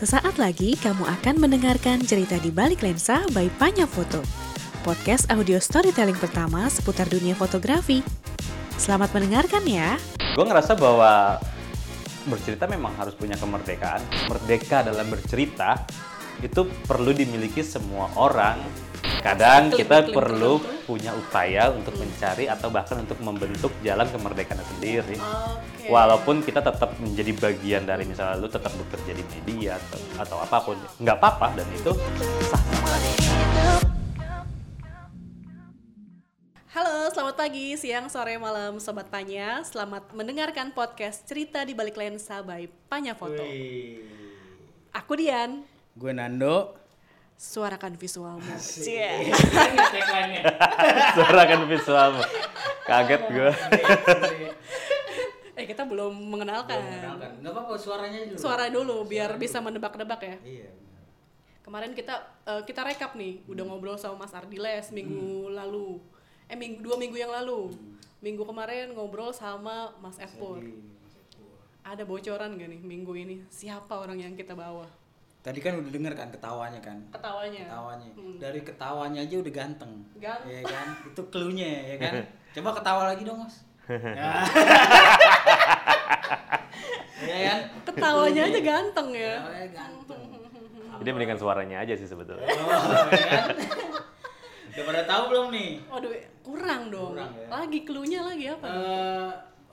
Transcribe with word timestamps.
Sesaat 0.00 0.40
lagi 0.40 0.80
kamu 0.80 1.04
akan 1.04 1.44
mendengarkan 1.44 2.00
cerita 2.00 2.40
di 2.40 2.48
balik 2.48 2.80
lensa 2.80 3.20
by 3.36 3.52
Panya 3.60 3.84
Foto. 3.84 4.24
Podcast 4.80 5.28
audio 5.28 5.60
storytelling 5.60 6.16
pertama 6.16 6.64
seputar 6.72 7.04
dunia 7.04 7.36
fotografi. 7.36 8.00
Selamat 8.80 9.12
mendengarkan 9.12 9.60
ya. 9.68 10.00
Gue 10.32 10.48
ngerasa 10.48 10.72
bahwa 10.72 11.36
bercerita 12.24 12.64
memang 12.64 12.96
harus 12.96 13.12
punya 13.12 13.36
kemerdekaan. 13.36 14.00
Merdeka 14.32 14.88
dalam 14.88 15.04
bercerita 15.12 15.84
itu 16.40 16.64
perlu 16.88 17.12
dimiliki 17.12 17.60
semua 17.60 18.08
orang. 18.16 18.56
Kadang 19.20 19.68
kita 19.68 20.08
perlu 20.08 20.56
punya 20.88 21.12
upaya 21.12 21.68
untuk 21.68 21.92
mencari 22.00 22.48
atau 22.48 22.72
bahkan 22.72 23.04
untuk 23.04 23.20
membentuk 23.20 23.68
jalan 23.84 24.08
kemerdekaan 24.08 24.64
sendiri. 24.64 25.20
Walaupun 25.92 26.40
kita 26.40 26.64
tetap 26.64 26.96
menjadi 26.96 27.36
bagian 27.36 27.84
dari 27.84 28.08
misalnya 28.08 28.40
lu 28.40 28.48
tetap 28.48 28.72
bekerja 28.72 29.12
di 29.12 29.20
media 29.36 29.76
atau, 29.76 30.00
atau 30.24 30.36
apa 30.40 30.58
pun, 30.64 30.76
nggak 31.04 31.16
apa-apa 31.20 31.52
dan 31.52 31.68
itu 31.68 31.92
sah. 32.48 32.62
Halo, 36.72 37.12
selamat 37.12 37.36
pagi, 37.36 37.76
siang, 37.76 38.08
sore, 38.08 38.40
malam, 38.40 38.80
Sobat 38.80 39.12
Panya. 39.12 39.60
Selamat 39.68 40.16
mendengarkan 40.16 40.72
podcast 40.72 41.28
Cerita 41.28 41.60
di 41.68 41.76
Balik 41.76 42.00
Lensa 42.00 42.40
by 42.40 42.72
Panya 42.88 43.12
Foto. 43.12 43.44
Aku 44.96 45.12
Dian, 45.12 45.60
Gue 45.92 46.16
Nando. 46.16 46.80
Suarakan 47.40 47.96
visualmu. 47.96 48.44
Suara 51.16 51.42
kan 51.48 51.60
visualmu. 51.64 52.22
Kaget 52.84 53.22
gue. 53.32 53.52
Eh, 55.60 55.68
kita 55.68 55.84
belum 55.84 56.32
mengenalkan. 56.32 56.80
Enggak 56.80 57.52
apa-apa 57.52 57.76
suaranya 57.76 58.24
dulu. 58.24 58.38
Suara 58.40 58.72
dulu, 58.72 59.04
biar 59.04 59.36
bisa 59.36 59.60
menebak-nebak 59.60 60.24
ya. 60.24 60.36
Iya. 60.40 60.72
Kemarin 61.60 61.92
kita 61.92 62.16
eh, 62.48 62.64
kita 62.64 62.80
rekap 62.80 63.12
nih, 63.12 63.44
udah 63.44 63.68
ngobrol 63.68 64.00
sama 64.00 64.24
Mas 64.24 64.32
Ardiles 64.32 64.88
minggu 64.88 65.52
lalu. 65.52 66.00
Eh 66.48 66.56
minggu 66.56 66.80
dua 66.80 66.96
minggu 66.96 67.12
yang 67.12 67.28
lalu. 67.28 67.76
Minggu 68.24 68.48
kemarin 68.48 68.96
ngobrol 68.96 69.36
sama 69.36 69.92
Mas 70.00 70.16
Epur. 70.16 70.64
Ada 71.84 72.08
bocoran 72.08 72.56
gak 72.56 72.68
nih 72.72 72.80
minggu 72.80 73.12
ini? 73.20 73.44
Siapa 73.52 74.00
orang 74.00 74.16
yang 74.16 74.32
kita 74.32 74.56
bawa? 74.56 74.88
Tadi 75.40 75.56
kan 75.64 75.72
udah 75.80 75.88
denger 75.88 76.12
kan 76.12 76.28
ketawanya 76.28 76.80
kan? 76.84 77.00
Ketawanya. 77.08 77.64
Ketawanya. 77.64 78.08
Dari 78.36 78.60
ketawanya 78.60 79.20
aja 79.24 79.36
udah 79.40 79.52
ganteng. 79.56 79.92
Ganteng. 80.20 80.52
Iya 80.52 80.60
kan? 80.68 80.86
Itu 81.08 81.22
clue-nya 81.32 81.70
ya 81.88 81.96
kan? 81.96 82.12
Coba 82.60 82.70
ketawa 82.76 83.02
lagi 83.08 83.22
dong, 83.24 83.40
Mas. 83.40 83.56
Ya. 83.90 84.32
Iya 87.20 87.36
kan? 87.40 87.58
Ketawanya 87.88 88.42
aja 88.48 88.60
ganteng 88.60 89.08
ya. 89.16 89.34
Ketawanya 89.40 89.68
ganteng. 89.72 90.20
Jadi 91.00 91.08
mendingan 91.16 91.40
suaranya 91.40 91.76
aja 91.80 91.96
sih 91.96 92.04
sebetulnya. 92.04 92.44
Oh, 92.44 93.08
ya 93.08 93.26
kan? 93.32 93.56
Udah 94.70 94.84
pada 94.84 95.02
tahu 95.08 95.22
belum 95.32 95.46
nih? 95.48 95.70
Waduh, 95.88 96.12
kurang 96.44 96.92
dong. 96.92 97.16
Kurang 97.16 97.32
ya. 97.32 97.46
Lagi 97.48 97.78
clue-nya 97.88 98.20
lagi 98.28 98.44
apa? 98.52 98.66
Eh, 98.68 99.30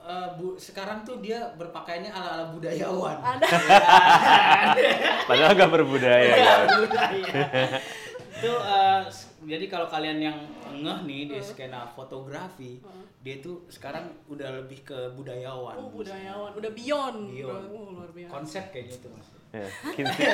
eh, 0.08 0.30
bu, 0.34 0.56
sekarang 0.56 1.04
tuh 1.04 1.20
dia 1.20 1.38
berpakaiannya 1.54 2.10
ala-ala 2.10 2.46
budayawan. 2.50 3.18
Ada. 3.20 3.48
Padahal 5.30 5.52
nggak 5.54 5.72
berbudaya. 5.74 6.32
ya. 6.32 6.54
itu 8.32 8.52
eh, 8.72 9.02
s- 9.06 9.28
jadi 9.42 9.66
kalau 9.66 9.88
kalian 9.88 10.20
yang 10.22 10.38
ngeh 10.74 11.00
nih 11.04 11.22
di 11.28 11.40
skena 11.40 11.84
fotografi 11.88 12.80
dia 13.18 13.40
tuh 13.40 13.66
sekarang 13.68 14.08
udah 14.26 14.62
lebih 14.62 14.84
ke 14.84 15.12
budayawan 15.12 15.76
Oh, 15.76 15.90
budayawan, 15.92 16.54
udah 16.54 16.72
beyond. 16.72 17.20
Beyond. 17.30 17.64
Oh, 17.68 17.86
luar 17.94 18.10
biasa. 18.10 18.32
konsep 18.32 18.64
kayaknya 18.70 18.96
itu 18.96 19.10
mas 19.10 19.28
Ya, 19.48 19.64
Kinsey, 19.90 20.28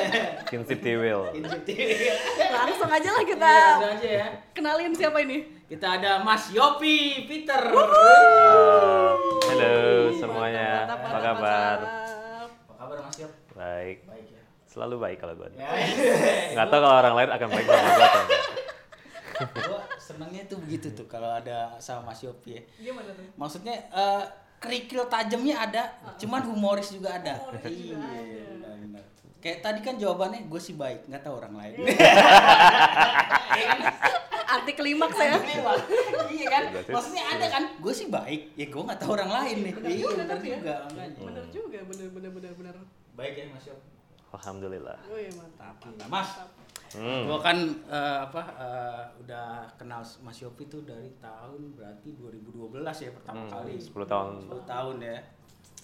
Kinsey 0.43 0.77
Tiwil. 0.79 1.21
Langsung 2.49 2.89
aja 2.89 3.09
lah 3.11 3.23
kita 3.23 3.45
Iya, 3.45 3.61
langsung 3.69 3.93
aja 3.93 4.09
ya 4.11 4.27
kenalin 4.51 4.89
siapa 4.91 5.21
ini. 5.21 5.45
Kita 5.73 5.97
ada 5.97 6.21
Mas 6.21 6.53
Yopi 6.53 7.25
Peter. 7.25 7.57
Uh, 7.73 9.09
halo 9.41 9.73
semuanya, 10.13 10.85
Mantap, 10.85 10.93
apa 10.93 11.07
mantap, 11.09 11.23
kabar? 11.25 11.77
mantap. 11.81 12.49
apa 12.61 12.73
kabar 12.77 12.97
Mas 13.01 13.17
Yop 13.17 13.33
Baik, 13.53 13.97
baik 14.05 14.27
ya. 14.29 14.41
Selalu 14.63 14.95
baik 15.01 15.17
kalau 15.17 15.33
gue. 15.33 15.49
ya 15.51 15.65
Nggak 16.53 16.67
tahu 16.69 16.77
kalau 16.79 16.93
orang 16.95 17.15
lain 17.17 17.29
akan 17.31 17.47
baik 17.49 17.65
sama 17.65 17.89
gue 17.89 18.05
atau 18.05 18.21
enggak. 18.21 18.43
gua 19.65 19.81
senengnya 19.97 20.45
tuh 20.45 20.57
begitu 20.61 20.87
tuh 20.93 21.09
kalau 21.09 21.33
ada 21.33 21.73
sama 21.81 22.13
Mas 22.13 22.21
Yopi 22.21 22.49
ya. 22.53 22.61
Gimana 22.79 23.09
tuh? 23.09 23.25
maksudnya 23.33 23.73
eh, 23.89 24.23
kerikil 24.61 25.09
tajamnya 25.09 25.57
ada 25.59 25.89
cuman 26.21 26.45
humoris 26.45 26.93
juga 26.93 27.17
ada. 27.17 27.41
Humoris 27.41 27.65
juga 27.73 27.97
iya 27.97 28.45
ada. 28.61 29.01
kayak 29.41 29.59
tadi 29.59 29.79
kan 29.81 29.97
jawabannya 29.97 30.45
gue 30.45 30.61
sih 30.61 30.77
baik. 30.77 31.09
Nggak 31.09 31.25
tahu 31.25 31.33
orang 31.33 31.57
lain 31.57 31.73
Anti 34.53 34.71
klimaks 34.71 35.17
ya. 35.17 35.33
iya 36.29 36.47
kan 36.47 36.63
maksudnya 36.85 37.23
ada 37.27 37.45
kan 37.47 37.63
gue 37.75 37.93
sih 37.93 38.07
baik 38.07 38.53
ya 38.53 38.65
gue 38.65 38.81
nggak 38.83 38.99
tahu 38.99 39.11
orang 39.13 39.31
lain 39.33 39.57
nih 39.61 39.73
iya 39.83 39.95
juga 39.99 40.13
benar 40.15 40.27
tapi 40.31 40.45
ya. 40.45 40.57
juga 40.57 40.75
Bener 41.19 41.45
juga, 41.49 41.79
bener 41.83 42.07
bener 42.09 42.31
bener 42.31 42.51
bener. 42.53 42.75
baik 43.13 43.33
ya 43.35 43.45
mas 43.49 43.65
Yop 43.65 43.79
Alhamdulillah. 44.31 44.97
Oh 45.05 45.13
iya 45.15 45.29
mantap. 45.31 45.77
Nah, 45.95 46.07
mas 46.07 46.29
Hmm. 46.93 47.25
gue 47.25 47.39
kan 47.39 47.57
eh, 47.87 48.17
apa 48.21 48.41
eh, 48.53 49.01
udah 49.19 49.65
kenal 49.73 50.05
mas 50.21 50.37
Yopi 50.37 50.65
tuh 50.67 50.85
dari 50.85 51.09
tahun 51.17 51.73
berarti 51.73 52.13
2012 52.13 52.69
ya 52.85 53.09
pertama 53.11 53.41
Hmm, 53.41 53.49
kali 53.51 53.81
10 53.81 53.89
tahun. 54.05 54.33
10 54.45 54.61
tahun 54.63 54.95
ya 55.01 55.17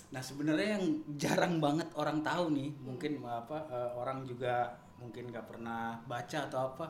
nah 0.09 0.21
sebenarnya 0.21 0.67
yang 0.75 0.85
jarang 1.15 1.57
banget 1.57 1.89
orang 1.95 2.21
tahu 2.21 2.49
nih 2.51 2.69
mungkin 2.79 3.21
apa 3.21 3.57
eh, 3.67 3.89
orang 3.95 4.21
juga 4.23 4.69
mungkin 4.97 5.29
nggak 5.29 5.45
pernah 5.45 5.97
baca 6.03 6.45
atau 6.45 6.59
apa 6.67 6.85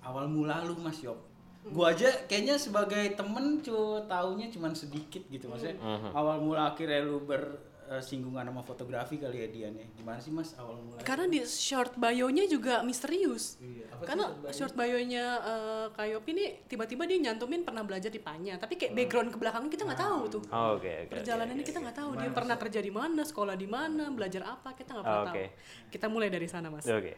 awal 0.00 0.26
mula 0.26 0.62
lu 0.62 0.76
mas 0.76 0.98
Yop 0.98 1.18
gua 1.66 1.90
aja 1.90 2.08
kayaknya 2.24 2.54
sebagai 2.54 3.12
temen 3.12 3.60
cu 3.60 3.76
taunya 4.04 4.48
cuman 4.48 4.72
sedikit 4.72 5.20
gitu 5.26 5.46
maksudnya 5.46 5.76
Mhm. 5.76 6.10
awal 6.12 6.38
mula 6.38 6.68
akhirnya 6.68 7.02
lu 7.02 7.20
bersinggungan 7.20 8.40
sama 8.42 8.62
fotografi 8.62 9.16
kali 9.16 9.38
ya 9.38 9.48
Dian 9.48 9.74
ya 9.74 9.84
gimana 9.92 10.16
sih 10.16 10.28
mas 10.28 10.54
awal 10.54 10.76
mula 10.78 10.96
Karena 11.00 11.24
di 11.26 11.40
short 11.42 11.92
bio-nya 11.94 12.44
juga 12.44 12.80
misterius. 12.82 13.56
Iya, 13.58 13.84
apa 13.90 14.02
Karena 14.02 14.24
short 14.24 14.38
bio-nya? 14.38 14.54
short 14.54 14.74
bio-nya 14.74 15.24
eh, 15.42 15.86
Kak 15.90 16.06
Yopi 16.06 16.30
nih 16.32 16.48
tiba-tiba 16.64 17.02
dia 17.04 17.18
nyantumin 17.22 17.60
pernah 17.62 17.82
belajar 17.82 18.08
di 18.08 18.18
Panya, 18.18 18.56
tapi 18.56 18.76
kayak 18.76 18.92
background 18.94 19.28
ke 19.28 19.36
belakangnya 19.36 19.70
kita 19.70 19.82
nggak 19.84 20.00
tahu 20.00 20.20
tuh. 20.30 20.42
Oh, 20.48 20.76
Oke, 20.76 20.92
oke. 21.02 21.12
Perjalanannya 21.14 21.64
kita 21.64 21.78
nggak 21.80 21.96
tahu 21.96 22.10
dia 22.14 22.30
pernah 22.30 22.56
kerja 22.56 22.80
di 22.80 22.90
mana, 22.90 23.22
sekolah 23.22 23.54
di 23.54 23.68
mana, 23.68 24.04
belajar 24.08 24.42
apa 24.46 24.72
kita 24.72 24.90
nggak 24.94 25.04
pernah 25.04 25.20
Oh, 25.22 25.28
Oke. 25.28 25.44
tahu. 25.44 25.90
Kita 25.90 26.06
mulai 26.08 26.28
dari 26.28 26.46
sana 26.46 26.68
mas. 26.68 26.84
Oke. 26.84 27.12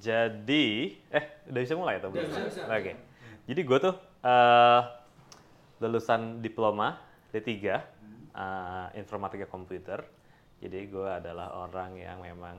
Jadi, 0.00 0.96
eh 1.12 1.24
udah 1.50 1.60
bisa 1.60 1.74
mulai 1.76 2.00
atau 2.00 2.08
belum? 2.08 2.24
Udah, 2.24 2.48
bisa, 2.48 2.62
bisa. 2.64 2.72
Oke. 2.72 2.92
Jadi 3.48 3.60
gue 3.60 3.78
tuh 3.82 3.94
eh 4.22 4.82
lulusan 5.82 6.38
diploma 6.38 6.94
D3 7.34 7.50
eh, 7.50 8.86
informatika 8.96 9.50
komputer. 9.50 10.06
Jadi 10.62 10.78
gue 10.86 11.10
adalah 11.10 11.58
orang 11.58 11.98
yang 11.98 12.22
memang 12.22 12.54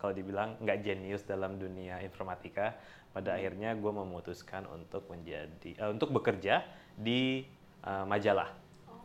kalau 0.00 0.16
dibilang 0.16 0.56
nggak 0.58 0.78
jenius 0.82 1.22
dalam 1.28 1.60
dunia 1.60 2.00
informatika. 2.00 2.74
Pada 3.12 3.36
akhirnya 3.36 3.76
gue 3.76 3.92
memutuskan 3.92 4.64
untuk 4.72 5.04
menjadi 5.12 5.76
eh, 5.76 5.88
untuk 5.92 6.16
bekerja 6.16 6.64
di 6.96 7.44
eh, 7.84 8.04
majalah 8.08 8.48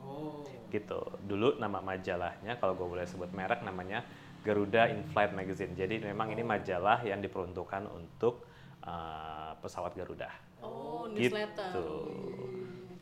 oh 0.07 0.47
gitu. 0.71 0.99
Dulu 1.23 1.59
nama 1.59 1.79
majalahnya 1.79 2.59
kalau 2.59 2.75
gue 2.75 2.87
boleh 2.87 3.07
sebut 3.07 3.31
merek 3.31 3.63
namanya 3.63 4.03
Garuda 4.47 4.87
In-Flight 4.87 5.35
Magazine. 5.35 5.75
Jadi 5.75 5.99
memang 5.99 6.31
ini 6.31 6.39
majalah 6.39 7.03
yang 7.03 7.19
diperuntukkan 7.19 7.83
untuk 7.91 8.47
uh, 8.87 9.51
pesawat 9.59 9.91
Garuda. 9.91 10.31
Oh, 10.63 11.11
newsletter. 11.11 11.75
Gitu. 11.75 11.87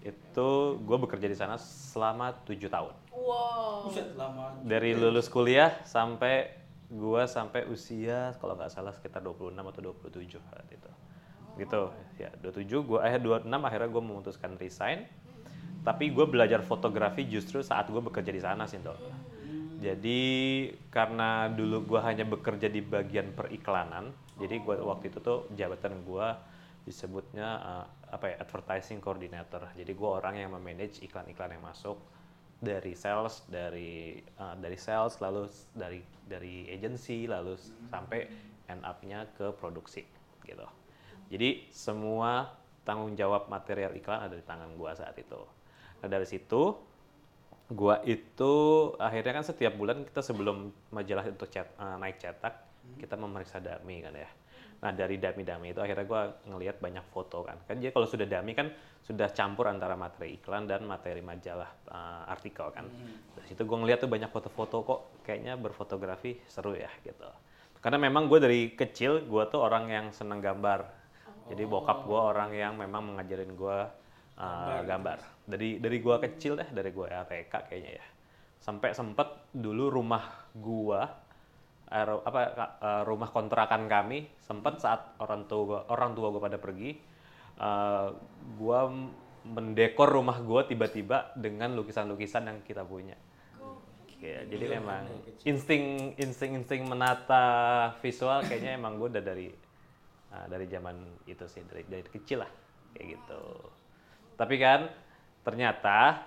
Itu 0.10 0.50
gue 0.82 0.98
bekerja 0.98 1.30
di 1.30 1.38
sana 1.38 1.62
selama 1.62 2.34
tujuh 2.50 2.66
tahun. 2.66 2.94
Wow. 3.14 3.86
Buset, 3.86 4.18
lama 4.18 4.58
Dari 4.66 4.98
lulus 4.98 5.30
kuliah 5.30 5.86
sampai 5.86 6.66
gue 6.86 7.24
sampai 7.26 7.66
usia 7.70 8.38
kalau 8.38 8.54
nggak 8.54 8.70
salah 8.74 8.94
sekitar 8.94 9.22
26 9.22 9.54
atau 9.54 9.82
27 9.94 10.42
saat 10.42 10.68
itu. 10.74 10.92
Gitu. 11.62 11.82
Ya, 12.18 12.34
27 12.42 12.90
gue 12.90 13.00
eh 13.06 13.22
26 13.22 13.50
akhirnya 13.54 13.90
gue 13.94 14.04
memutuskan 14.04 14.58
resign. 14.58 15.06
Tapi 15.86 16.10
gue 16.10 16.26
belajar 16.26 16.66
fotografi 16.66 17.30
justru 17.30 17.62
saat 17.62 17.86
gue 17.94 18.02
bekerja 18.02 18.34
di 18.34 18.42
sana 18.42 18.66
sih, 18.66 18.82
Dok. 18.82 18.98
Jadi 19.86 20.22
karena 20.90 21.46
dulu 21.54 21.86
gue 21.94 22.02
hanya 22.02 22.26
bekerja 22.26 22.66
di 22.66 22.82
bagian 22.82 23.38
periklanan, 23.38 24.10
jadi 24.42 24.58
gua 24.66 24.82
waktu 24.82 25.14
itu 25.14 25.22
tuh 25.22 25.46
jabatan 25.54 26.02
gue 26.02 26.28
disebutnya 26.90 27.50
uh, 27.62 27.86
apa 28.10 28.34
ya 28.34 28.36
advertising 28.42 28.98
coordinator. 28.98 29.62
Jadi 29.78 29.92
gue 29.94 30.10
orang 30.10 30.42
yang 30.42 30.50
memanage 30.58 31.06
iklan-iklan 31.06 31.54
yang 31.54 31.62
masuk 31.62 32.02
dari 32.58 32.98
sales, 32.98 33.46
dari 33.46 34.18
uh, 34.42 34.58
dari 34.58 34.78
sales, 34.80 35.22
lalu 35.22 35.46
dari 35.78 36.02
dari 36.26 36.66
agency, 36.74 37.30
lalu 37.30 37.54
s- 37.54 37.70
sampai 37.94 38.26
end 38.66 38.82
up-nya 38.82 39.30
ke 39.38 39.54
produksi 39.54 40.02
gitu. 40.50 40.66
Jadi 41.30 41.70
semua 41.70 42.50
tanggung 42.82 43.14
jawab 43.14 43.54
material 43.54 43.94
iklan 43.94 44.30
ada 44.30 44.34
di 44.34 44.46
tangan 44.46 44.74
gua 44.74 44.98
saat 44.98 45.14
itu. 45.18 45.42
Nah 46.02 46.08
dari 46.10 46.26
situ 46.26 46.74
gua 47.72 47.98
itu 48.06 48.54
akhirnya 49.02 49.42
kan 49.42 49.46
setiap 49.46 49.74
bulan 49.74 50.06
kita 50.06 50.22
sebelum 50.22 50.70
majalah 50.94 51.26
untuk 51.26 51.50
cet, 51.50 51.66
eh, 51.66 51.98
naik 51.98 52.22
cetak 52.22 52.54
kita 53.02 53.18
memeriksa 53.18 53.58
dami 53.58 54.06
kan 54.06 54.14
ya. 54.14 54.30
Nah 54.86 54.94
dari 54.94 55.18
dami-dami 55.18 55.74
itu 55.74 55.82
akhirnya 55.82 56.06
gua 56.06 56.30
ngelihat 56.46 56.78
banyak 56.78 57.02
foto 57.10 57.42
kan. 57.42 57.58
Kan 57.66 57.82
jadi 57.82 57.90
kalau 57.90 58.06
sudah 58.06 58.30
dami 58.30 58.54
kan 58.54 58.70
sudah 59.02 59.30
campur 59.34 59.66
antara 59.70 59.98
materi 59.98 60.38
iklan 60.38 60.70
dan 60.70 60.86
materi 60.86 61.26
majalah 61.26 61.70
eh, 61.90 62.24
artikel 62.30 62.70
kan. 62.70 62.86
Dari 63.34 63.46
situ 63.50 63.66
gua 63.66 63.82
ngelihat 63.82 64.06
tuh 64.06 64.12
banyak 64.14 64.30
foto-foto 64.30 64.78
kok 64.86 65.00
kayaknya 65.26 65.58
berfotografi 65.58 66.38
seru 66.46 66.78
ya 66.78 66.90
gitu. 67.02 67.26
Karena 67.82 68.02
memang 68.02 68.26
gue 68.26 68.42
dari 68.42 68.74
kecil 68.74 69.30
gue 69.30 69.44
tuh 69.46 69.62
orang 69.62 69.86
yang 69.94 70.06
seneng 70.10 70.42
gambar. 70.42 70.90
Jadi 71.54 71.70
bokap 71.70 72.10
gue 72.10 72.18
orang 72.18 72.50
yang 72.50 72.74
memang 72.82 73.14
mengajarin 73.14 73.54
gue 73.54 73.78
uh, 74.42 74.82
gambar 74.90 75.35
dari 75.46 75.78
dari 75.78 75.98
gue 76.02 76.16
kecil 76.18 76.58
deh 76.58 76.70
dari 76.74 76.90
gue 76.90 77.08
TK 77.08 77.54
kayaknya 77.70 77.92
ya. 78.02 78.06
Sampai 78.60 78.98
sempet 78.98 79.50
dulu 79.54 79.94
rumah 79.94 80.50
gue 80.58 81.02
apa 81.86 82.42
uh, 82.82 83.04
rumah 83.06 83.30
kontrakan 83.30 83.86
kami 83.86 84.26
sempet 84.42 84.82
saat 84.82 85.14
orang 85.22 85.46
tua 85.46 85.62
gua, 85.64 85.80
orang 85.94 86.18
tua 86.18 86.34
gue 86.34 86.42
pada 86.42 86.58
pergi 86.58 86.98
uh, 87.62 88.10
gue 88.58 88.80
mendekor 89.46 90.10
rumah 90.10 90.42
gue 90.42 90.62
tiba-tiba 90.66 91.38
dengan 91.38 91.78
lukisan-lukisan 91.78 92.50
yang 92.50 92.60
kita 92.66 92.82
punya. 92.82 93.14
Ya, 94.18 94.42
jadi 94.50 94.82
memang 94.82 95.06
insting 95.46 96.18
insting 96.18 96.58
insting 96.58 96.82
menata 96.90 97.94
visual 98.02 98.42
kayaknya 98.42 98.74
emang 98.74 98.98
gue 98.98 99.14
udah 99.14 99.22
dari 99.22 99.54
uh, 100.34 100.46
dari 100.50 100.66
zaman 100.66 100.98
itu 101.30 101.46
sih 101.46 101.62
dari 101.70 101.86
dari 101.86 102.10
kecil 102.10 102.42
lah 102.42 102.50
kayak 102.98 103.22
gitu. 103.22 103.44
Tapi 104.34 104.56
kan 104.58 104.90
ternyata 105.46 106.26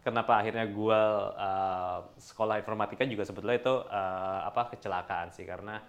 kenapa 0.00 0.40
akhirnya 0.40 0.64
gue 0.70 1.00
uh, 1.36 1.98
sekolah 2.16 2.62
informatika 2.62 3.04
juga 3.04 3.26
sebetulnya 3.26 3.58
itu 3.60 3.74
uh, 3.84 4.40
apa 4.48 4.72
kecelakaan 4.72 5.34
sih 5.34 5.44
karena 5.44 5.82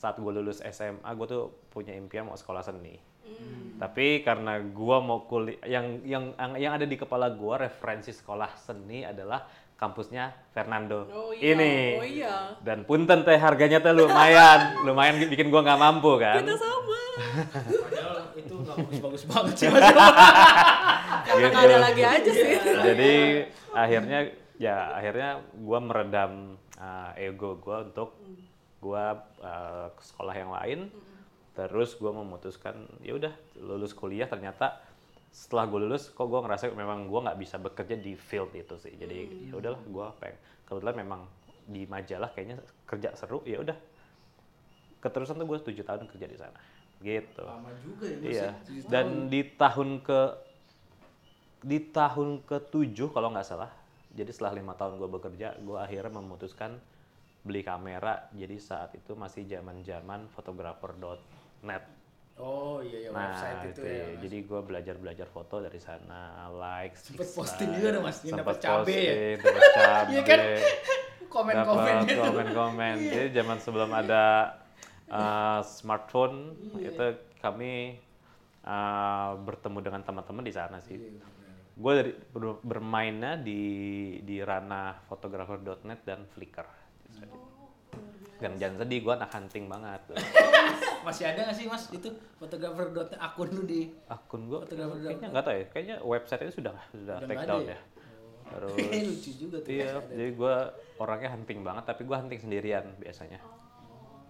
saat 0.00 0.16
gue 0.16 0.32
lulus 0.32 0.64
SMA 0.64 1.10
gue 1.12 1.26
tuh 1.28 1.44
punya 1.68 1.92
impian 1.92 2.24
mau 2.24 2.38
sekolah 2.38 2.64
seni. 2.64 2.96
Hmm. 3.20 3.76
Tapi 3.76 4.24
karena 4.24 4.56
gue 4.64 4.96
mau 5.04 5.28
kuliah 5.28 5.60
yang 5.68 6.00
yang 6.08 6.32
yang 6.56 6.72
ada 6.72 6.88
di 6.88 6.96
kepala 6.96 7.28
gue 7.36 7.54
referensi 7.68 8.08
sekolah 8.16 8.56
seni 8.56 9.04
adalah 9.04 9.44
kampusnya 9.80 10.52
Fernando 10.52 11.08
Oh 11.08 11.32
iya, 11.32 11.56
ini. 11.56 11.74
oh 11.96 12.04
iya. 12.04 12.34
Dan 12.60 12.84
punten 12.84 13.24
teh 13.24 13.36
harganya 13.40 13.80
teh 13.80 13.96
lumayan, 13.96 14.72
lumayan 14.86 15.16
bikin 15.24 15.48
gua 15.48 15.64
nggak 15.64 15.80
mampu 15.80 16.20
kan. 16.20 16.44
Kita 16.44 16.56
sama. 16.56 17.00
Padahal 17.80 18.16
itu 18.36 18.54
nggak 18.60 18.76
bagus-bagus 18.76 19.22
banget 19.24 19.54
sih. 19.56 19.68
Karena 21.40 21.52
nggak 21.56 21.66
ada 21.66 21.78
lagi 21.80 22.02
aja 22.20 22.30
sih. 22.30 22.48
Jadi 22.60 23.14
akhirnya 23.72 24.18
ya 24.60 24.76
akhirnya 24.92 25.30
gua 25.56 25.78
meredam 25.80 26.60
uh, 26.76 27.10
ego 27.16 27.56
gua 27.56 27.88
untuk 27.88 28.20
gua 28.80 29.24
uh, 29.40 29.88
ke 29.96 30.02
sekolah 30.04 30.34
yang 30.36 30.52
lain. 30.52 30.80
Terus 31.56 31.96
gua 31.96 32.12
memutuskan 32.12 32.84
ya 33.00 33.16
udah 33.16 33.32
lulus 33.56 33.96
kuliah. 33.96 34.28
Ternyata 34.28 34.80
setelah 35.30 35.70
gue 35.70 35.86
lulus 35.86 36.10
kok 36.10 36.26
gue 36.26 36.42
ngerasa 36.42 36.74
memang 36.74 37.06
gue 37.06 37.20
nggak 37.22 37.38
bisa 37.38 37.56
bekerja 37.62 37.94
di 37.94 38.18
field 38.18 38.50
itu 38.50 38.74
sih. 38.82 38.98
Jadi 38.98 39.18
Hmm. 39.30 39.46
ya 39.46 39.54
udahlah 39.62 39.80
gue 39.86 40.06
pengen 40.18 40.38
kebetulan 40.66 40.96
memang 40.98 41.20
di 41.70 41.86
majalah 41.86 42.34
kayaknya 42.34 42.58
kerja 42.82 43.14
seru. 43.14 43.38
Ya 43.46 43.62
udah. 43.62 43.78
Keterusan 44.98 45.38
tuh 45.38 45.46
gue 45.46 45.58
tujuh 45.70 45.86
tahun 45.86 46.10
kerja 46.10 46.26
di 46.26 46.36
sana. 46.36 46.58
Gitu. 47.00 47.40
Lama 47.46 47.70
juga 47.80 48.04
ya 48.10 48.18
iya. 48.20 48.50
ya, 48.52 48.84
dan 48.92 49.30
di 49.32 49.40
tahun 49.56 50.04
ke 50.04 50.20
di 51.60 51.78
tahun 51.86 52.40
ke 52.42 52.68
tujuh 52.68 53.10
kalau 53.10 53.28
nggak 53.28 53.44
salah 53.44 53.70
jadi 54.10 54.28
setelah 54.28 54.56
lima 54.56 54.72
tahun 54.72 54.96
gue 54.96 55.08
bekerja 55.08 55.54
gue 55.56 55.76
akhirnya 55.76 56.12
memutuskan 56.14 56.80
beli 57.40 57.60
kamera 57.60 58.28
jadi 58.30 58.56
saat 58.56 58.92
itu 58.92 59.12
masih 59.12 59.44
zaman 59.44 59.80
zaman 59.80 60.28
fotografer.net 60.30 61.84
Oh 62.36 62.80
iya 62.80 63.04
ya 63.04 63.08
Nah, 63.12 63.20
website 63.28 63.60
itu, 63.68 63.80
ya. 63.82 64.00
Mas. 64.06 64.18
jadi 64.24 64.36
gue 64.40 64.60
belajar-belajar 64.62 65.28
foto 65.28 65.60
dari 65.60 65.76
sana, 65.76 66.48
like, 66.48 66.96
Sempet 66.96 67.28
posting 67.30 67.68
juga 67.76 67.88
dong, 67.92 68.04
Mas, 68.08 68.24
dapat 68.24 68.56
cabe 68.56 68.96
ya? 68.96 69.14
dapat 69.36 69.64
cabe, 69.76 70.08
Iya 70.16 70.22
kan? 70.24 70.38
Komen-komennya 71.28 72.00
dapat 72.00 72.16
tuh. 72.16 72.24
komen-komen. 72.24 72.94
Iya. 72.96 73.10
Jadi 73.12 73.26
zaman 73.36 73.58
sebelum 73.60 73.90
ada 73.92 74.56
uh, 75.06 75.60
smartphone, 75.60 76.56
Iya. 76.74 76.88
itu 76.88 77.06
kami 77.38 78.00
uh, 78.64 79.36
bertemu 79.38 79.78
dengan 79.80 80.00
teman-teman 80.00 80.40
di 80.40 80.54
sana 80.56 80.80
sih. 80.80 80.96
Iya, 80.96 81.20
Gue 81.80 81.92
dari 81.94 82.12
ber- 82.12 82.60
bermainnya 82.60 83.34
di 83.34 83.60
di 84.20 84.36
ranah 84.38 85.00
fotografer.net 85.02 86.00
dan 86.04 86.28
Flickr. 86.28 86.68
Dan 88.36 88.56
jangan 88.56 88.80
sedih, 88.80 89.00
gue 89.00 89.12
anak 89.12 89.30
hunting 89.30 89.64
banget. 89.66 90.00
Masih 91.06 91.24
ada 91.26 91.44
nggak 91.44 91.56
sih 91.56 91.64
mas 91.64 91.88
itu 91.90 92.08
fotografer 92.36 92.88
akun 93.16 93.48
lu 93.50 93.64
di 93.64 93.88
akun 94.06 94.44
gue 94.46 94.60
Fotografer 94.60 94.96
kayaknya 95.00 95.28
nggak 95.28 95.44
tahu 95.44 95.54
ya 95.54 95.64
kayaknya 95.72 95.96
website 96.02 96.42
itu 96.44 96.52
sudah 96.60 96.76
sudah 96.90 97.16
Udah 97.16 97.24
take 97.26 97.48
down 97.48 97.62
ya 97.62 97.72
ya? 97.72 97.78
terus 98.50 98.76
lucu 99.08 99.30
juga 99.38 99.56
tuh. 99.60 99.70
iya 99.70 99.96
jadi 100.04 100.30
gue 100.34 100.54
orangnya 100.98 101.30
hunting 101.32 101.60
banget 101.62 101.84
tapi 101.86 102.02
gue 102.04 102.12
hunting 102.12 102.36
sendirian 102.38 102.84
biasanya 102.98 103.40
Oh, 103.40 103.56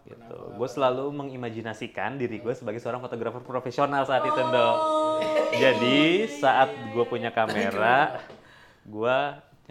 gitu. 0.05 0.37
gue 0.57 0.69
selalu 0.69 1.13
mengimajinasikan 1.13 2.17
diri 2.17 2.41
gue 2.41 2.53
sebagai 2.53 2.79
seorang 2.79 3.01
fotografer 3.01 3.41
profesional 3.41 4.05
saat 4.05 4.25
itu 4.25 4.37
Oh, 4.37 4.49
dong 4.49 4.77
iya, 5.55 5.73
jadi 5.73 6.01
saat 6.31 6.71
gue 6.93 7.05
punya 7.05 7.31
kamera 7.31 8.21
gue 8.85 9.17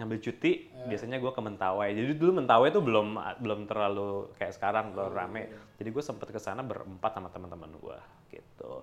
ngambil 0.00 0.18
cuti 0.22 0.70
Iya. 0.80 0.88
biasanya 0.88 1.20
gue 1.20 1.28
ke 1.28 1.42
Mentawai. 1.44 1.92
Jadi 1.92 2.16
dulu 2.16 2.40
Mentawai 2.40 2.72
itu 2.72 2.80
belum 2.80 3.20
belum 3.36 3.68
terlalu 3.68 4.32
kayak 4.40 4.56
sekarang 4.56 4.96
belum 4.96 5.12
rame. 5.12 5.52
Iya. 5.52 5.60
jadi 5.76 5.88
gue 5.92 6.00
sempet 6.00 6.28
ke 6.32 6.40
sana 6.40 6.64
berempat 6.64 7.12
sama 7.12 7.28
teman-teman 7.28 7.68
gue 7.76 7.98
gitu. 8.32 8.80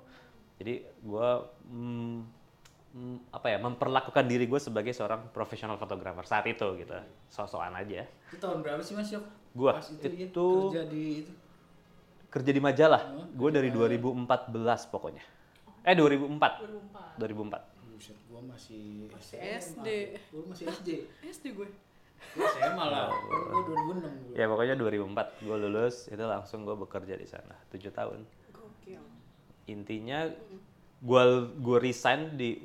Jadi 0.61 0.85
gue 0.85 1.29
mm, 1.73 2.17
mm, 2.93 3.17
apa 3.33 3.47
ya 3.49 3.57
memperlakukan 3.57 4.25
diri 4.29 4.45
gue 4.45 4.61
sebagai 4.61 4.93
seorang 4.93 5.33
profesional 5.33 5.81
fotografer 5.81 6.21
saat 6.21 6.45
itu 6.45 6.65
gitu. 6.77 6.93
Sok-sokan 7.33 7.73
aja. 7.73 8.05
Itu 8.29 8.37
tahun 8.37 8.61
berapa 8.61 8.81
sih 8.85 8.93
mas 8.93 9.09
Yop? 9.09 9.25
Gua, 9.57 9.71
Pas 9.73 9.89
itu, 9.89 10.05
ya, 10.05 10.11
itu- 10.23 10.61
kerja 10.69 10.83
di 10.85 11.03
itu. 11.19 11.33
kerja 12.29 12.51
di 12.51 12.61
majalah 12.61 13.01
Oh, 13.09 13.25
gue 13.25 13.49
dari 13.51 13.69
2014 13.71 14.53
pokoknya 14.87 15.23
eh 15.81 15.95
2004 15.95 17.17
2004 17.17 17.75
Buset, 17.89 18.13
gua 18.27 18.41
masih 18.45 19.09
Masih. 19.09 19.37
SD. 19.57 19.87
Gua 20.29 20.43
masih 20.45 20.65
SD. 20.69 20.89
SD 21.25 21.45
gue. 21.51 21.65
Gua 22.31 22.45
SMA 22.51 22.85
lah. 22.85 23.09
Gua 23.09 23.61
2006 23.65 24.05
dulu. 24.21 24.33
ya 24.35 24.45
pokoknya 24.45 24.75
2004 24.75 25.17
gue 25.41 25.57
lulus 25.57 25.95
itu 26.05 26.21
langsung 26.21 26.61
gue 26.61 26.77
bekerja 26.77 27.13
di 27.13 27.25
sana 27.25 27.57
tujuh 27.67 27.89
tahun 27.89 28.21
Gokil. 28.51 29.01
intinya 29.65 30.29
gue 30.99 31.23
gue 31.57 31.77
resign 31.79 32.35
di 32.35 32.61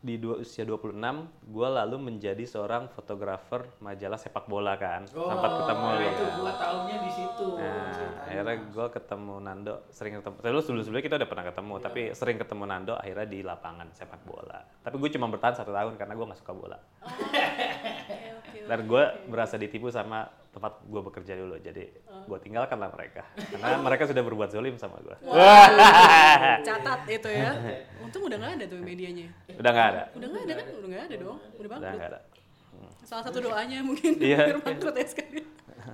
di 0.00 0.16
dua, 0.16 0.40
usia 0.40 0.64
26 0.64 0.96
gue 1.44 1.68
lalu 1.68 1.96
menjadi 2.00 2.40
seorang 2.48 2.88
fotografer 2.88 3.68
majalah 3.84 4.16
sepak 4.16 4.48
bola 4.48 4.80
kan 4.80 5.04
sempat 5.04 5.52
ketemu 5.60 5.84
nah 5.84 5.92
lu 5.92 6.04
itu 6.08 6.24
gua 6.40 6.52
tahunnya 6.56 6.96
di 7.04 7.10
situ. 7.12 7.46
Nah, 7.60 8.24
akhirnya 8.24 8.56
gue 8.64 8.86
ketemu 8.96 9.34
Nando, 9.44 9.74
sering 9.92 10.12
ketemu. 10.16 10.36
Terus 10.40 10.62
sebelum 10.64 10.82
sebelumnya 10.86 11.04
kita 11.04 11.16
udah 11.20 11.28
pernah 11.28 11.46
ketemu, 11.52 11.74
Iya. 11.76 11.84
tapi 11.84 12.00
sering 12.16 12.36
ketemu 12.40 12.64
Nando 12.64 12.94
akhirnya 12.96 13.26
di 13.28 13.40
lapangan 13.44 13.88
sepak 13.92 14.22
bola. 14.24 14.58
Tapi 14.80 14.96
gue 14.96 15.10
cuma 15.12 15.26
bertahan 15.28 15.54
satu 15.60 15.72
tahun 15.74 16.00
karena 16.00 16.12
gue 16.16 16.26
nggak 16.32 16.40
suka 16.40 16.52
bola. 16.56 16.78
Dan 18.70 18.86
gue 18.86 19.02
berasa 19.26 19.58
ditipu 19.58 19.90
sama 19.90 20.30
tempat 20.50 20.78
gue 20.82 21.00
bekerja 21.00 21.34
dulu, 21.34 21.58
jadi 21.58 21.90
gue 22.26 22.38
tinggalkanlah 22.38 22.90
mereka 22.90 23.22
karena 23.50 23.78
mereka 23.78 24.06
sudah 24.06 24.22
berbuat 24.22 24.50
zolim 24.50 24.74
sama 24.74 24.98
gue. 24.98 25.16
Catat 26.62 27.00
itu 27.06 27.28
ya. 27.30 27.50
Untung 28.06 28.26
udah 28.26 28.38
nggak 28.38 28.52
ada 28.58 28.64
tuh 28.66 28.78
medianya. 28.78 29.26
Udah 29.50 29.70
nggak 29.70 29.88
ada, 29.90 30.02
Udah 30.14 30.28
nggak 30.28 30.42
ada 30.46 30.54
kan? 30.54 30.66
Udah 30.70 30.88
nggak 30.88 31.02
ada 31.02 31.16
dong. 31.18 31.38
Udah 31.38 31.58
udah 31.58 31.68
bangkrut. 31.70 31.98
nggak 31.98 32.10
ada. 32.14 32.20
Salah 33.02 33.22
satu 33.26 33.38
doanya 33.42 33.78
mungkin 33.82 34.12
Iya. 34.22 34.54
bangkrut 34.62 34.94
ya 34.94 35.06
sekali. 35.06 35.42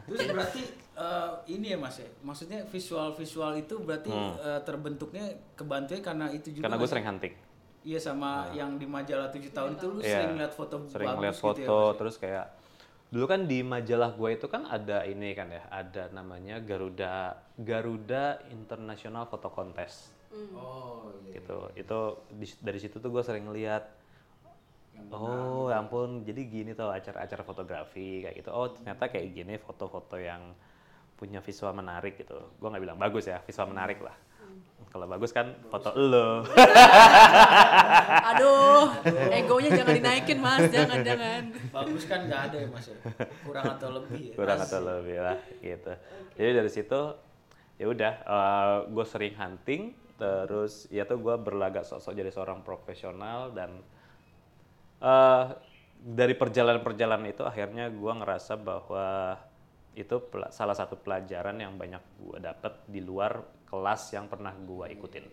Terus 0.08 0.20
berarti 0.28 0.62
eh, 0.96 1.30
ini 1.52 1.66
ya 1.72 1.78
Mas 1.80 1.96
ya. 1.96 2.08
Maksudnya 2.20 2.60
visual-visual 2.68 3.52
itu 3.56 3.74
berarti 3.80 4.12
eh, 4.12 4.60
terbentuknya 4.64 5.24
kebantunya 5.56 6.00
karena 6.04 6.26
itu 6.28 6.52
juga. 6.52 6.68
Hmm. 6.68 6.76
Karena 6.76 6.76
gue 6.80 6.88
sering 6.92 7.06
hunting, 7.08 7.34
Iya 7.86 8.02
sama 8.02 8.50
yang 8.50 8.82
di 8.82 8.86
majalah 8.88 9.30
7 9.30 9.46
tahun 9.54 9.78
itu 9.78 9.86
lu 9.86 10.00
Iya. 10.02 10.10
sering 10.18 10.30
lihat 10.34 10.52
foto 10.52 10.76
sering 10.90 11.06
bagus 11.06 11.22
lihat 11.22 11.36
gitu 11.36 11.44
foto, 11.46 11.60
ya, 11.62 11.68
Mas 11.70 11.86
ya? 11.86 11.98
terus 12.02 12.14
kayak 12.18 12.44
dulu 13.06 13.24
kan 13.30 13.46
di 13.46 13.62
majalah 13.62 14.10
gue 14.18 14.30
itu 14.34 14.46
kan 14.50 14.66
ada 14.66 15.06
ini 15.06 15.30
kan 15.38 15.48
ya, 15.48 15.62
ada 15.70 16.10
namanya 16.10 16.58
Garuda 16.58 17.38
Garuda 17.56 18.42
International 18.50 19.24
Photo 19.30 19.48
Contest. 19.50 20.10
Oh 20.52 21.08
iya. 21.24 21.40
gitu 21.40 21.58
itu 21.80 21.98
di- 22.36 22.60
dari 22.60 22.78
situ 22.82 23.00
tuh 23.00 23.08
gue 23.08 23.22
sering 23.24 23.48
ngeliat 23.48 23.84
oh 25.14 25.72
ya 25.72 25.80
ampun 25.80 26.24
jadi 26.28 26.40
gini 26.44 26.70
tuh 26.76 26.92
acara-acara 26.92 27.42
fotografi 27.46 28.20
kayak 28.24 28.34
gitu 28.42 28.50
oh 28.52 28.68
ternyata 28.74 29.08
kayak 29.08 29.26
gini 29.32 29.54
foto-foto 29.56 30.16
yang 30.20 30.52
punya 31.16 31.40
visual 31.40 31.72
menarik 31.72 32.20
gitu. 32.20 32.36
Gue 32.60 32.68
nggak 32.68 32.84
bilang 32.84 33.00
bagus 33.00 33.24
ya, 33.24 33.40
visual 33.40 33.72
menarik 33.72 34.04
lah. 34.04 34.12
Kalau 34.96 35.12
bagus 35.12 35.28
kan 35.28 35.52
foto 35.68 35.92
lo. 35.92 36.40
Aduh, 38.32 38.96
egonya 39.28 39.76
jangan 39.76 39.92
dinaikin 40.00 40.40
mas, 40.40 40.72
jangan 40.72 41.04
jangan. 41.04 41.52
Bagus 41.68 42.08
kan 42.08 42.24
nggak 42.24 42.40
ada 42.48 42.56
ya 42.64 42.68
mas 42.72 42.88
ya? 42.88 42.96
Kurang 43.44 43.76
atau 43.76 43.88
lebih 43.92 44.32
ya? 44.32 44.34
kurang 44.40 44.56
atau 44.56 44.80
lebih 44.80 45.20
lah 45.20 45.36
gitu. 45.60 45.92
Jadi 46.40 46.50
dari 46.56 46.70
situ 46.72 47.00
ya 47.76 47.86
udah, 47.92 48.14
gue 48.88 49.04
sering 49.04 49.36
hunting, 49.36 49.92
terus 50.16 50.88
ya 50.88 51.04
tuh 51.04 51.20
gue 51.20 51.36
berlagak 51.44 51.84
sosok 51.84 52.16
jadi 52.16 52.32
seorang 52.32 52.64
profesional 52.64 53.52
dan 53.52 53.76
eh, 55.04 55.44
dari 55.92 56.32
perjalanan-perjalanan 56.32 57.28
itu 57.28 57.44
akhirnya 57.44 57.92
gue 57.92 58.12
ngerasa 58.16 58.56
bahwa 58.56 59.36
itu 59.92 60.16
salah 60.56 60.72
satu 60.72 60.96
pelajaran 60.96 61.60
yang 61.60 61.76
banyak 61.76 62.00
gue 62.16 62.40
dapet 62.40 62.72
di 62.88 63.04
luar 63.04 63.55
kelas 63.66 64.02
yang 64.14 64.26
pernah 64.30 64.54
gue 64.54 64.86
ikutin. 64.94 65.24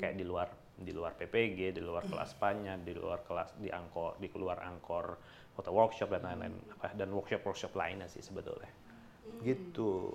Kayak 0.00 0.14
di 0.16 0.24
luar 0.24 0.48
di 0.76 0.92
luar 0.92 1.16
PPG 1.16 1.72
di 1.72 1.80
luar 1.80 2.04
kelas 2.04 2.36
panya 2.36 2.76
di 2.76 2.92
luar 2.92 3.24
kelas 3.24 3.56
di 3.56 3.72
angkor 3.72 4.20
di 4.20 4.28
luar 4.36 4.60
angkor 4.60 5.16
foto 5.56 5.72
workshop 5.72 6.12
dan 6.12 6.22
lain-lain. 6.24 6.54
Apa 6.76 6.92
dan 6.94 7.10
workshop 7.10 7.42
workshop 7.44 7.72
lainnya 7.74 8.06
sih 8.06 8.20
sebetulnya. 8.20 8.68
Gitu. 9.42 10.12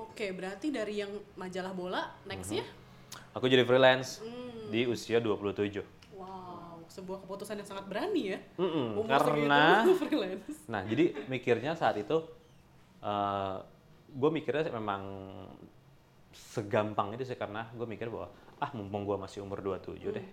Oke, 0.00 0.32
berarti 0.32 0.72
dari 0.72 1.02
yang 1.02 1.12
majalah 1.36 1.74
bola 1.74 2.02
next 2.24 2.54
ya? 2.54 2.64
aku 3.34 3.50
jadi 3.50 3.66
freelance 3.66 4.22
di 4.70 4.86
usia 4.86 5.18
27 5.18 5.82
Wow, 6.14 6.86
sebuah 6.86 7.26
keputusan 7.26 7.58
yang 7.58 7.66
sangat 7.66 7.90
berani 7.90 8.22
ya. 8.34 8.38
Mm-mm, 8.54 9.02
Umur 9.02 9.10
karena. 9.10 9.82
Nah, 10.72 10.86
jadi 10.86 11.26
mikirnya 11.26 11.74
saat 11.74 11.98
itu, 11.98 12.22
gue 14.14 14.30
mikirnya 14.30 14.70
memang 14.70 15.02
segampang 16.34 17.14
itu 17.14 17.24
sih 17.24 17.38
karena 17.38 17.70
gue 17.72 17.86
mikir 17.86 18.10
bahwa 18.10 18.28
ah 18.58 18.70
mumpung 18.74 19.06
gue 19.06 19.16
masih 19.16 19.46
umur 19.46 19.62
27 19.62 20.02
deh, 20.10 20.26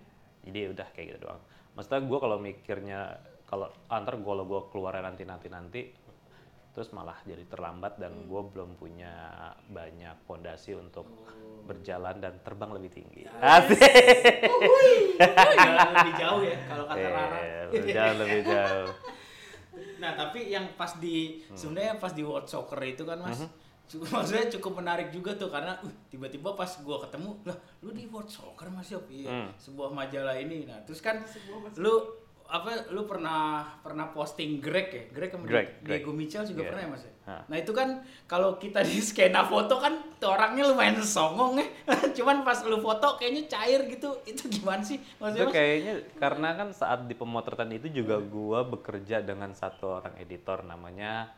jadi 0.44 0.74
udah 0.74 0.88
kayak 0.92 1.06
gitu 1.14 1.18
doang. 1.30 1.40
Maksudnya 1.78 2.02
gue 2.04 2.18
kalau 2.18 2.36
mikirnya 2.42 3.00
kalau 3.46 3.70
antar 3.86 4.18
gue 4.18 4.26
kalau 4.26 4.44
gue 4.44 4.60
keluar 4.74 4.98
nanti 5.00 5.22
nanti 5.22 5.48
nanti 5.48 5.82
terus 6.72 6.88
malah 6.96 7.20
jadi 7.28 7.44
terlambat 7.52 8.00
dan 8.00 8.24
gue 8.24 8.42
belum 8.48 8.80
punya 8.80 9.12
banyak 9.68 10.24
fondasi 10.24 10.72
untuk 10.72 11.04
berjalan 11.68 12.16
dan 12.16 12.40
terbang 12.40 12.72
lebih 12.72 12.90
tinggi. 12.96 13.28
Asik. 13.28 13.76
Jalan 15.52 15.88
lebih 16.00 16.14
jauh 16.16 16.40
ya 16.40 16.56
kalau 16.64 16.84
kata 16.88 17.08
Rara. 17.12 17.38
Iya, 17.44 17.62
berjalan 17.68 18.16
lebih 18.24 18.42
jauh. 18.48 18.88
Nah 20.00 20.10
tapi 20.16 20.40
yang 20.48 20.64
pas 20.74 20.96
di 20.96 21.44
Hmm. 21.44 21.56
sebenarnya 21.60 21.94
pas 22.00 22.12
di 22.16 22.24
World 22.24 22.48
Soccer 22.48 22.80
itu 22.88 23.04
kan 23.04 23.20
mas, 23.20 23.44
cukup, 23.92 24.08
maksudnya 24.16 24.48
cukup 24.50 24.72
menarik 24.78 25.08
juga 25.08 25.30
tuh 25.34 25.46
karena 25.46 25.76
uh, 25.76 25.92
tiba-tiba 26.06 26.52
pas 26.52 26.70
gua 26.80 26.96
ketemu 27.00 27.36
lah 27.44 27.54
lu 27.80 27.90
di 27.90 28.04
World 28.06 28.26
Soccer 28.26 28.66
mas 28.66 28.88
Yop 28.88 29.04
iya 29.06 29.28
Hmm. 29.28 29.50
sebuah 29.54 29.90
majalah 29.90 30.34
ini. 30.34 30.64
Nah 30.64 30.80
terus 30.80 30.98
kan 30.98 31.20
lu 31.76 31.94
apa 32.44 32.68
lu 32.88 33.04
pernah 33.04 33.64
pernah 33.80 34.08
posting 34.08 34.60
Greg 34.60 34.88
ya 34.90 35.04
Greg 35.10 35.30
sama 35.30 35.44
Greg, 35.46 35.80
Diego 35.80 36.12
Greg. 36.12 36.16
Mitchell 36.18 36.44
juga 36.44 36.60
Iya. 36.60 36.68
pernah 36.68 36.82
ya 36.82 36.90
mas 36.90 37.02
ya? 37.02 37.12
Nah 37.42 37.56
itu 37.56 37.72
kan 37.72 37.88
kalau 38.26 38.50
kita 38.56 38.80
di 38.82 38.98
skena 38.98 39.40
foto 39.42 39.78
kan 39.78 39.94
tuh 40.18 40.28
orangnya 40.28 40.66
lumayan 40.66 41.00
songong 41.00 41.56
ya 41.56 41.66
cuman 42.12 42.42
pas 42.42 42.60
lu 42.62 42.76
foto 42.78 43.16
kayaknya 43.16 43.48
cair 43.48 43.80
gitu 43.86 44.10
itu 44.22 44.50
gimana 44.50 44.82
sih 44.82 45.00
maksudnya 45.16 45.38
Itu 45.38 45.48
mas? 45.48 45.54
kayaknya 45.54 45.92
karena 46.14 46.48
kan 46.52 46.68
saat 46.72 47.00
di 47.02 47.14
pemotretan 47.14 47.70
itu 47.70 47.88
juga 47.88 48.20
gua 48.20 48.60
bekerja 48.64 49.20
dengan 49.20 49.52
satu 49.52 49.96
orang 49.96 50.12
editor 50.18 50.60
namanya 50.62 51.32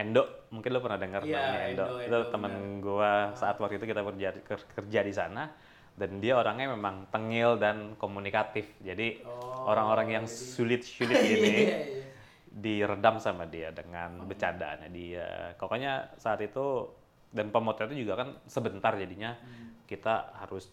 Endo. 0.00 0.24
Mungkin 0.48 0.70
lo 0.70 0.80
pernah 0.80 0.96
dengar 0.96 1.20
Iya, 1.22 1.36
namanya 1.36 1.60
Endo. 1.68 1.84
Endo, 1.84 1.98
itu 2.00 2.18
temen 2.30 2.52
gua 2.80 3.12
saat 3.34 3.56
waktu 3.56 3.76
itu 3.76 3.86
kita 3.86 4.00
kerja 4.02 4.28
ker- 4.40 4.68
kerja 4.74 5.00
di 5.00 5.12
sana 5.12 5.52
dan 5.92 6.16
dia 6.16 6.34
orangnya 6.34 6.72
memang 6.72 7.06
tengil 7.08 7.54
dan 7.54 7.94
komunikatif. 7.94 8.64
Jadi 8.80 9.20
Oh, 9.22 9.68
orang-orang 9.68 10.08
yang 10.12 10.24
jadi- 10.24 10.32
sulit-sulit 10.56 11.12
Iya, 11.20 11.36
ini 11.36 11.52
iya, 11.60 11.78
iya. 11.84 12.04
diredam 12.50 13.16
sama 13.16 13.44
dia 13.44 13.68
dengan 13.70 14.24
bercandaannya 14.24 14.88
dia. 14.90 15.28
Pokoknya 15.54 16.16
saat 16.16 16.40
itu 16.40 16.88
dan 17.30 17.48
pemotretnya 17.48 17.94
juga 17.94 18.18
kan 18.18 18.28
sebentar 18.44 18.96
jadinya 18.96 19.36
kita 19.84 20.34
harus 20.36 20.66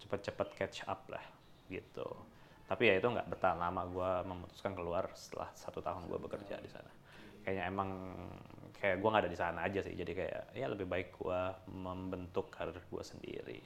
cepet-cepet 0.00 0.48
catch 0.56 0.78
up 0.84 1.06
lah 1.06 1.22
gitu. 1.68 2.06
Tapi 2.66 2.82
ya 2.84 2.94
itu 2.96 3.06
nggak 3.06 3.28
bertahan 3.28 3.58
lama. 3.58 3.82
Gue 3.84 4.10
memutuskan 4.24 4.72
keluar 4.72 5.06
setelah 5.12 5.50
satu 5.52 5.78
tahun 5.78 6.06
gue 6.06 6.18
bekerja 6.18 6.56
di 6.56 6.66
sana. 6.66 6.90
Kayaknya 7.40 7.64
emang 7.66 7.90
kayak 8.80 8.96
gue 8.96 9.08
nggak 9.08 9.22
ada 9.22 9.30
di 9.30 9.38
sana 9.38 9.58
aja 9.62 9.80
sih. 9.80 9.92
Jadi 9.92 10.12
kayak 10.12 10.52
ya 10.52 10.66
lebih 10.66 10.84
baik 10.84 11.14
gue 11.14 11.40
membentuk 11.70 12.48
karir 12.48 12.72
gue 12.74 13.04
sendiri. 13.04 13.60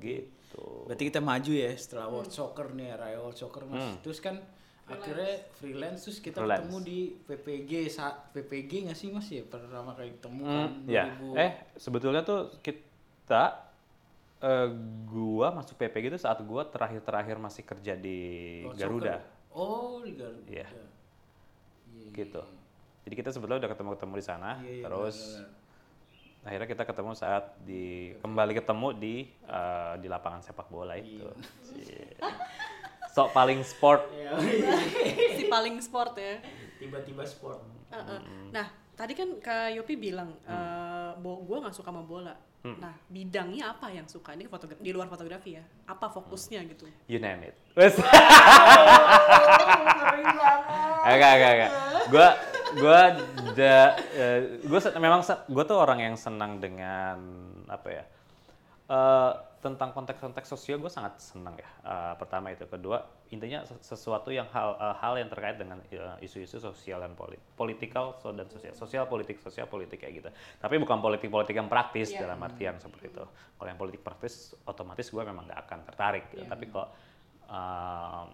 Gitu. 0.00 0.66
Berarti 0.88 1.04
kita 1.04 1.20
maju 1.20 1.52
ya 1.52 1.72
setelah 1.72 2.08
World 2.08 2.32
Soccer 2.32 2.72
nih, 2.72 2.96
Raya 2.96 3.20
World 3.20 3.36
Soccer 3.36 3.62
Mas. 3.64 3.76
Hmm. 3.78 3.96
Terus 4.00 4.18
kan 4.18 4.40
akhirnya 4.86 5.42
freelance 5.52 6.06
terus 6.06 6.22
kita 6.22 6.38
Freelance. 6.38 6.62
ketemu 6.62 6.78
di 6.80 6.98
PPG 7.20 7.72
saat 7.90 8.30
PPG 8.30 8.86
nggak 8.86 8.94
sih 8.94 9.10
Mas 9.10 9.26
ya 9.26 9.42
pertama 9.42 9.92
kali 9.92 10.14
ketemu 10.14 10.42
kan 10.42 10.70
Hmm, 10.72 10.86
ya. 10.86 11.04
2000. 11.18 11.34
Eh, 11.36 11.50
sebetulnya 11.74 12.22
tuh 12.22 12.54
kita 12.62 13.66
eh, 14.38 14.68
gua 15.06 15.50
masuk 15.50 15.74
PPG 15.74 16.04
itu 16.08 16.20
saat 16.20 16.38
gua 16.40 16.62
terakhir-terakhir 16.64 17.36
masih 17.36 17.64
kerja 17.64 17.96
di 17.96 18.18
World 18.62 18.78
Garuda. 18.78 19.14
Soccer. 19.18 19.20
Oh, 19.52 19.98
di 20.00 20.12
Garuda. 20.14 20.46
Iya. 20.46 20.66
Iya, 21.90 22.06
Gitu. 22.14 22.42
Jadi 23.06 23.14
kita 23.14 23.30
sebetulnya 23.30 23.62
udah 23.62 23.70
ketemu-ketemu 23.70 24.12
di 24.12 24.24
sana, 24.24 24.50
Iya, 24.58 24.66
iya, 24.72 24.82
terus 24.82 25.16
benar-benar. 25.38 25.64
akhirnya 26.42 26.68
kita 26.68 26.84
ketemu 26.84 27.10
saat 27.14 27.44
di 27.60 27.84
kembali 28.18 28.52
ketemu 28.52 28.88
di 28.92 29.14
eh, 29.44 29.94
di 29.96 30.06
lapangan 30.06 30.42
sepak 30.42 30.66
bola 30.66 30.94
itu. 30.94 31.22
Cie. 31.62 32.18
Sok 33.08 33.30
paling 33.30 33.62
sport. 33.62 34.10
Iya. 34.10 34.34
si 35.32 35.46
paling 35.46 35.78
sport 35.78 36.18
ya. 36.18 36.42
Tiba-tiba 36.76 37.22
sport. 37.22 37.62
Uh-uh. 37.88 38.50
Nah, 38.50 38.66
tadi 38.92 39.14
kan 39.14 39.38
Kak 39.38 39.70
Yopi 39.72 39.94
bilang, 39.94 40.34
eh 40.42 41.10
bo 41.16 41.40
gue 41.40 41.56
nggak 41.56 41.72
suka 41.72 41.88
sama 41.88 42.02
bola. 42.02 42.34
Nah, 42.66 42.90
bidangnya 43.06 43.70
apa 43.70 43.88
yang 43.88 44.04
suka? 44.04 44.34
Ini 44.34 44.50
fotogra- 44.50 44.76
di 44.76 44.90
luar 44.90 45.06
fotografi 45.06 45.54
ya. 45.54 45.62
Apa 45.86 46.10
fokusnya 46.10 46.66
gitu? 46.66 46.90
You 47.06 47.22
name 47.22 47.46
it. 47.46 47.54
Wes. 47.72 47.94
Enggak, 51.06 51.32
enggak, 51.32 51.52
enggak. 51.54 51.70
Gua 52.10 52.28
eh, 54.12 54.40
gua 54.62 54.78
se- 54.78 54.96
memang 54.96 55.20
gua 55.48 55.64
tuh 55.64 55.78
orang 55.78 55.98
yang 56.00 56.14
senang 56.14 56.60
dengan 56.60 57.18
apa 57.66 57.88
ya? 57.88 58.04
eh, 58.86 59.32
tentang 59.56 59.90
konteks-konteks 59.90 60.46
sosial 60.46 60.78
gue 60.78 60.86
sangat 60.86 61.18
senang 61.18 61.58
ya. 61.58 61.66
Eh, 61.82 62.14
pertama 62.22 62.54
itu, 62.54 62.70
kedua 62.70 63.02
intinya 63.34 63.66
ses- 63.66 63.82
sesuatu 63.82 64.30
yang 64.30 64.46
hal 64.54 64.78
eh, 64.78 64.94
hal 65.02 65.18
yang 65.18 65.26
terkait 65.26 65.58
dengan 65.58 65.82
isu-isu 66.22 66.62
sosial 66.62 67.02
dan 67.02 67.18
politik, 67.18 67.42
politikal 67.58 68.14
so, 68.22 68.30
dan 68.30 68.46
sosial, 68.46 68.70
sosial 68.78 69.04
politik, 69.10 69.42
sosial 69.42 69.66
politik 69.66 69.98
kayak 69.98 70.22
gitu. 70.22 70.30
Tapi 70.62 70.78
bukan 70.78 71.02
politik-politik 71.02 71.56
yang 71.56 71.66
praktis 71.66 72.14
Iya. 72.14 72.30
dalam 72.30 72.38
artian 72.38 72.78
seperti 72.78 73.10
itu. 73.10 73.24
Kalau 73.26 73.66
yang 73.66 73.80
politik 73.80 74.06
praktis, 74.06 74.54
otomatis 74.62 75.10
gue 75.10 75.22
memang 75.24 75.50
nggak 75.50 75.60
akan 75.66 75.78
tertarik. 75.82 76.24
gitu. 76.30 76.46
Tapi 76.46 76.64
kalau 76.70 76.86
eh, 77.50 78.24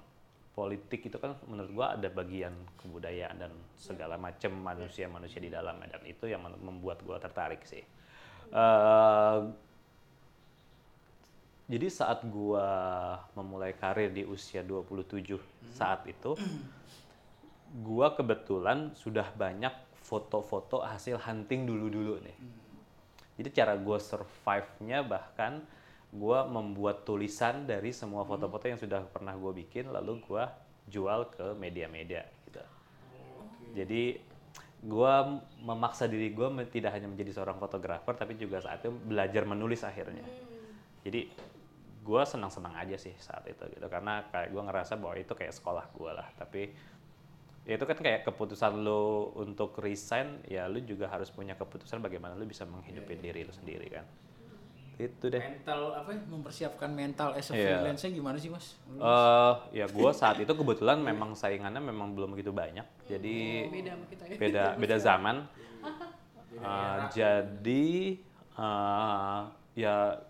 politik 0.53 1.09
itu 1.09 1.17
kan 1.17 1.33
menurut 1.49 1.71
gua 1.73 1.87
ada 1.97 2.09
bagian 2.13 2.53
kebudayaan 2.77 3.37
dan 3.41 3.53
segala 3.77 4.21
macam 4.21 4.53
manusia-manusia 4.61 5.41
di 5.41 5.49
dalamnya 5.49 5.97
dan 5.97 6.03
itu 6.05 6.29
yang 6.29 6.45
membuat 6.45 7.01
gua 7.03 7.17
tertarik 7.17 7.65
sih. 7.65 7.83
Eh, 8.53 9.41
jadi 11.73 11.87
saat 11.89 12.29
gua 12.29 12.69
memulai 13.33 13.73
karir 13.73 14.13
di 14.13 14.29
usia 14.29 14.61
27 14.61 15.41
saat 15.73 16.05
itu 16.05 16.37
gua 17.89 18.13
kebetulan 18.13 18.93
sudah 18.93 19.33
banyak 19.33 19.73
foto-foto 20.05 20.85
hasil 20.85 21.17
hunting 21.25 21.65
dulu-dulu 21.65 22.21
nih. 22.21 22.37
Jadi 23.41 23.49
cara 23.57 23.73
gue 23.81 23.97
survive-nya 23.97 25.01
bahkan 25.01 25.65
gue 26.13 26.39
membuat 26.45 27.09
tulisan 27.09 27.65
dari 27.65 27.89
semua 27.89 28.29
foto-foto 28.29 28.69
yang 28.69 28.77
sudah 28.77 29.01
pernah 29.09 29.33
gue 29.33 29.65
bikin 29.65 29.89
lalu 29.89 30.21
gue 30.21 30.45
jual 30.93 31.33
ke 31.33 31.57
media-media 31.57 32.29
gitu. 32.45 32.63
Jadi 33.73 34.21
gue 34.83 35.15
memaksa 35.65 36.05
diri 36.05 36.37
gue 36.37 36.49
tidak 36.69 37.01
hanya 37.01 37.09
menjadi 37.09 37.41
seorang 37.41 37.57
fotografer 37.57 38.13
tapi 38.13 38.37
juga 38.37 38.61
saat 38.61 38.85
itu 38.85 38.93
belajar 38.93 39.49
menulis 39.49 39.81
akhirnya. 39.89 40.27
Jadi 41.01 41.33
gue 42.03 42.23
senang-senang 42.29 42.77
aja 42.77 43.01
sih 43.01 43.17
saat 43.17 43.49
itu 43.49 43.65
gitu. 43.73 43.87
Karena 43.89 44.29
kayak 44.29 44.53
gue 44.53 44.63
ngerasa 44.69 45.01
bahwa 45.01 45.17
itu 45.17 45.33
kayak 45.33 45.57
sekolah 45.57 45.89
gue 45.97 46.13
lah. 46.13 46.29
Tapi 46.37 46.63
ya 47.65 47.79
itu 47.79 47.87
kan 47.89 47.97
kayak 47.97 48.27
keputusan 48.27 48.85
lo 48.85 49.33
untuk 49.39 49.79
resign 49.81 50.45
ya 50.51 50.67
lo 50.67 50.83
juga 50.83 51.07
harus 51.09 51.31
punya 51.31 51.55
keputusan 51.55 52.03
bagaimana 52.03 52.35
lo 52.35 52.43
bisa 52.43 52.67
menghidupi 52.67 53.23
diri 53.23 53.47
lo 53.47 53.55
sendiri 53.55 53.87
kan 53.87 54.03
itu 54.95 55.25
deh 55.27 55.41
Mental 55.41 55.81
apa 55.95 56.11
ya? 56.11 56.21
Mempersiapkan 56.25 56.89
mental 56.89 57.33
as 57.33 57.49
a 57.49 57.53
Iya. 57.53 57.81
freelancer 57.81 58.09
gimana 58.09 58.37
sih 58.37 58.49
Mas? 58.49 58.77
eh 58.93 59.53
ya 59.75 59.87
gue 59.87 60.11
saat 60.13 60.37
itu 60.39 60.51
kebetulan 60.51 60.99
memang 60.99 61.33
saingannya 61.33 61.81
memang 61.81 62.13
belum 62.13 62.33
begitu 62.33 62.51
banyak 62.51 62.85
jadi 63.05 63.37
Beda 63.69 63.91
sama 63.91 64.05
kita 64.07 64.23
ya. 64.25 64.37
beda 64.37 64.65
beda 64.77 64.97
zaman 64.99 65.37
Uh, 66.55 67.09
jadi 67.11 68.21
uh, 68.55 69.41
ya 69.73 70.21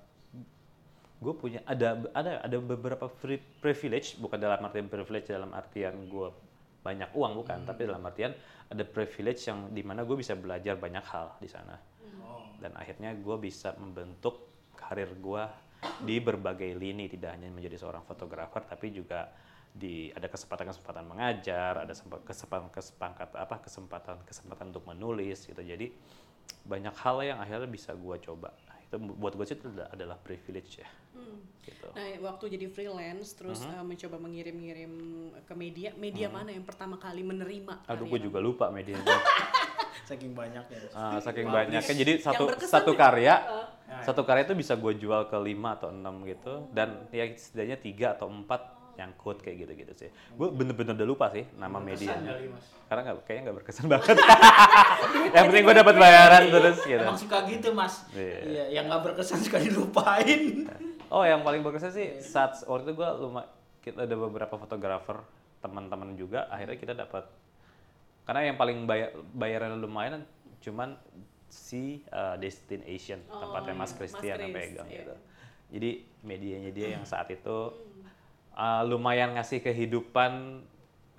gue 1.19 1.35
punya 1.35 1.61
ada 1.63 1.99
ada 2.13 2.41
ada 2.41 2.57
beberapa 2.59 3.11
free 3.13 3.37
privilege 3.59 4.17
bukan 4.17 4.39
dalam 4.39 4.59
artian 4.61 4.87
privilege 4.87 5.27
dalam 5.27 5.51
artian 5.51 5.93
gue 6.05 6.31
banyak 6.81 7.11
uang 7.13 7.33
bukan 7.37 7.63
tapi 7.63 7.85
dalam 7.85 8.03
artian 8.03 8.35
ada 8.67 8.83
privilege 8.83 9.43
yang 9.45 9.67
di 9.69 9.83
mana 9.83 10.03
gue 10.03 10.15
bisa 10.15 10.35
belajar 10.35 10.75
banyak 10.75 11.03
hal 11.05 11.35
di 11.37 11.47
sana 11.47 11.75
Oh. 12.23 12.47
dan 12.59 12.71
akhirnya 12.75 13.13
gue 13.13 13.37
bisa 13.37 13.75
membentuk 13.75 14.52
karir 14.83 15.15
gue 15.15 15.43
di 16.01 16.19
berbagai 16.19 16.75
lini 16.75 17.07
tidak 17.07 17.35
hanya 17.35 17.49
menjadi 17.49 17.75
seorang 17.77 18.03
fotografer 18.03 18.63
tapi 18.63 18.91
juga 18.91 19.31
di 19.69 20.11
ada 20.11 20.29
kesempatan-kesempatan 20.29 21.05
mengajar 21.05 21.81
ada 21.81 21.91
sempa- 21.91 22.21
kesempatan 22.21 22.69
kesepangkat 22.69 23.29
apa 23.33 23.57
kesempatan 23.59 24.21
kesempatan 24.23 24.69
untuk 24.69 24.85
menulis 24.85 25.43
gitu 25.43 25.59
jadi 25.59 25.89
banyak 26.63 26.93
hal 26.95 27.17
yang 27.23 27.39
akhirnya 27.39 27.67
bisa 27.67 27.91
gue 27.93 28.17
coba 28.21 28.53
itu 28.83 28.95
buat 29.01 29.33
gue 29.33 29.43
sih 29.43 29.57
itu 29.57 29.69
adalah- 29.87 30.19
privilege 30.19 30.79
ya 30.79 30.89
Hmm. 31.13 31.45
gitu 31.61 31.89
Nah, 31.93 32.09
waktu 32.25 32.57
jadi 32.57 32.67
freelance 32.67 33.33
terus 33.33 33.61
Uh-huh. 33.61 33.81
uh, 33.81 33.85
mencoba 33.85 34.17
mengirim-ngirim 34.17 34.93
ke 35.45 35.53
media, 35.53 35.93
media 35.95 36.33
mana 36.33 36.49
yang 36.49 36.65
pertama 36.65 36.97
kali 36.97 37.21
menerima? 37.21 37.85
aduh 37.85 38.07
gue 38.07 38.21
juga 38.23 38.41
lupa 38.41 38.69
medianya 38.69 39.05
Saking 40.09 40.33
banyaknya. 40.33 40.79
Ah, 40.93 41.19
saking 41.21 41.49
banyaknya 41.49 41.95
jadi 41.95 42.13
satu 42.21 42.45
satu 42.59 42.93
ya? 42.93 42.99
karya 42.99 43.35
Uh, 43.93 44.01
satu 44.09 44.25
karya 44.25 44.49
itu 44.49 44.57
bisa 44.57 44.73
gue 44.73 44.97
jual 44.97 45.29
ke 45.29 45.37
lima 45.37 45.77
atau 45.77 45.93
enam 45.93 46.25
gitu 46.25 46.65
dan 46.73 47.05
ya 47.13 47.29
setidaknya 47.29 47.77
tiga 47.77 48.07
atau 48.17 48.25
empat 48.33 48.73
nyangkut 48.97 49.45
kayak 49.45 49.69
gitu-gitu 49.69 49.93
sih 49.93 50.09
gue 50.09 50.49
bener-bener 50.49 50.97
udah 50.97 51.09
lupa 51.09 51.29
sih 51.33 51.45
nama 51.57 51.77
medianya 51.77 52.41
kali, 52.41 52.49
Mas. 52.49 52.65
karena 52.89 53.01
nggak 53.05 53.17
kayaknya 53.25 53.43
nggak 53.45 53.57
berkesan 53.61 53.87
banget 53.93 54.17
yang 55.33 55.45
penting 55.49 55.65
gue 55.65 55.77
dapat 55.77 55.95
bayaran 56.01 56.43
terus 56.49 56.79
gitu 56.85 57.05
Emang 57.05 57.21
suka 57.21 57.37
gitu 57.49 57.69
mas. 57.77 57.95
Iya. 58.17 58.39
Iya. 58.49 58.65
yang 58.81 58.85
nggak 58.89 59.03
berkesan 59.13 59.39
suka 59.45 59.59
dilupain. 59.61 60.41
oh 61.13 61.25
yang 61.25 61.41
paling 61.45 61.61
berkesan 61.61 61.93
sih 61.93 62.07
saat 62.21 62.65
waktu 62.65 62.89
itu 62.89 62.93
gue 62.97 63.09
lumayan 63.21 63.49
kita 63.83 64.09
ada 64.09 64.17
beberapa 64.17 64.55
fotografer 64.57 65.21
teman-teman 65.59 66.15
juga 66.15 66.47
akhirnya 66.49 66.77
kita 66.79 66.95
dapat 66.95 67.27
karena 68.23 68.53
yang 68.53 68.57
paling 68.57 68.87
bayar 68.87 69.11
bayarannya 69.35 69.79
lumayan 69.83 70.23
cuman 70.63 70.95
si 71.53 72.01
uh, 72.09 72.39
destination 72.41 73.21
Oh, 73.29 73.43
tempatnya 73.43 73.75
Mas 73.77 73.93
Mas 73.93 73.99
Christian 73.99 74.41
yang 74.41 74.55
Chris, 74.57 74.73
pegang 74.73 74.89
iya. 74.89 74.99
gitu. 75.05 75.15
Jadi 75.73 75.91
medianya 76.25 76.71
dia 76.73 76.89
yang 76.97 77.05
saat 77.05 77.29
itu 77.29 77.73
uh, 78.57 78.83
lumayan 78.85 79.37
ngasih 79.37 79.61
kehidupan 79.61 80.63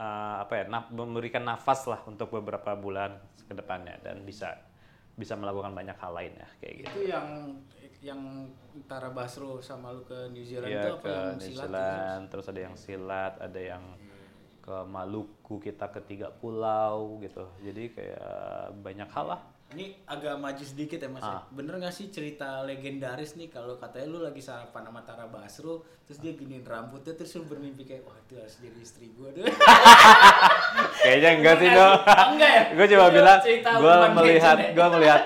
uh, 0.02 0.36
apa 0.42 0.54
ya 0.54 0.64
naf- 0.70 0.90
memberikan 0.94 1.46
nafas 1.46 1.86
lah 1.86 2.02
untuk 2.10 2.34
beberapa 2.34 2.74
bulan 2.74 3.18
ke 3.46 3.54
depannya 3.54 4.00
dan 4.02 4.26
bisa 4.26 4.58
bisa 5.14 5.38
melakukan 5.38 5.74
banyak 5.78 5.94
hal 6.02 6.12
lain 6.18 6.34
ya 6.34 6.48
kayak 6.58 6.74
gitu. 6.82 6.88
Itu 6.90 7.02
yang 7.06 7.28
yang 8.04 8.20
Tara 8.90 9.14
Basro 9.16 9.62
sama 9.64 9.96
lu 9.96 10.04
ke 10.04 10.28
New 10.34 10.44
Zealand 10.44 10.74
Iya 10.74 10.82
itu 10.82 10.92
apa 10.98 11.06
ke 11.06 11.12
yang 11.14 11.30
New 11.38 11.46
silat 11.46 11.70
Zealand, 11.70 12.24
terus 12.34 12.46
ada 12.50 12.60
yang 12.60 12.76
silat, 12.76 13.34
ada 13.40 13.60
yang 13.62 13.84
ke 14.64 14.76
Maluku 14.88 15.60
kita 15.60 15.92
ke 15.92 16.00
tiga 16.08 16.32
pulau 16.32 17.20
gitu. 17.20 17.44
Jadi 17.60 17.92
kayak 17.92 18.72
banyak 18.80 19.12
hal 19.12 19.28
lah. 19.36 19.42
Ini 19.74 20.06
agak 20.06 20.38
maju 20.38 20.64
sedikit 20.64 21.02
ya 21.02 21.10
mas. 21.10 21.26
ya. 21.26 21.42
Ah. 21.42 21.44
Bener 21.50 21.82
gak 21.82 21.92
sih 21.92 22.14
cerita 22.14 22.62
legendaris 22.62 23.34
nih 23.34 23.50
kalau 23.50 23.76
katanya 23.82 24.06
lu 24.06 24.20
lagi 24.22 24.38
sarapan 24.38 24.86
sama 24.86 25.02
Tara 25.02 25.26
Basro, 25.26 25.82
terus 26.06 26.22
dia 26.22 26.38
giniin 26.38 26.62
rambutnya 26.62 27.18
terus 27.18 27.34
lu 27.42 27.50
bermimpi 27.50 27.82
kayak 27.82 28.06
wah 28.06 28.14
itu 28.22 28.38
harus 28.38 28.56
jadi 28.62 28.80
istri 28.80 29.10
gue 29.18 29.30
deh. 29.34 29.50
Kayaknya 31.04 31.30
enggak 31.42 31.56
sih 31.58 31.70
dong. 31.74 31.98
Enggak 32.06 32.52
ya? 32.54 32.64
gue 32.78 32.86
Itu 32.86 32.96
bilang, 33.18 33.40
gue 33.82 33.96
melihat, 34.22 34.58
ya? 34.62 34.70
gue 34.78 34.88
melihat 34.94 35.22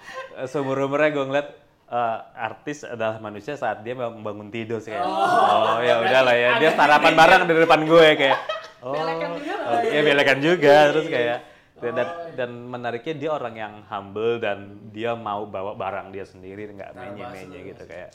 seumur 0.50 0.82
umurnya 0.82 1.10
gue 1.14 1.24
ngeliat 1.30 1.48
eh, 1.94 2.18
artis 2.34 2.82
adalah 2.82 3.22
manusia 3.22 3.54
saat 3.54 3.86
dia 3.86 3.94
membangun 3.94 4.50
tidur 4.50 4.82
sih 4.82 4.90
kayak. 4.90 5.06
Oh, 5.06 5.78
ya 5.78 6.02
udah 6.02 6.20
lah 6.26 6.34
ya, 6.34 6.50
dia 6.58 6.74
sarapan 6.74 7.14
bareng 7.14 7.42
di 7.46 7.54
depan 7.54 7.86
gue 7.86 8.08
kayak. 8.18 8.61
Oh, 8.82 8.90
Belekan 8.90 9.30
juga 9.38 9.54
oh, 9.62 9.80
iya 9.86 10.00
belekan 10.02 10.38
juga. 10.42 10.76
Terus 10.90 11.06
kayak 11.06 11.38
dan, 11.82 12.08
dan 12.38 12.50
menariknya 12.70 13.14
dia 13.18 13.30
orang 13.34 13.54
yang 13.58 13.74
humble 13.90 14.38
dan 14.38 14.90
dia 14.94 15.18
mau 15.18 15.46
bawa 15.46 15.74
barang 15.74 16.14
dia 16.14 16.22
sendiri 16.22 16.70
nggak 16.70 16.94
Tara 16.94 17.10
menye-menye 17.10 17.74
gitu 17.74 17.82
kayak 17.90 18.10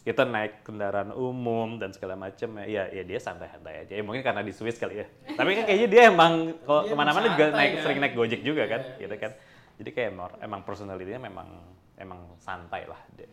kita 0.00 0.22
naik 0.24 0.62
kendaraan 0.62 1.10
umum 1.12 1.76
dan 1.76 1.92
segala 1.92 2.16
macam 2.16 2.56
ya 2.64 2.88
ya 2.88 3.02
dia 3.06 3.18
santai-santai 3.22 3.86
aja. 3.86 3.92
Ya 3.98 4.02
mungkin 4.02 4.22
karena 4.22 4.42
di 4.42 4.50
Swiss 4.54 4.78
kali 4.78 5.02
ya. 5.02 5.06
Tapi 5.38 5.50
kan 5.58 5.64
kayaknya 5.66 5.88
dia 5.90 6.02
emang 6.10 6.32
kalau 6.64 6.82
ke 6.86 6.94
mana-mana 6.94 7.26
juga 7.34 7.54
naik 7.54 7.70
kan? 7.78 7.82
sering 7.86 7.98
naik 8.02 8.14
gojek 8.16 8.40
juga 8.42 8.64
kan 8.66 8.82
Iya, 8.96 9.06
gitu 9.06 9.14
kan. 9.18 9.32
Jadi 9.80 9.90
kayak 9.96 10.08
emang, 10.12 10.30
emang 10.44 10.60
personalitinya 10.64 11.20
memang 11.24 11.48
emang 12.00 12.20
santai 12.40 12.88
lah 12.88 13.00
dia. 13.16 13.28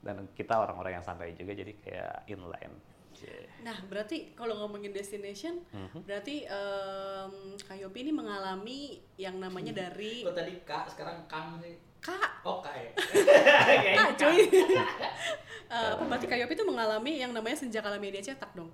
dan 0.00 0.24
kita 0.32 0.56
orang-orang 0.56 0.96
yang 1.00 1.04
santai 1.04 1.36
juga 1.36 1.52
jadi 1.52 1.72
kayak 1.84 2.12
inline 2.32 2.72
Cie. 3.20 3.44
Nah, 3.60 3.76
berarti 3.84 4.32
kalau 4.32 4.56
ngomongin 4.56 4.90
destination, 4.90 5.60
Mhm. 5.68 6.02
berarti 6.02 6.42
em 6.42 7.32
Kak 7.58 7.76
Yopi 7.76 7.98
ini 8.02 8.12
mengalami 8.12 8.80
yang 9.14 9.36
namanya 9.36 9.76
dari 9.76 10.24
Kok 10.24 10.32
tadi 10.32 10.52
Kak 10.62 10.88
sekarang 10.88 11.24
Kang 11.26 11.60
sih? 11.60 11.76
Kak, 12.00 12.40
Oh 12.42 12.58
Kak 12.58 12.72
ya. 12.72 12.90
Kak 13.98 14.10
cuy. 14.16 14.36
Eh, 15.70 15.88
apa 15.88 16.02
berarti 16.02 16.26
Kak 16.26 16.34
Yopi 16.36 16.52
itu 16.52 16.64
mengalami 16.64 17.12
yang 17.14 17.30
namanya 17.30 17.54
senjakala 17.56 17.94
media 17.96 18.18
cetak 18.20 18.50
dong? 18.52 18.72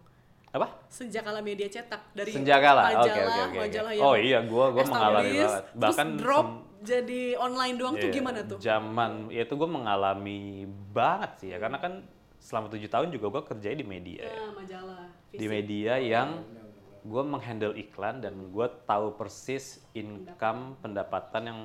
apa 0.49 0.65
Senjakala 0.89 1.45
media 1.45 1.69
cetak 1.69 2.01
dari 2.11 2.33
Senjakala, 2.33 2.89
oke, 2.89 3.05
majalah, 3.05 3.21
oke, 3.21 3.41
oke, 3.45 3.59
majalah 3.61 3.93
Oh 4.01 4.15
iya, 4.17 4.39
gua- 4.41 4.73
gua 4.73 4.81
mengalami 4.83 5.29
banget. 5.29 5.37
terus 5.37 5.55
Bahkan 5.77 6.09
drop 6.17 6.47
sem- 6.47 6.63
jadi 6.87 7.23
online 7.37 7.77
doang 7.77 7.95
tuh 7.95 8.09
Iya, 8.09 8.15
gimana 8.15 8.41
tuh? 8.43 8.57
Zaman 8.59 9.11
ya 9.29 9.43
itu 9.43 9.53
gue 9.53 9.69
mengalami 9.69 10.41
banget 10.89 11.31
sih 11.37 11.49
ya 11.53 11.59
karena 11.59 11.77
kan 11.77 11.93
selama 12.47 12.67
tujuh 12.71 12.87
tahun 12.87 13.09
juga 13.11 13.27
gue 13.35 13.43
kerja 13.51 13.69
di 13.75 13.83
media 13.85 14.23
ya. 14.23 14.45
Nah, 14.47 14.55
majalah. 14.55 15.05
di 15.35 15.47
media 15.51 15.93
yang 15.99 16.29
gue 17.03 17.23
menghandle 17.23 17.75
iklan 17.77 18.23
dan 18.23 18.35
gue 18.55 18.67
tahu 18.87 19.07
persis 19.19 19.65
income 19.95 20.79
pendapatan 20.83 21.43
yang 21.51 21.61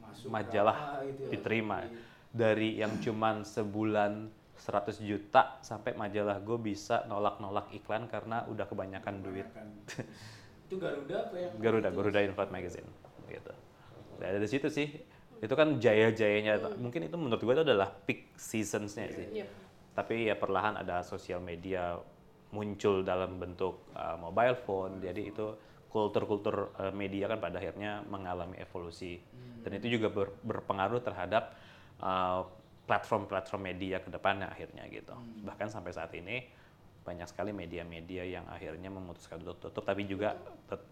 Masuk 0.00 0.28
majalah 0.32 0.76
berapa 0.78 1.08
gitu 1.08 1.20
ya. 1.24 1.30
diterima 1.32 1.78
dari 2.32 2.68
yang 2.80 2.92
cuman 3.04 3.44
sebulan 3.44 4.12
100 4.58 4.98
juta 5.00 5.60
sampai 5.62 5.92
majalah 5.94 6.36
gue 6.42 6.58
bisa 6.60 7.04
nolak-nolak 7.06 7.68
iklan 7.72 8.08
karena 8.08 8.44
udah 8.48 8.66
kebanyakan 8.66 9.16
duit 9.22 9.48
Itu 10.68 10.76
Garuda 10.76 11.16
apa 11.28 11.36
ya? 11.36 11.48
Garuda 11.56 11.88
Garuda 11.92 12.20
Infot 12.24 12.48
Magazine 12.48 12.88
gitu 13.28 13.52
Nah, 14.18 14.28
dari 14.34 14.48
situ 14.50 14.66
sih 14.68 14.88
itu 15.38 15.54
kan 15.54 15.78
jaya-jayanya 15.78 16.74
mungkin 16.82 17.06
itu 17.06 17.14
menurut 17.14 17.38
gue 17.38 17.54
itu 17.54 17.62
adalah 17.62 17.88
peak 18.04 18.34
seasonsnya 18.34 19.06
sih 19.14 19.26
Iya. 19.30 19.46
Tapi 19.98 20.30
ya 20.30 20.38
perlahan 20.38 20.78
ada 20.78 21.02
sosial 21.02 21.42
media 21.42 21.98
muncul 22.54 23.02
dalam 23.02 23.42
bentuk 23.42 23.90
uh, 23.98 24.14
mobile 24.14 24.54
phone. 24.54 25.02
Jadi 25.02 25.34
itu 25.34 25.58
kultur-kultur 25.90 26.70
uh, 26.78 26.94
media 26.94 27.26
kan 27.26 27.42
pada 27.42 27.58
akhirnya 27.58 28.06
mengalami 28.06 28.62
evolusi. 28.62 29.18
Dan 29.66 29.82
itu 29.82 29.98
juga 29.98 30.06
ber- 30.14 30.38
berpengaruh 30.46 31.02
terhadap 31.02 31.50
uh, 31.98 32.46
platform-platform 32.86 33.74
media 33.74 33.98
ke 33.98 34.08
depannya 34.14 34.46
akhirnya 34.46 34.86
gitu. 34.86 35.18
Bahkan 35.42 35.66
sampai 35.66 35.90
saat 35.90 36.14
ini 36.14 36.46
banyak 37.02 37.26
sekali 37.26 37.50
media-media 37.50 38.22
yang 38.22 38.46
akhirnya 38.46 38.94
memutuskan 38.94 39.42
untuk 39.42 39.58
tutup 39.58 39.82
tapi 39.82 40.06
juga 40.06 40.38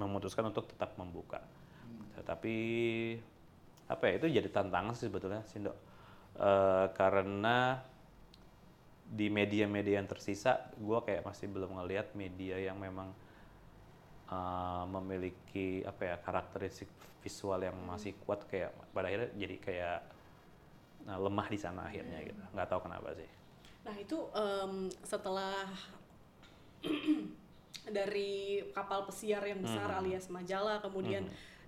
memutuskan 0.02 0.50
untuk 0.50 0.66
tetap 0.66 0.98
membuka. 0.98 1.38
Tetapi 2.18 2.56
apa 3.86 4.02
ya 4.10 4.12
itu 4.18 4.26
jadi 4.42 4.48
tantangan 4.50 4.98
sih 4.98 5.06
sebetulnya 5.06 5.46
Sindo. 5.46 5.72
Eh, 6.36 6.86
karena 6.92 7.80
di 9.06 9.30
media-media 9.30 10.02
yang 10.02 10.10
tersisa 10.10 10.66
gue 10.74 10.98
kayak 11.06 11.22
masih 11.22 11.46
belum 11.46 11.78
ngelihat 11.78 12.10
media 12.18 12.58
yang 12.58 12.76
memang 12.76 13.14
eh, 14.26 14.84
memiliki 14.90 15.86
apa 15.86 16.02
ya 16.02 16.16
karakteristik 16.18 16.90
visual 17.22 17.58
yang 17.58 17.74
masih 17.86 18.14
kuat 18.26 18.46
kayak 18.46 18.70
pada 18.90 19.10
akhirnya 19.10 19.30
jadi 19.34 19.56
kayak 19.58 19.98
nah, 21.06 21.18
lemah 21.18 21.46
di 21.50 21.58
sana 21.58 21.86
akhirnya 21.86 22.22
gitu. 22.22 22.42
Nggak 22.54 22.68
tahu 22.70 22.80
kenapa 22.86 23.14
sih. 23.14 23.30
Nah 23.86 23.94
itu 23.98 24.18
em, 24.34 24.72
setelah 25.02 25.66
dari 27.98 28.62
kapal 28.74 29.06
pesiar 29.06 29.46
yang 29.46 29.62
besar 29.62 29.86
Mhm. 29.90 29.98
alias 30.02 30.26
majalah 30.26 30.82
kemudian 30.82 31.22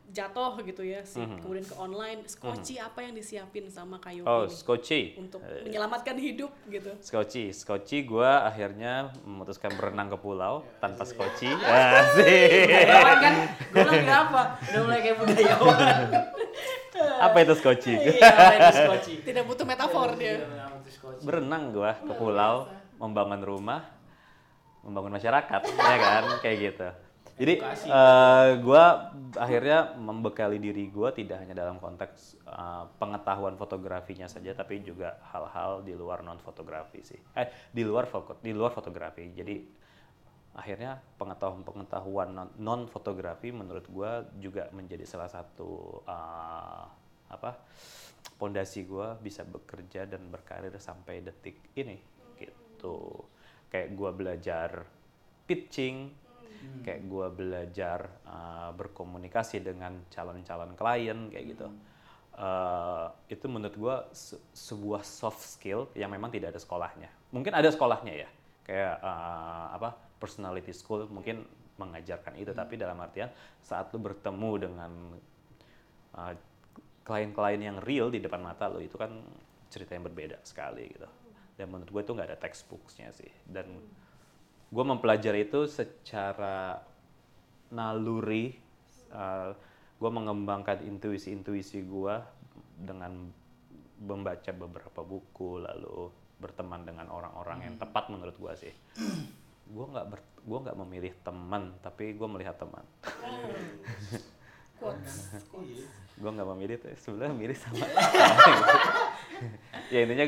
jatuh 0.08 0.56
gitu 0.62 0.80
ya 0.80 1.04
sih 1.04 1.20
Mhm. 1.20 1.40
kemudian 1.40 1.62
ke 1.62 1.76
online 1.76 2.20
skoci 2.24 2.76
apa 2.76 3.00
yang 3.00 3.12
disiapin 3.12 3.68
sama 3.68 3.96
Kayopi 3.96 4.24
oh 4.24 4.44
nih 4.44 4.50
skoci 4.50 5.00
untuk 5.16 5.40
Eh, 5.40 5.64
menyelamatkan 5.64 6.16
hidup 6.16 6.48
gitu 6.66 6.90
Skoci, 6.98 7.52
Skoci 7.52 8.02
gue 8.02 8.24
akhirnya 8.24 9.12
memutuskan 9.22 9.68
berenang 9.74 10.08
ke 10.08 10.16
pulau 10.16 10.64
tanpa 10.78 11.04
Skoci. 11.04 11.52
Asik. 11.68 12.72
Budayawan 12.72 13.18
kan? 13.18 13.34
Gue 13.68 13.84
lagi 13.84 14.08
apa? 14.08 14.42
Udah 14.58 14.80
mulai 14.82 15.00
kayak 15.00 15.16
budayawan. 15.18 15.78
Apa 17.20 17.36
itu 17.38 17.54
Skoci? 17.54 17.92
Iya, 17.94 18.32
di 18.58 18.72
skoci. 18.74 19.14
tidak 19.22 19.44
butuh 19.44 19.64
metafor 19.64 20.16
dia 20.16 20.40
Iya. 20.40 20.66
Berenang 21.20 21.70
gue 21.70 21.90
ke 22.00 22.12
pulau, 22.12 22.66
membangun 22.96 23.40
rumah, 23.40 23.84
membangun 24.80 25.12
masyarakat, 25.12 25.60
ya 25.68 25.96
kan, 25.96 26.24
kayak 26.40 26.56
gitu. 26.58 26.88
Jadi 27.38 27.54
Edukasi. 27.62 27.86
eh 27.86 28.50
gue 28.58 28.84
akhirnya 29.38 29.94
membekali 29.94 30.58
diri 30.58 30.90
gue 30.90 31.08
tidak 31.14 31.46
hanya 31.46 31.54
dalam 31.54 31.78
konteks 31.78 32.42
eh, 32.42 32.84
pengetahuan 32.98 33.54
fotografinya 33.54 34.26
saja, 34.26 34.50
tapi 34.58 34.82
juga 34.82 35.22
hal-hal 35.30 35.86
di 35.86 35.94
luar 35.94 36.26
non 36.26 36.42
fotografi 36.42 37.00
sih. 37.06 37.20
Eh 37.38 37.46
di 37.70 37.86
luar 37.86 38.10
foto, 38.10 38.42
di 38.42 38.50
luar 38.50 38.74
fotografi. 38.74 39.30
Jadi 39.30 39.56
akhirnya 40.58 40.98
pengetahuan-pengetahuan 40.98 42.58
non 42.58 42.90
fotografi 42.90 43.54
menurut 43.54 43.86
gue 43.86 44.10
juga 44.42 44.66
menjadi 44.74 45.06
salah 45.06 45.30
satu 45.30 46.02
eh, 46.02 46.84
apa 47.30 47.54
pondasi 48.34 48.82
gue 48.82 49.14
bisa 49.22 49.46
bekerja 49.46 50.10
dan 50.10 50.26
berkarir 50.26 50.74
sampai 50.82 51.22
detik 51.22 51.58
ini 51.78 52.02
gitu. 52.34 53.26
Kayak 53.70 53.94
gue 53.94 54.10
belajar 54.10 54.70
pitching, 55.46 56.10
kayak 56.82 57.04
gue 57.04 57.26
belajar 57.34 58.08
uh, 58.24 58.70
berkomunikasi 58.72 59.60
dengan 59.60 60.02
calon-calon 60.08 60.72
klien 60.74 61.28
kayak 61.28 61.46
gitu. 61.54 61.68
Uh, 62.38 63.10
itu 63.26 63.50
menurut 63.50 63.74
gue 63.74 63.96
se- 64.14 64.38
sebuah 64.54 65.02
soft 65.02 65.42
skill 65.42 65.90
yang 65.98 66.08
memang 66.14 66.30
tidak 66.30 66.54
ada 66.54 66.60
sekolahnya. 66.62 67.10
Mungkin 67.34 67.50
ada 67.50 67.66
sekolahnya 67.66 68.14
ya, 68.14 68.28
kayak 68.62 68.94
uh, 69.02 69.74
apa 69.74 69.98
personality 70.22 70.70
school 70.70 71.10
mungkin 71.10 71.42
mengajarkan 71.78 72.38
itu, 72.38 72.54
tapi 72.54 72.78
dalam 72.78 72.98
artian 73.02 73.30
saat 73.58 73.90
lu 73.90 73.98
bertemu 73.98 74.50
dengan 74.58 74.92
uh, 76.14 76.34
klien-klien 77.02 77.58
yang 77.58 77.78
real 77.82 78.06
di 78.06 78.22
depan 78.22 78.38
mata 78.38 78.70
lo 78.70 78.78
itu 78.78 78.94
kan 78.94 79.10
cerita 79.66 79.98
yang 79.98 80.06
berbeda 80.06 80.38
sekali 80.46 80.94
gitu. 80.94 81.10
Dan 81.58 81.74
menurut 81.74 81.90
gue 81.90 82.02
itu 82.06 82.12
nggak 82.14 82.28
ada 82.34 82.38
textbooksnya 82.38 83.10
sih. 83.10 83.30
Dan 83.42 83.82
gue 84.68 84.84
mempelajari 84.84 85.48
itu 85.48 85.64
secara 85.68 86.80
naluri. 87.72 88.56
gue 89.98 90.10
mengembangkan 90.14 90.84
intuisi-intuisi 90.84 91.82
gue 91.82 92.14
dengan 92.78 93.32
membaca 93.98 94.52
beberapa 94.54 95.00
buku 95.02 95.58
lalu 95.58 96.12
berteman 96.38 96.86
dengan 96.86 97.10
orang-orang 97.10 97.66
yang 97.66 97.74
tepat 97.80 98.12
menurut 98.12 98.36
gue 98.38 98.68
sih. 98.68 98.74
gue 99.74 99.84
nggak 99.84 100.06
gue 100.48 100.58
nggak 100.64 100.78
memilih 100.80 101.12
teman 101.24 101.76
tapi 101.82 102.14
gue 102.14 102.28
melihat 102.28 102.60
teman. 102.60 102.84
Gue 106.14 106.30
nggak 106.30 106.48
memilih 106.54 106.76
tuh 106.78 106.94
sebenarnya 107.02 107.34
milih 107.34 107.56
sama 107.58 107.82
ya 109.92 109.98
intinya 110.04 110.26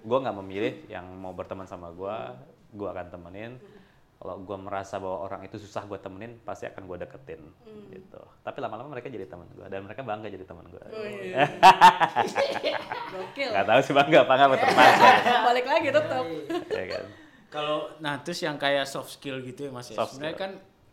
gue 0.00 0.18
nggak 0.22 0.36
memilih 0.42 0.72
yang 0.86 1.06
mau 1.18 1.34
berteman 1.34 1.66
sama 1.66 1.90
gue 1.90 2.16
gue 2.70 2.88
akan 2.88 3.06
temenin 3.08 3.58
kalau 4.16 4.36
gue 4.36 4.52
merasa 4.54 4.96
bahwa 4.96 5.24
orang 5.24 5.40
itu 5.42 5.56
susah 5.56 5.82
gue 5.82 5.96
temenin 5.96 6.36
pasti 6.40 6.64
akan 6.64 6.84
gue 6.84 6.96
deketin 6.98 7.40
gitu 7.88 8.20
tapi 8.40 8.58
lama-lama 8.58 8.92
mereka 8.92 9.08
jadi 9.08 9.24
teman 9.24 9.48
gue 9.50 9.64
dan 9.64 9.80
mereka 9.80 10.02
bangga 10.02 10.28
jadi 10.28 10.44
teman 10.44 10.66
gue 10.66 10.84
Oh, 10.86 11.04
iya. 11.04 11.48
Gokil. 13.10 13.48
nggak 13.50 13.66
tahu 13.66 13.80
sih 13.80 13.92
bangga 13.92 14.18
apa 14.22 14.32
nggak 14.36 14.60
terpaksa 14.60 15.06
Balik 15.48 15.66
lagi 15.66 15.88
tetap. 15.90 16.24
ya 16.68 16.84
kan 16.86 17.04
Kalau 17.48 17.78
nah 17.98 18.14
terus 18.16 18.38
yang 18.40 18.54
kayak 18.54 18.86
soft 18.86 19.10
skill 19.10 19.40
gitu 19.40 19.66
ya 19.66 19.70
Mas 19.72 19.88
ya. 19.88 19.98
Soft 19.98 20.14
Sebenarnya 20.14 20.36
kan 20.38 20.50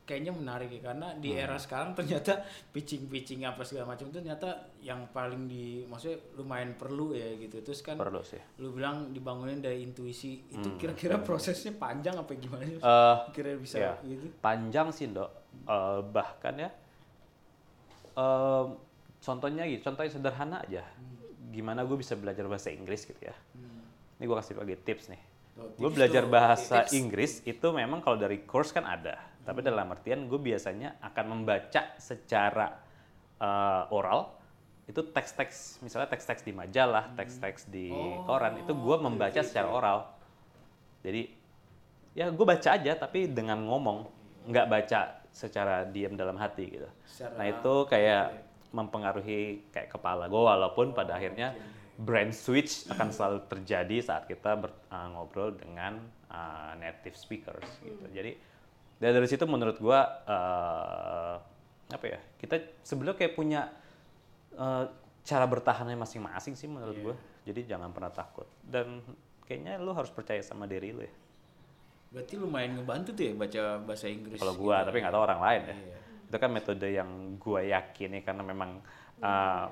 kayaknya 0.08 0.32
menarik 0.32 0.72
ya 0.72 0.80
karena 0.88 1.12
di 1.20 1.36
era 1.36 1.60
sekarang 1.60 1.92
ternyata 1.92 2.40
pitching-pitching 2.74 3.44
apa 3.44 3.68
segala 3.68 3.92
macam 3.92 4.08
itu 4.08 4.24
ternyata 4.24 4.72
yang 4.80 5.12
paling 5.12 5.52
di 5.52 5.84
maksudnya 5.84 6.16
lumayan 6.40 6.80
perlu 6.80 7.12
ya 7.12 7.28
gitu. 7.36 7.60
Terus 7.60 7.84
kan 7.84 8.00
perlu 8.00 8.24
sih 8.24 8.40
lu 8.64 8.72
bilang 8.72 9.12
dibangunin 9.12 9.60
dari 9.60 9.84
intuisi. 9.84 10.48
Itu 10.48 10.80
kira-kira 10.80 11.20
prosesnya 11.28 11.76
panjang 11.76 12.16
apa 12.16 12.32
gimana 12.40 12.64
sih? 12.64 12.80
Eh, 12.80 13.18
Kira 13.36 13.52
bisa 13.60 13.76
ya. 13.76 13.94
gitu. 14.08 14.32
panjang 14.40 14.90
sih 14.96 15.12
dok 15.12 15.44
Eh, 15.68 16.00
bahkan 16.14 16.54
ya 16.56 16.70
eh, 18.16 18.66
contohnya 19.20 19.64
gitu 19.68 19.82
contohnya 19.90 20.12
sederhana 20.14 20.64
aja 20.64 20.86
gimana 21.52 21.84
gue 21.84 21.98
bisa 21.98 22.14
belajar 22.16 22.46
bahasa 22.46 22.70
Inggris 22.72 23.04
gitu 23.04 23.18
ya 23.20 23.36
ini 24.18 24.24
gue 24.24 24.38
kasih 24.38 24.56
lagi 24.56 24.78
tips 24.80 25.10
nih 25.12 25.22
gue 25.58 25.90
belajar 25.90 26.24
bahasa 26.30 26.86
tips. 26.86 26.94
Inggris 26.94 27.34
itu 27.46 27.68
memang 27.74 28.02
kalau 28.02 28.18
dari 28.18 28.46
course 28.46 28.70
kan 28.70 28.86
ada. 28.86 29.18
Tapi 29.42 29.64
dalam 29.64 29.88
artian 29.90 30.28
gue 30.28 30.40
biasanya 30.40 31.00
akan 31.02 31.26
membaca 31.34 31.96
secara 31.98 32.78
eh, 33.38 33.84
oral 33.96 34.34
itu 34.88 35.04
teks-teks 35.04 35.84
misalnya 35.84 36.08
teks-teks 36.08 36.48
di 36.48 36.56
majalah 36.56 37.12
teks-teks 37.20 37.68
di 37.68 37.92
koran 38.24 38.56
itu 38.64 38.72
gue 38.72 38.96
membaca 39.04 39.42
secara 39.44 39.68
oral. 39.68 39.98
Jadi 41.04 41.28
ya 42.16 42.32
gue 42.32 42.46
baca 42.48 42.70
aja 42.72 42.92
tapi 42.96 43.28
dengan 43.28 43.62
ngomong. 43.68 44.08
Nggak 44.48 44.68
baca 44.72 45.00
secara 45.36 45.84
diam 45.84 46.16
dalam 46.16 46.40
hati 46.40 46.72
gitu. 46.72 46.88
Secara- 47.04 47.36
nah 47.36 47.46
itu 47.52 47.74
kayak 47.92 48.26
mempengaruhi 48.72 49.68
kayak 49.76 49.92
kepala 49.92 50.28
gue 50.28 50.42
walaupun 50.42 50.96
pada 50.96 51.16
akhirnya 51.20 51.52
brain 51.98 52.30
switch 52.30 52.86
akan 52.94 53.10
selalu 53.10 53.50
terjadi 53.50 53.98
saat 54.06 54.30
kita 54.30 54.54
ber- 54.54 54.78
uh, 54.94 55.08
ngobrol 55.18 55.58
dengan 55.58 55.98
uh, 56.30 56.78
native 56.78 57.18
speakers 57.18 57.66
gitu. 57.82 58.06
Jadi 58.14 58.38
dari 58.98 59.12
dari 59.14 59.28
situ 59.30 59.46
menurut 59.50 59.82
gue 59.82 60.00
uh, 60.30 61.36
apa 61.88 62.06
ya 62.06 62.20
kita 62.38 62.82
sebenarnya 62.86 63.18
kayak 63.18 63.34
punya 63.34 63.70
uh, 64.58 64.86
cara 65.26 65.46
bertahannya 65.50 65.98
masing-masing 65.98 66.54
sih 66.56 66.70
menurut 66.70 66.98
gue 67.02 67.16
jadi 67.48 67.76
jangan 67.76 67.90
pernah 67.96 68.12
takut. 68.12 68.46
Dan 68.60 69.00
kayaknya 69.48 69.80
lu 69.80 69.96
harus 69.96 70.12
percaya 70.12 70.44
sama 70.44 70.68
diri 70.68 70.92
lu 70.92 71.02
ya. 71.02 71.14
Berarti 72.12 72.34
lumayan 72.36 72.80
ngebantu 72.80 73.16
tuh 73.16 73.24
ya 73.24 73.34
baca 73.36 73.62
bahasa 73.84 74.06
Inggris. 74.12 74.40
kalau 74.40 74.56
gua 74.56 74.84
tapi 74.84 75.00
nggak 75.00 75.16
tahu 75.16 75.24
orang 75.24 75.42
lain 75.44 75.62
ya. 75.64 75.76
Iya. 75.76 75.98
itu 76.28 76.38
kan 76.44 76.52
metode 76.52 76.88
yang 76.92 77.40
gua 77.40 77.64
yakini 77.64 78.20
karena 78.20 78.44
memang 78.44 78.84
uh, 79.24 79.72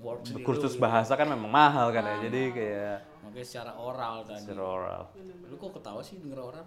Works 0.00 0.28
di 0.30 0.40
kursus 0.40 0.74
lu, 0.74 0.80
bahasa 0.80 1.12
kan 1.12 1.26
memang 1.26 1.46
mahal 1.46 1.88
kan 1.88 2.00
ya 2.02 2.16
jadi 2.24 2.40
kayak 2.50 2.96
Makanya 3.20 3.44
secara 3.44 3.72
oral 3.74 4.16
tadi. 4.22 4.40
secara 4.40 4.64
oral 4.64 5.02
Lu 5.44 5.54
kok 5.54 5.70
ketawa 5.72 6.00
sih 6.00 6.16
denger 6.16 6.40
oral? 6.40 6.64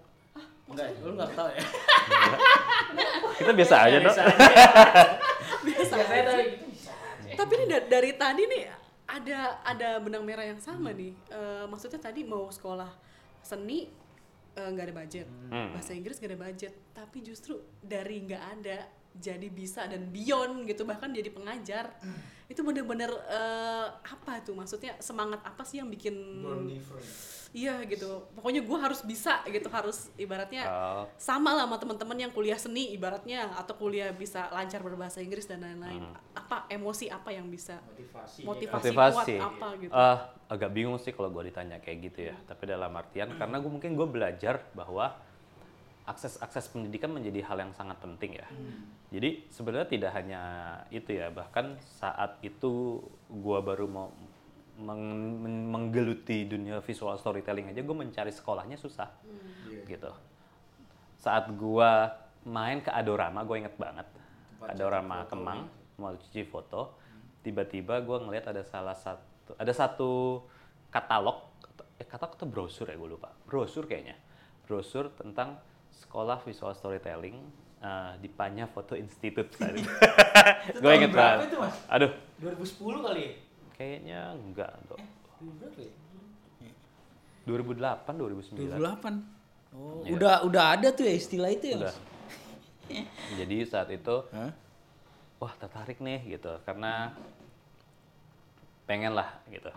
Enggak, 0.63 0.88
lu 1.00 1.12
enggak 1.12 1.30
ketawa 1.30 1.50
ya? 1.52 1.63
kita 3.36 3.52
biasa 3.52 3.76
aja 3.82 3.98
dong 4.00 4.08
Biasa 4.08 4.22
aja. 4.24 4.38
Biasa 5.63 5.93
Biasa 5.93 6.13
aja. 6.13 6.30
aja 6.30 6.43
gitu. 6.43 6.65
Bisa 6.67 6.91
aja. 6.91 7.36
Tapi 7.36 7.52
ini 7.56 7.65
da- 7.67 7.88
dari 7.89 8.12
tadi 8.13 8.43
nih 8.46 8.63
ada 9.06 9.39
ada 9.62 9.89
benang 10.00 10.24
merah 10.24 10.43
yang 10.43 10.58
sama 10.58 10.89
nih. 10.89 11.12
Eh, 11.28 11.65
maksudnya 11.65 12.00
tadi 12.00 12.22
mau 12.22 12.48
sekolah 12.48 12.89
seni 13.39 13.89
eh, 14.54 14.69
nggak 14.69 14.86
ada 14.86 14.96
budget, 14.96 15.28
Hmm. 15.50 15.74
bahasa 15.74 15.91
Inggris 15.91 16.15
nggak 16.15 16.32
ada 16.32 16.41
budget, 16.43 16.74
tapi 16.93 17.17
justru 17.19 17.54
dari 17.80 18.22
nggak 18.22 18.43
ada 18.54 18.86
jadi 19.17 19.47
bisa 19.49 19.86
dan 19.86 20.10
beyond 20.10 20.65
gitu 20.65 20.84
bahkan 20.84 21.13
jadi 21.13 21.30
pengajar. 21.30 21.93
Itu 22.49 22.62
bener-bener 22.62 23.10
eh, 23.30 23.88
apa 23.93 24.41
tuh 24.43 24.54
maksudnya 24.54 24.97
semangat 24.99 25.41
apa 25.45 25.63
sih 25.63 25.80
yang 25.82 25.89
bikin 25.89 26.13
iya 27.54 27.86
gitu. 27.86 28.26
Pokoknya 28.34 28.65
gue 28.65 28.78
harus 28.82 29.06
bisa 29.06 29.45
gitu 29.45 29.69
harus 29.69 30.10
ibaratnya 30.17 30.65
Oh, 30.65 31.06
sama 31.21 31.54
lah 31.54 31.69
sama 31.69 31.78
teman-teman 31.78 32.17
yang 32.17 32.32
kuliah 32.34 32.58
seni 32.58 32.89
ibaratnya 32.97 33.54
atau 33.54 33.78
kuliah 33.78 34.10
bisa 34.10 34.49
lancar 34.49 34.82
berbahasa 34.82 35.21
Inggris 35.21 35.45
dan 35.45 35.62
lain-lain. 35.62 36.02
Apa 36.34 36.65
emosi 36.67 37.13
apa 37.13 37.30
yang 37.30 37.47
bisa 37.54 37.78
Motivasi. 37.93 38.41
Motivasi. 38.41 38.89
motivasi. 38.89 39.36
kuat 39.38 39.49
apa 39.54 39.67
gitu? 39.78 39.91
Eh, 39.93 40.17
agak 40.49 40.69
bingung 40.73 40.97
sih 40.97 41.13
kalau 41.13 41.30
gua 41.30 41.45
ditanya 41.45 41.78
kayak 41.78 41.97
gitu 42.12 42.19
ya. 42.34 42.36
Tapi 42.49 42.63
dalam 42.65 42.89
artian 42.97 43.38
karena 43.38 43.62
gue 43.62 43.71
mungkin 43.71 43.93
gue 43.93 44.08
belajar 44.10 44.65
bahwa 44.73 45.13
akses 46.04 46.36
akses 46.44 46.68
pendidikan 46.68 47.16
menjadi 47.16 47.39
hal 47.48 47.63
yang 47.63 47.72
sangat 47.72 47.96
penting 48.04 48.36
ya. 48.36 48.48
Jadi 49.13 49.48
sebenarnya 49.48 49.88
tidak 49.88 50.12
hanya 50.20 50.42
itu 50.92 51.16
ya 51.16 51.32
bahkan 51.32 51.80
saat 51.80 52.44
itu 52.44 53.00
gua 53.32 53.63
baru 53.63 53.88
mau 53.88 54.12
meng- 54.76 55.39
men- 55.39 55.70
menggeluti 55.70 56.44
dunia 56.50 56.82
visual 56.84 57.16
storytelling 57.16 57.70
aja 57.70 57.86
gue 57.86 57.96
mencari 57.96 58.34
sekolahnya 58.34 58.76
susah 58.76 59.08
gitu. 59.88 60.12
Saat 61.22 61.56
gua 61.56 62.20
main 62.44 62.84
ke 62.84 62.92
Adorama 62.92 63.48
gue 63.48 63.63
inget 63.63 63.76
banget. 63.80 64.08
Adorama 64.60 65.24
Kemang 65.32 65.72
mau 65.96 66.12
cuci 66.20 66.44
foto. 66.44 67.00
Tiba-tiba 67.44 68.04
gua 68.04 68.20
ngelihat 68.28 68.52
ada 68.52 68.63
salah 68.68 68.96
satu 68.98 69.56
ada 69.56 69.72
satu 69.72 70.44
katalog 70.92 71.48
eh 71.96 72.08
katalog 72.08 72.36
atau 72.36 72.48
brosur 72.50 72.92
ya 72.92 73.00
gue 73.00 73.08
lupa. 73.08 73.32
Brosur 73.48 73.88
kayaknya. 73.88 74.20
Brosur 74.68 75.13
tentang 75.16 75.63
sekolah 76.04 76.38
visual 76.39 76.74
storytelling 76.74 77.39
eh, 77.80 78.12
di 78.18 78.28
Panya 78.28 78.66
Foto 78.66 78.94
Institute 78.94 79.50
tadi 79.54 79.82
gue 80.74 80.92
inget 80.94 81.12
banget 81.12 81.48
itu, 81.48 81.58
Mas? 81.58 81.76
aduh 81.88 82.12
2010 82.39 82.60
kali 83.02 83.22
ya? 83.22 83.34
kayaknya 83.74 84.20
enggak 84.34 84.72
dok 84.86 85.00
Berapa 85.44 85.80
ya? 85.82 85.92
2008 87.44 88.16
2009 88.16 88.80
2008. 88.80 89.76
Oh, 89.76 90.06
Iya. 90.06 90.13
udah 90.13 90.36
udah 90.46 90.63
ada 90.72 90.88
tuh 90.89 91.04
ya 91.04 91.13
istilah 91.13 91.50
itu 91.50 91.66
ya, 91.68 91.76
udah 91.82 91.89
Mas? 91.89 91.98
jadi 93.36 93.56
saat 93.66 93.89
itu 93.89 94.16
Hah? 94.30 94.52
wah 95.38 95.54
tertarik 95.58 95.98
nih 95.98 96.20
gitu 96.30 96.56
karena 96.63 97.12
pengen 98.84 99.13
lah 99.13 99.32
gitu 99.48 99.72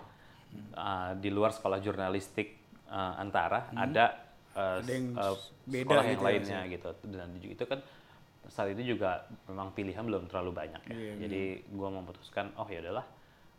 Uh, 0.73 1.13
di 1.21 1.29
luar 1.29 1.53
sekolah 1.53 1.77
jurnalistik 1.79 2.57
uh, 2.89 3.13
antara 3.19 3.69
ada 3.77 4.17
uh. 4.57 4.81
Ada 4.81 4.91
yang 4.91 5.07
uh, 5.15 5.37
beda 5.69 5.85
sekolah 5.85 6.03
yang 6.03 6.11
gitu 6.11 6.25
ya, 6.25 6.27
lainnya 6.27 6.61
gitu 6.73 6.89
dan 7.13 7.29
itu 7.39 7.65
kan 7.69 7.81
saat 8.47 8.73
itu 8.73 8.97
juga 8.97 9.27
memang 9.51 9.75
pilihan 9.75 10.03
belum 10.07 10.31
terlalu 10.31 10.55
banyak 10.55 10.83
ya. 10.87 10.95
Iya, 10.95 11.13
Jadi 11.27 11.43
gue 11.67 11.89
memutuskan, 11.91 12.55
oh 12.55 12.67
ya 12.71 12.79
udahlah, 12.79 13.07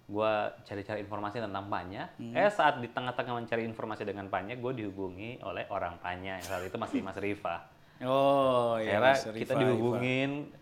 gue 0.07 0.31
cari-cari 0.63 1.03
informasi 1.03 1.43
tentang 1.43 1.67
Panya. 1.67 2.07
Hmm. 2.15 2.31
Eh 2.31 2.47
saat 2.47 2.79
di 2.79 2.87
tengah-tengah 2.87 3.35
mencari 3.35 3.67
informasi 3.67 4.07
dengan 4.07 4.31
Panya, 4.31 4.55
gue 4.55 4.71
dihubungi 4.71 5.43
oleh 5.43 5.67
orang 5.67 5.99
Panya 5.99 6.39
yang 6.39 6.47
saat 6.47 6.63
itu 6.63 6.77
masih 6.79 7.03
Mas 7.03 7.19
Rifa. 7.19 7.67
Oh, 8.07 8.79
iya. 8.79 8.95
Akhirnya 9.01 9.15
Mas 9.19 9.21
kita 9.35 9.53
dihubungin 9.59 10.53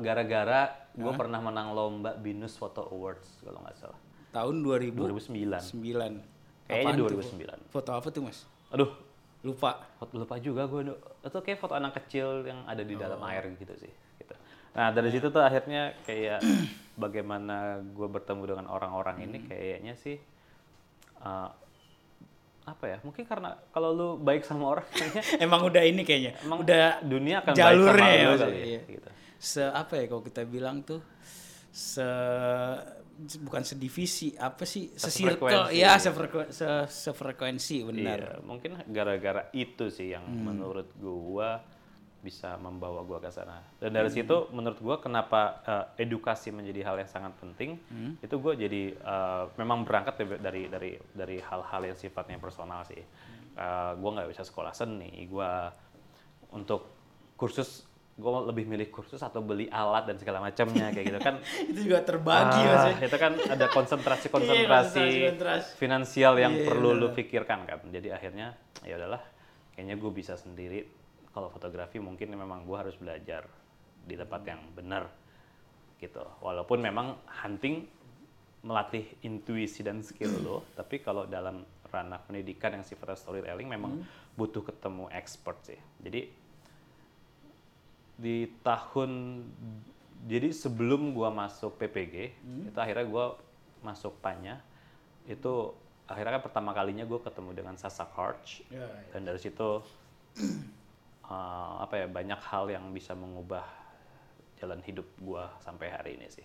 gara-gara 0.00 0.88
gue 0.96 1.12
pernah 1.14 1.38
menang 1.38 1.76
lomba 1.76 2.16
Binus 2.18 2.58
Photo 2.58 2.90
Awards 2.90 3.44
kalau 3.46 3.62
nggak 3.62 3.76
salah. 3.78 3.98
Tahun 4.30 4.54
2000. 4.62 4.94
2009. 4.98 5.74
9. 5.78 6.66
Kayaknya 6.70 6.86
Apaan 6.86 6.98
tuh, 7.02 7.06
2009. 7.18 7.74
Foto 7.74 7.90
apa 7.94 8.08
tuh, 8.14 8.22
Mas? 8.22 8.46
Aduh, 8.70 8.90
Lupa. 9.40 9.80
foto 9.96 10.12
lupa 10.14 10.36
juga 10.36 10.64
gue 10.64 10.84
itu 11.22 11.38
kayak 11.38 11.58
foto 11.58 11.72
anak 11.72 11.96
kecil 11.96 12.44
yang 12.44 12.60
ada 12.64 12.80
di 12.80 12.92
Oh. 12.92 13.00
dalam 13.00 13.20
air 13.24 13.48
gitu 13.54 13.72
sih 13.74 13.88
gitu. 14.18 14.34
nah 14.70 14.90
dari 14.90 15.08
situ 15.08 15.26
tuh 15.26 15.40
akhirnya 15.40 15.96
kayak 16.02 16.44
bagaimana 17.00 17.56
gue 17.80 18.04
bertemu 18.06 18.42
dengan 18.46 18.66
orang-orang 18.66 19.16
Hmm. 19.16 19.26
ini 19.26 19.38
kayaknya 19.42 19.94
sih 19.94 20.20
uh, 21.18 21.48
apa 22.62 22.84
ya 22.86 22.98
mungkin 23.00 23.24
karena 23.24 23.56
kalau 23.70 23.90
lu 23.90 24.08
baik 24.16 24.44
sama 24.44 24.76
orang 24.76 24.86
kayaknya 24.90 25.22
Emang 25.42 25.64
udah 25.64 25.82
ini 25.82 26.04
kayaknya. 26.04 26.36
emang 26.40 26.60
udah 26.60 27.00
dunia 27.02 27.40
akan 27.40 27.52
jalurnya 27.52 27.96
baik 27.96 28.12
ya, 28.12 28.20
sama 28.20 28.20
lu 28.20 28.30
Mas? 28.30 28.42
kali 28.42 28.52
ya, 28.52 28.66
Iya. 28.66 28.80
gitu. 28.86 29.08
Se 29.40 29.62
apa 29.64 29.92
ya 29.96 30.04
kalau 30.04 30.20
kita 30.20 30.42
bilang 30.44 30.76
tuh 30.80 31.00
se 31.72 32.04
bukan 33.20 33.62
sedivisi 33.62 34.32
apa 34.34 34.64
sih 34.64 34.94
sesirkel 34.94 35.70
ya 35.70 35.96
sefreku, 35.96 36.48
se 36.48 36.64
sefrekuensi 36.88 37.84
benar 37.84 38.18
Iya, 38.18 38.32
mungkin 38.42 38.80
gara-gara 38.88 39.48
itu 39.52 39.88
sih 39.88 40.12
yang 40.12 40.24
Hmm. 40.24 40.46
menurut 40.46 40.88
gua 40.96 41.60
bisa 42.20 42.52
membawa 42.56 43.00
gua 43.00 43.16
ke 43.16 43.28
sana. 43.28 43.64
Dan 43.80 43.92
Hmm. 43.92 43.96
dari 43.96 44.10
situ 44.12 44.36
menurut 44.52 44.76
gua 44.78 44.96
kenapa 44.98 45.60
eh, 45.64 46.04
edukasi 46.04 46.48
menjadi 46.48 46.80
hal 46.84 46.96
yang 47.00 47.08
sangat 47.08 47.32
penting, 47.36 47.80
Hmm. 47.88 48.16
itu 48.20 48.36
gua 48.36 48.52
jadi 48.52 48.92
eh, 48.94 49.44
memang 49.56 49.84
berangkat 49.84 50.14
dari 50.36 50.68
dari 50.68 50.90
dari 51.12 51.36
hal-hal 51.40 51.82
yang 51.82 51.96
sifatnya 51.96 52.36
personal 52.36 52.84
sih. 52.84 53.00
Eh, 53.50 53.92
gua 53.96 54.10
nggak 54.16 54.30
bisa 54.30 54.44
sekolah 54.44 54.72
seni, 54.72 55.26
gua 55.26 55.72
untuk 56.52 56.88
kursus 57.36 57.88
gua 58.20 58.44
lebih 58.44 58.64
milih 58.64 58.88
kursus 58.88 59.18
atau 59.18 59.40
beli 59.40 59.66
alat 59.66 60.04
dan 60.04 60.14
segala 60.14 60.38
macamnya 60.38 60.92
kayak 60.92 61.06
gitu 61.08 61.18
kan 61.18 61.34
itu 61.72 61.80
juga 61.82 62.04
terbagi 62.04 62.60
Ah, 62.60 62.68
mas 62.68 62.84
ya. 62.94 63.08
itu 63.08 63.16
kan 63.16 63.32
ada 63.34 63.66
konsentrasi 63.66 64.26
Iya, 64.28 64.30
konsentrasi 64.30 65.00
konsentrasi-konsentrasi. 65.00 65.68
finansial 65.74 66.34
yang 66.36 66.52
Iya, 66.52 66.64
perlu 66.64 66.92
benar. 66.92 67.00
lu 67.02 67.08
pikirkan 67.10 67.60
kan 67.64 67.80
jadi 67.88 68.08
akhirnya 68.12 68.54
ya 68.80 68.94
udahlah 68.94 69.22
kayaknya 69.72 69.96
gue 69.96 70.10
bisa 70.10 70.36
sendiri 70.36 70.84
kalau 71.30 71.48
fotografi 71.48 71.96
mungkin 71.96 72.30
memang 72.30 72.62
gue 72.62 72.76
harus 72.76 72.94
belajar 72.94 73.48
di 74.00 74.14
tempat 74.14 74.42
yang 74.44 74.60
benar 74.70 75.08
gitu 75.96 76.20
walaupun 76.38 76.78
memang 76.78 77.12
hunting 77.40 77.84
melatih 78.60 79.08
intuisi 79.22 79.80
dan 79.80 80.00
skill 80.00 80.32
lo 80.38 80.56
tapi 80.78 80.98
kalau 80.98 81.24
dalam 81.24 81.60
ranah 81.86 82.20
pendidikan 82.20 82.70
yang 82.72 82.84
sifatnya 82.84 83.16
storytelling 83.16 83.66
memang 83.66 84.04
butuh 84.32 84.62
ketemu 84.62 85.10
expert 85.10 85.58
sih 85.64 85.80
jadi 85.98 86.28
di 88.20 88.44
tahun 88.60 89.42
jadi 90.28 90.52
sebelum 90.52 91.16
gua 91.16 91.32
masuk 91.32 91.80
PPG 91.80 92.16
itu 92.68 92.78
akhirnya 92.78 93.06
gua 93.08 93.40
masuk 93.80 94.20
Panya. 94.20 94.60
Itu 95.24 95.72
akhirnya 96.04 96.40
kan 96.40 96.44
pertama 96.44 96.70
kalinya 96.76 97.06
gue 97.06 97.20
ketemu 97.22 97.50
dengan 97.56 97.74
Sasa 97.80 98.04
Karch. 98.04 98.66
Ya, 98.68 98.84
dan 99.14 99.24
dari 99.24 99.40
situ 99.40 99.80
eh, 101.32 101.74
apa 101.80 102.04
ya 102.04 102.06
banyak 102.06 102.40
hal 102.44 102.68
yang 102.68 102.92
bisa 102.92 103.16
mengubah 103.16 103.64
jalan 104.60 104.84
hidup 104.84 105.08
gua 105.24 105.48
sampai 105.64 105.88
hari 105.88 106.20
ini 106.20 106.28
sih. 106.28 106.44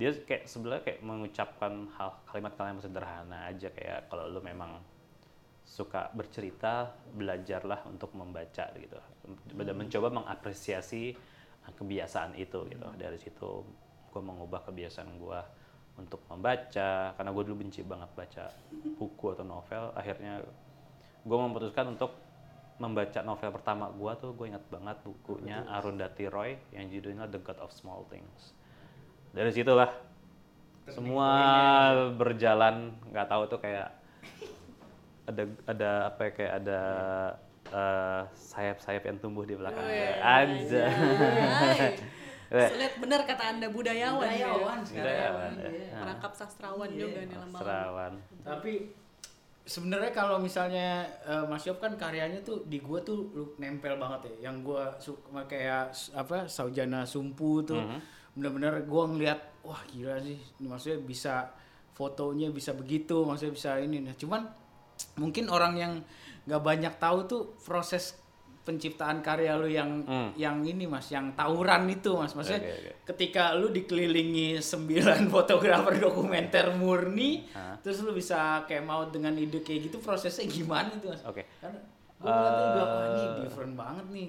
Dia 0.00 0.12
kayak 0.24 0.48
sebenarnya 0.48 0.82
kayak 0.84 1.00
mengucapkan 1.04 1.88
hal 2.00 2.20
kalimat-kalimat 2.28 2.80
sederhana 2.84 3.48
aja 3.48 3.68
kayak 3.72 4.08
kalau 4.08 4.28
lu 4.28 4.40
memang 4.40 4.80
suka 5.64 6.12
bercerita 6.12 6.92
belajarlah 7.16 7.88
untuk 7.88 8.12
membaca 8.12 8.68
gitu. 8.76 9.00
Dan 9.56 9.74
mencoba 9.74 10.12
mengapresiasi 10.12 11.16
uh, 11.64 11.72
kebiasaan 11.72 12.36
itu 12.36 12.68
gitu. 12.68 12.86
Dari 13.00 13.16
situ 13.16 13.50
gue 14.12 14.22
mengubah 14.22 14.62
kebiasaan 14.68 15.10
gue 15.18 15.40
untuk 15.98 16.20
membaca 16.28 17.14
karena 17.16 17.30
gue 17.32 17.42
dulu 17.48 17.56
benci 17.64 17.80
banget 17.82 18.10
baca 18.12 18.44
buku 19.00 19.26
atau 19.32 19.44
novel. 19.48 19.84
Akhirnya 19.96 20.44
gue 21.24 21.38
memutuskan 21.40 21.96
untuk 21.96 22.12
membaca 22.76 23.22
novel 23.22 23.50
pertama 23.54 23.86
gue 23.88 24.12
tuh 24.18 24.30
gue 24.34 24.46
ingat 24.50 24.66
banget 24.66 24.98
bukunya 25.06 25.62
Arundhati 25.70 26.26
Roy 26.26 26.58
yang 26.74 26.90
judulnya 26.90 27.30
The 27.30 27.40
God 27.40 27.58
of 27.64 27.72
Small 27.72 28.04
Things. 28.12 28.52
Dari 29.32 29.50
situlah 29.50 29.90
semua 30.92 31.30
berjalan 32.12 32.92
nggak 33.08 33.26
tahu 33.30 33.42
tuh 33.48 33.56
kayak 33.62 34.03
ada 35.24 35.42
ada 35.64 35.90
apa 36.06 36.20
ya 36.22 36.30
kayak 36.32 36.52
ada 36.58 36.80
eh, 37.66 38.20
sayap-sayap 38.30 39.02
yang 39.04 39.18
tumbuh 39.18 39.42
di 39.42 39.54
belakang 39.54 39.84
aja 40.20 40.84
Sulit 42.54 42.94
bener 42.96 43.24
kata 43.24 43.44
anda 43.50 43.66
budayawan, 43.66 44.20
Budayawan 44.20 44.78
ya. 44.78 44.94
Budayawan, 44.94 45.50
Budayawan. 45.50 45.52
ya. 45.58 45.96
Merangkap 45.96 46.32
sastrawan 46.34 46.86
juga 46.88 47.20
nih 47.20 47.34
lama-lama. 47.34 47.58
Serawan. 47.58 48.12
tapi 48.44 48.72
sebenarnya 49.64 50.12
kalau 50.12 50.36
misalnya 50.38 51.02
eh, 51.24 51.42
Mas 51.42 51.64
Yop 51.64 51.80
kan 51.80 51.96
karyanya 51.96 52.38
tuh 52.40 52.62
di 52.64 52.78
gua 52.78 53.00
tuh 53.00 53.32
lu 53.32 53.44
nempel 53.56 53.96
banget 53.96 54.28
ya 54.30 54.46
yang 54.46 54.60
gua 54.60 54.92
suka 54.98 55.40
kayak 55.44 55.88
apa 56.12 56.44
Saujana 56.46 57.02
Sumpu 57.02 57.64
tuh 57.64 57.80
Mhm. 57.80 57.98
bener-bener 58.36 58.84
gua 58.84 59.08
ngeliat 59.08 59.40
wah 59.64 59.80
gila 59.88 60.20
sih 60.20 60.36
maksudnya 60.60 61.00
bisa 61.00 61.34
fotonya 61.90 62.50
bisa 62.50 62.70
begitu 62.70 63.24
maksudnya 63.24 63.50
bisa 63.52 63.70
ini 63.78 63.98
nah 63.98 64.12
cuman 64.12 64.44
mungkin 65.14 65.46
orang 65.46 65.74
yang 65.74 65.92
nggak 66.44 66.60
banyak 66.60 66.94
tahu 66.96 67.18
tuh 67.24 67.42
proses 67.58 68.18
penciptaan 68.60 69.20
karya 69.20 69.52
lu 69.54 69.66
yang 69.66 70.00
Hmm. 70.02 70.32
yang 70.34 70.60
ini 70.60 70.84
mas 70.84 71.08
yang 71.08 71.32
tawuran 71.32 71.84
itu 71.86 72.12
mas 72.14 72.32
maksudnya 72.32 72.62
Oke, 72.62 72.72
oke. 72.72 72.92
ketika 73.06 73.52
lu 73.52 73.68
dikelilingi 73.68 74.56
sembilan 74.58 75.28
fotografer 75.34 75.98
dokumenter 75.98 76.72
murni 76.72 77.44
Hah? 77.50 77.76
terus 77.78 78.00
lu 78.00 78.10
bisa 78.10 78.64
kayak 78.64 78.82
mau 78.82 79.04
dengan 79.06 79.32
ide 79.34 79.60
kayak 79.60 79.88
gitu 79.88 80.00
prosesnya 80.00 80.44
gimana 80.46 80.88
itu 80.90 81.06
mas 81.06 81.20
Oke. 81.22 81.44
karena 81.58 81.76
gue 82.16 82.24
ngeliatnya 82.24 82.66
bilang 82.70 82.88
wah 82.88 83.04
ini 83.06 83.20
Eh. 83.20 83.32
different 83.42 83.74
banget 83.74 84.06
nih 84.10 84.28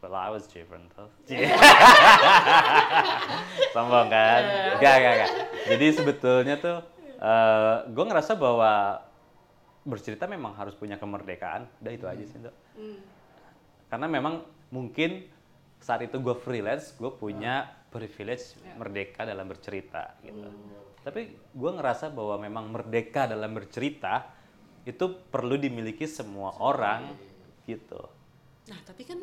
Well, 0.00 0.16
I 0.16 0.32
was 0.32 0.48
different 0.48 0.88
though. 0.96 1.12
Sombong 3.70 4.08
kan? 4.08 4.42
Gak, 4.80 4.96
gak, 4.96 5.14
gak. 5.18 5.30
Jadi 5.66 5.86
sebetulnya 5.92 6.56
tuh 6.56 6.80
gue 7.86 8.04
ngerasa 8.06 8.32
bahwa 8.34 8.96
bercerita 9.84 10.28
memang 10.28 10.56
harus 10.56 10.76
punya 10.76 11.00
kemerdekaan. 11.00 11.68
Udah 11.80 11.92
itu 11.92 12.06
aja 12.06 12.24
sih, 12.24 12.38
Dok. 12.40 12.56
Hmm. 12.76 13.00
Karena 13.90 14.06
memang 14.06 14.44
mungkin 14.70 15.26
saat 15.80 16.04
itu 16.04 16.20
gue 16.20 16.36
freelance, 16.36 16.94
gue 16.94 17.10
punya 17.10 17.80
privilege 17.90 18.54
merdeka 18.78 19.26
dalam 19.26 19.50
bercerita 19.50 20.14
gitu. 20.22 20.48
Tapi 21.00 21.32
gue 21.34 21.70
ngerasa 21.74 22.12
bahwa 22.12 22.36
memang 22.38 22.70
merdeka 22.70 23.26
dalam 23.26 23.50
bercerita 23.56 24.30
itu 24.84 25.04
perlu 25.28 25.56
dimiliki 25.58 26.06
semua 26.06 26.54
orang 26.60 27.12
gitu. 27.66 28.00
Nah, 28.70 28.78
tapi 28.86 29.02
kan 29.04 29.18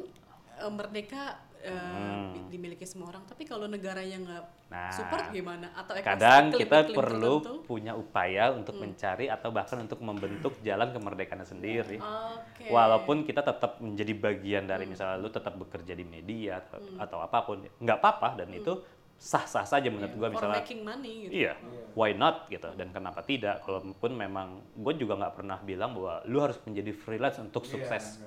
eh, 0.60 0.72
merdeka 0.74 1.40
eh, 1.68 2.24
di- 2.32 2.56
dimiliki 2.56 2.88
semua 2.88 3.12
orang. 3.12 3.24
Tapi 3.24 3.44
kalau 3.44 3.68
negaranya 3.68 4.18
nggak 4.18 4.44
Hmm. 4.44 4.56
Nah, 4.68 4.92
support 4.92 5.32
gimana? 5.32 5.72
Atau 5.72 5.96
Kadang 5.98 6.52
kita 6.52 6.84
iklim 6.84 6.96
perlu 6.96 7.34
tertentu? 7.40 7.64
punya 7.64 7.96
upaya 7.96 8.52
untuk 8.52 8.76
mencari 8.76 9.28
atau 9.28 9.48
bahkan 9.48 9.80
untuk 9.80 10.00
membentuk 10.00 10.60
jalan 10.60 10.92
kemerdekaan 10.92 11.44
sendiri. 11.44 12.04
Oke. 12.04 12.68
Walaupun 12.68 13.24
kita 13.24 13.42
tetap 13.42 13.80
menjadi 13.80 14.12
bagian 14.12 14.68
dari 14.68 14.84
misalnya 14.84 15.16
lu 15.18 15.32
tetap 15.32 15.56
bekerja 15.56 15.92
di 15.92 16.04
media 16.04 16.60
atau, 16.60 16.84
atau 17.00 17.18
apa 17.22 17.38
pun, 17.44 17.64
nggak 17.64 17.98
apa-apa 17.98 18.44
dan 18.44 18.52
itu 18.52 18.76
sah-sah 19.18 19.66
saja 19.66 19.90
menurut 19.90 20.14
gua 20.14 20.28
for 20.28 20.34
misalnya. 20.36 20.62
making 20.62 20.82
money 20.84 21.14
gitu. 21.26 21.32
Iya, 21.42 21.54
why 21.96 22.12
not 22.12 22.46
gitu 22.48 22.70
dan 22.76 22.92
kenapa 22.92 23.24
tidak? 23.24 23.64
Walaupun 23.64 24.12
memang 24.14 24.48
gue 24.76 24.94
juga 24.94 25.18
nggak 25.18 25.34
pernah 25.34 25.58
bilang 25.58 25.96
bahwa 25.96 26.22
lu 26.28 26.38
harus 26.38 26.60
menjadi 26.62 26.92
freelance 26.94 27.40
untuk 27.40 27.64
sukses. 27.64 28.20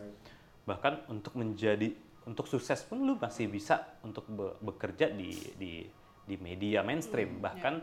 Bahkan 0.65 1.07
untuk 1.07 1.37
menjadi 1.37 1.95
untuk 2.29 2.45
sukses 2.49 2.85
pun 2.85 3.01
lu 3.05 3.17
masih 3.17 3.49
bisa 3.49 4.01
untuk 4.05 4.29
be- 4.29 4.57
bekerja 4.61 5.09
di 5.09 5.33
di 5.57 5.73
di 6.27 6.37
media 6.37 6.85
mainstream. 6.85 7.41
Bahkan 7.41 7.75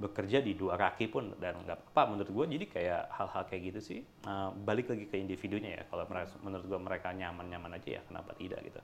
bekerja 0.00 0.40
di 0.40 0.56
dua 0.56 0.80
kaki 0.80 1.12
pun 1.12 1.36
dan 1.36 1.60
nggak 1.60 1.92
apa 1.92 2.02
menurut 2.08 2.32
gue 2.32 2.44
jadi 2.56 2.66
kayak 2.72 3.02
hal-hal 3.12 3.44
kayak 3.44 3.62
gitu 3.68 3.80
sih 3.84 4.00
uh, 4.24 4.48
balik 4.48 4.88
lagi 4.88 5.04
ke 5.08 5.20
individunya 5.20 5.76
ya. 5.76 5.82
Kalau 5.92 6.08
mereka 6.08 6.40
menurut 6.40 6.64
gue 6.64 6.80
mereka 6.80 7.08
nyaman-nyaman 7.12 7.76
aja 7.76 8.00
ya 8.00 8.02
kenapa 8.08 8.32
tidak 8.40 8.64
gitu. 8.64 8.80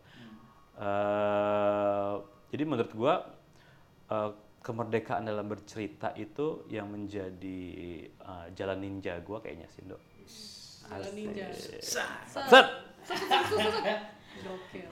Uh, 0.76 2.20
jadi 2.52 2.62
menurut 2.68 2.92
gue 2.92 3.14
uh, 4.12 4.30
kemerdekaan 4.60 5.24
dalam 5.24 5.46
bercerita 5.48 6.12
itu 6.18 6.68
yang 6.68 6.90
menjadi 6.92 7.62
uh, 8.20 8.46
jalan 8.52 8.84
ninja 8.84 9.16
gue 9.24 9.38
kayaknya 9.40 9.72
sih 9.72 9.86
dok 9.88 10.02
Jalan 10.86 11.12
ninja. 11.18 11.46
Set. 11.82 12.66
Gokil. 14.38 14.90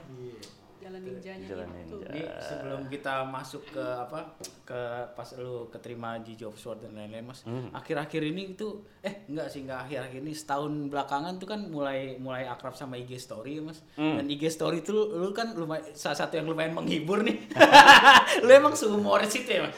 jalan 0.75 1.01
ninjanya 1.01 1.47
Jalan 1.49 1.65
itu. 1.73 1.97
ninja. 1.97 2.07
Ini 2.13 2.21
sebelum 2.37 2.81
kita 2.85 3.25
masuk 3.25 3.65
ke 3.67 3.81
apa 3.81 4.37
ke 4.61 4.77
pas 5.11 5.25
lu 5.35 5.65
keterima 5.67 6.21
di 6.21 6.37
Job 6.37 6.53
Sword 6.53 6.77
dan 6.79 6.93
lain-lain 6.93 7.25
mas. 7.25 7.41
Hmm. 7.41 7.73
Akhir-akhir 7.73 8.21
ini 8.21 8.53
tuh 8.53 8.85
eh 9.01 9.25
enggak 9.25 9.49
sih 9.49 9.65
enggak 9.65 9.81
akhir-akhir 9.81 10.21
ini 10.21 10.37
setahun 10.37 10.69
belakangan 10.85 11.41
tuh 11.41 11.49
kan 11.49 11.65
mulai 11.65 12.21
mulai 12.21 12.45
akrab 12.45 12.77
sama 12.77 13.01
IG 13.01 13.17
Story 13.17 13.65
mas. 13.65 13.81
Hmm. 13.97 14.21
Dan 14.21 14.29
IG 14.29 14.45
Story 14.53 14.85
tuh 14.85 14.93
lu, 14.93 15.25
lu 15.25 15.33
kan 15.33 15.57
lumayan 15.57 15.89
salah 15.97 16.21
satu 16.21 16.37
yang 16.37 16.45
lumayan 16.45 16.77
menghibur 16.77 17.25
nih. 17.25 17.33
lu 18.45 18.51
emang 18.51 18.77
sehumoris 18.77 19.33
itu 19.33 19.49
ya 19.49 19.65
mas. 19.65 19.73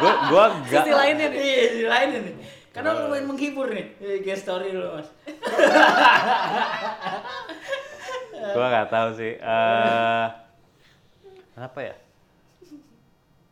gue 0.00 0.12
gue 0.32 0.44
gak 0.66 0.80
Sisi 0.80 0.92
lainnya 0.96 1.28
nih. 1.28 1.36
Iya 1.36 1.60
sisi 1.68 1.84
lainnya 1.84 2.20
nih. 2.24 2.34
Karena 2.72 2.96
lu 2.96 3.00
lumayan 3.04 3.28
menghibur 3.28 3.68
nih 3.68 3.84
IG 4.00 4.32
Story 4.40 4.72
lu 4.72 4.96
mas. 4.96 5.08
gue 8.54 8.66
nggak 8.70 8.88
tahu 8.90 9.08
sih 9.16 9.32
eh 9.36 10.26
apa 11.58 11.80
ya? 11.82 11.94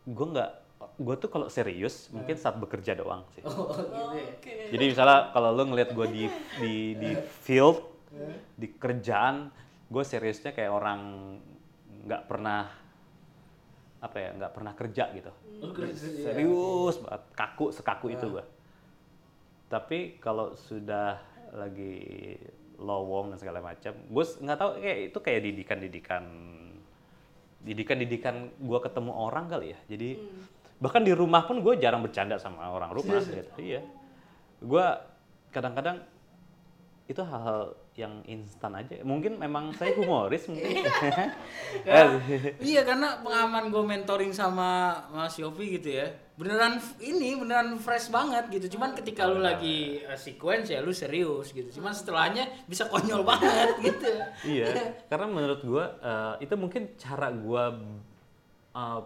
Gue 0.07 0.27
nggak 0.31 0.51
gue 0.97 1.15
tuh 1.19 1.29
kalau 1.29 1.51
serius 1.51 2.09
mungkin 2.15 2.39
saat 2.39 2.57
bekerja 2.57 2.95
doang 2.95 3.27
sih. 3.35 3.43
Oh 3.45 3.73
gitu 3.75 4.15
ya. 4.17 4.33
Oke. 4.39 4.53
jadi 4.73 4.85
misalnya 4.95 5.19
kalau 5.35 5.51
lo 5.53 5.63
ngelihat 5.67 5.91
gue 5.93 6.07
di 6.09 6.25
di 6.63 6.75
di 6.97 7.11
field 7.43 7.83
di 8.57 8.69
kerjaan 8.77 9.51
gue 9.87 10.05
seriusnya 10.07 10.55
kayak 10.55 10.73
orang 10.73 11.01
nggak 12.07 12.23
pernah 12.31 12.71
apa 14.01 14.17
ya 14.23 14.31
nggak 14.39 14.53
pernah 14.55 14.73
kerja 14.77 15.05
gitu. 15.17 15.33
Oh, 15.57 15.73
kerja, 15.73 15.97
iya. 15.97 16.23
serius 16.31 17.01
banget 17.01 17.23
kaku 17.33 17.73
sekaku 17.73 18.13
itu 18.13 18.29
gue 18.29 18.45
tapi 19.67 20.19
kalau 20.23 20.55
sudah 20.55 21.19
lagi 21.51 22.39
lowong 22.77 23.33
dan 23.35 23.39
segala 23.41 23.61
macam. 23.65 23.93
Gue 24.09 24.25
nggak 24.25 24.59
tahu 24.59 24.71
kayak 24.81 24.99
itu 25.13 25.19
kayak 25.21 25.41
didikan 25.45 25.79
didikan 25.81 26.25
didikan 27.67 27.97
didikan 27.99 28.37
gue 28.57 28.79
ketemu 28.79 29.13
orang 29.13 29.47
kali 29.51 29.75
ya. 29.75 29.79
Jadi 29.91 30.11
bahkan 30.77 31.03
di 31.03 31.13
rumah 31.17 31.49
pun 31.49 31.65
gue 31.65 31.75
jarang 31.81 32.05
bercanda 32.05 32.37
sama 32.37 32.69
orang 32.69 32.93
rumah 32.93 33.21
gitu. 33.25 33.53
Iya. 33.59 33.81
Gue 34.61 34.87
kadang-kadang 35.51 36.05
itu 37.09 37.23
hal-hal 37.23 37.79
yang 37.97 38.21
instan 38.29 38.77
aja. 38.77 39.01
Mungkin 39.01 39.41
memang 39.41 39.73
saya 39.73 39.97
humoris 39.97 40.47
mungkin. 40.53 40.85
Ya, 41.87 42.09
iya 42.63 42.81
karena 42.87 43.21
pengalaman 43.21 43.69
gue 43.69 43.83
mentoring 43.85 44.33
sama 44.33 44.97
Mas 45.13 45.37
Yofi 45.37 45.79
gitu 45.79 45.99
ya 45.99 46.09
beneran 46.37 46.77
ini 47.01 47.33
beneran 47.37 47.81
fresh 47.81 48.13
banget 48.13 48.49
gitu. 48.53 48.77
Cuman 48.77 48.93
ketika 48.93 49.25
lu 49.25 49.41
lagi 49.41 50.05
uh, 50.05 50.17
sequence 50.17 50.69
ya 50.73 50.85
lu 50.85 50.93
serius 50.93 51.51
gitu. 51.57 51.69
Cuman 51.81 51.97
setelahnya 51.97 52.45
bisa 52.69 52.87
konyol 52.93 53.25
banget 53.25 53.73
gitu. 53.89 54.13
Iya 54.45 54.95
karena 55.09 55.27
menurut 55.27 55.61
gua 55.65 55.85
eh, 56.01 56.45
itu 56.45 56.55
mungkin 56.55 56.95
cara 57.01 57.33
gua 57.33 57.73
eh, 58.77 59.01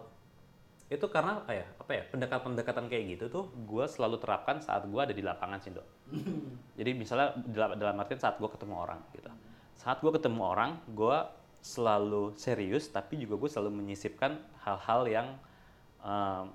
itu 0.91 1.07
karena 1.07 1.39
apa 1.39 1.55
ya 1.55 1.65
apa 1.79 1.91
ya 1.95 2.03
pendekatan-pendekatan 2.11 2.91
kayak 2.91 3.03
gitu 3.15 3.25
tuh 3.31 3.45
gua 3.63 3.87
selalu 3.87 4.19
terapkan 4.19 4.59
saat 4.59 4.83
gua 4.91 5.07
ada 5.07 5.15
di 5.15 5.23
lapangan 5.23 5.63
sih 5.63 5.71
dok. 5.71 5.87
Jadi 6.79 6.91
misalnya 6.91 7.31
dalam, 7.47 7.79
dalam 7.79 7.95
artian 7.95 8.19
saat 8.19 8.35
gua 8.35 8.51
ketemu 8.51 8.75
orang 8.75 8.99
gitu. 9.15 9.31
Saat 9.79 10.03
gua 10.03 10.11
ketemu 10.11 10.41
orang 10.43 10.83
gua 10.91 11.31
selalu 11.63 12.35
serius 12.35 12.89
tapi 12.89 13.21
juga 13.21 13.37
gue 13.37 13.45
selalu 13.45 13.85
menyisipkan 13.85 14.33
hal-hal 14.65 15.05
yang 15.05 15.27
em, 16.01 16.49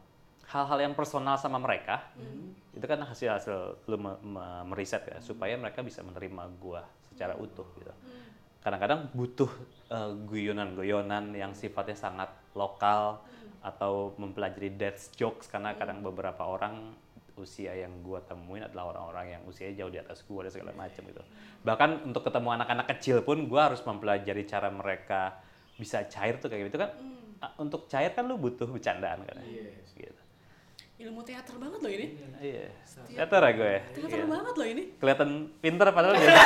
hal-hal 0.51 0.79
yang 0.83 0.93
personal 0.99 1.39
sama 1.39 1.57
mereka. 1.63 2.11
Itu 2.77 2.85
kan 2.85 3.01
hasil 3.01 3.31
hasil 3.41 3.57
lu 3.89 3.97
me- 3.97 4.21
me- 4.21 4.65
meriset 4.75 5.07
ya 5.09 5.17
supaya 5.25 5.57
mereka 5.57 5.81
bisa 5.81 6.05
menerima 6.05 6.51
gua 6.61 6.85
secara 7.09 7.39
utuh 7.39 7.65
gitu. 7.81 7.95
Kadang-kadang 8.61 9.15
butuh 9.15 9.49
eh, 9.95 10.13
guyonan-guyonan 10.27 11.33
yang 11.33 11.55
sifatnya 11.55 11.97
sangat 11.97 12.29
lokal 12.53 13.23
atau 13.61 14.17
mempelajari 14.17 14.75
dance 14.75 15.13
jokes 15.15 15.47
karena 15.47 15.75
kadang 15.75 16.01
beberapa 16.01 16.43
orang 16.43 16.93
usia 17.37 17.77
yang 17.77 18.01
gua 18.01 18.25
temuin 18.25 18.65
adalah 18.65 18.97
orang-orang 18.97 19.37
yang 19.37 19.43
usianya 19.45 19.85
jauh 19.85 19.93
di 19.93 20.01
atas 20.01 20.25
gua 20.25 20.49
dan 20.49 20.53
segala 20.57 20.73
macam 20.73 21.05
gitu. 21.05 21.21
Bahkan 21.63 22.09
untuk 22.09 22.25
ketemu 22.25 22.49
anak-anak 22.57 22.87
kecil 22.97 23.21
pun 23.21 23.45
gua 23.45 23.69
harus 23.69 23.85
mempelajari 23.85 24.49
cara 24.49 24.73
mereka 24.73 25.37
bisa 25.77 26.09
cair 26.09 26.41
tuh 26.41 26.49
kayak 26.49 26.73
gitu 26.73 26.81
kan. 26.81 26.91
Ah, 27.37 27.53
Untuk 27.61 27.85
cair 27.87 28.17
kan 28.17 28.25
lu 28.25 28.41
butuh 28.41 28.65
bercandaan 28.65 29.21
kan. 29.29 29.37
Gitu. 29.45 30.17
Ilmu 30.97 31.21
teater 31.21 31.61
banget 31.61 31.77
loh 31.85 31.93
ini. 31.93 32.07
Iya. 32.41 32.73
Teater 33.13 33.41
ya 33.45 33.53
gue. 33.53 33.75
Teater 34.01 34.17
Iya. 34.17 34.29
banget 34.33 34.55
loh 34.57 34.65
ini. 34.73 34.83
Kelihatan 34.97 35.31
pinter 35.61 35.89
padahal 35.93 36.17
dia. 36.17 36.33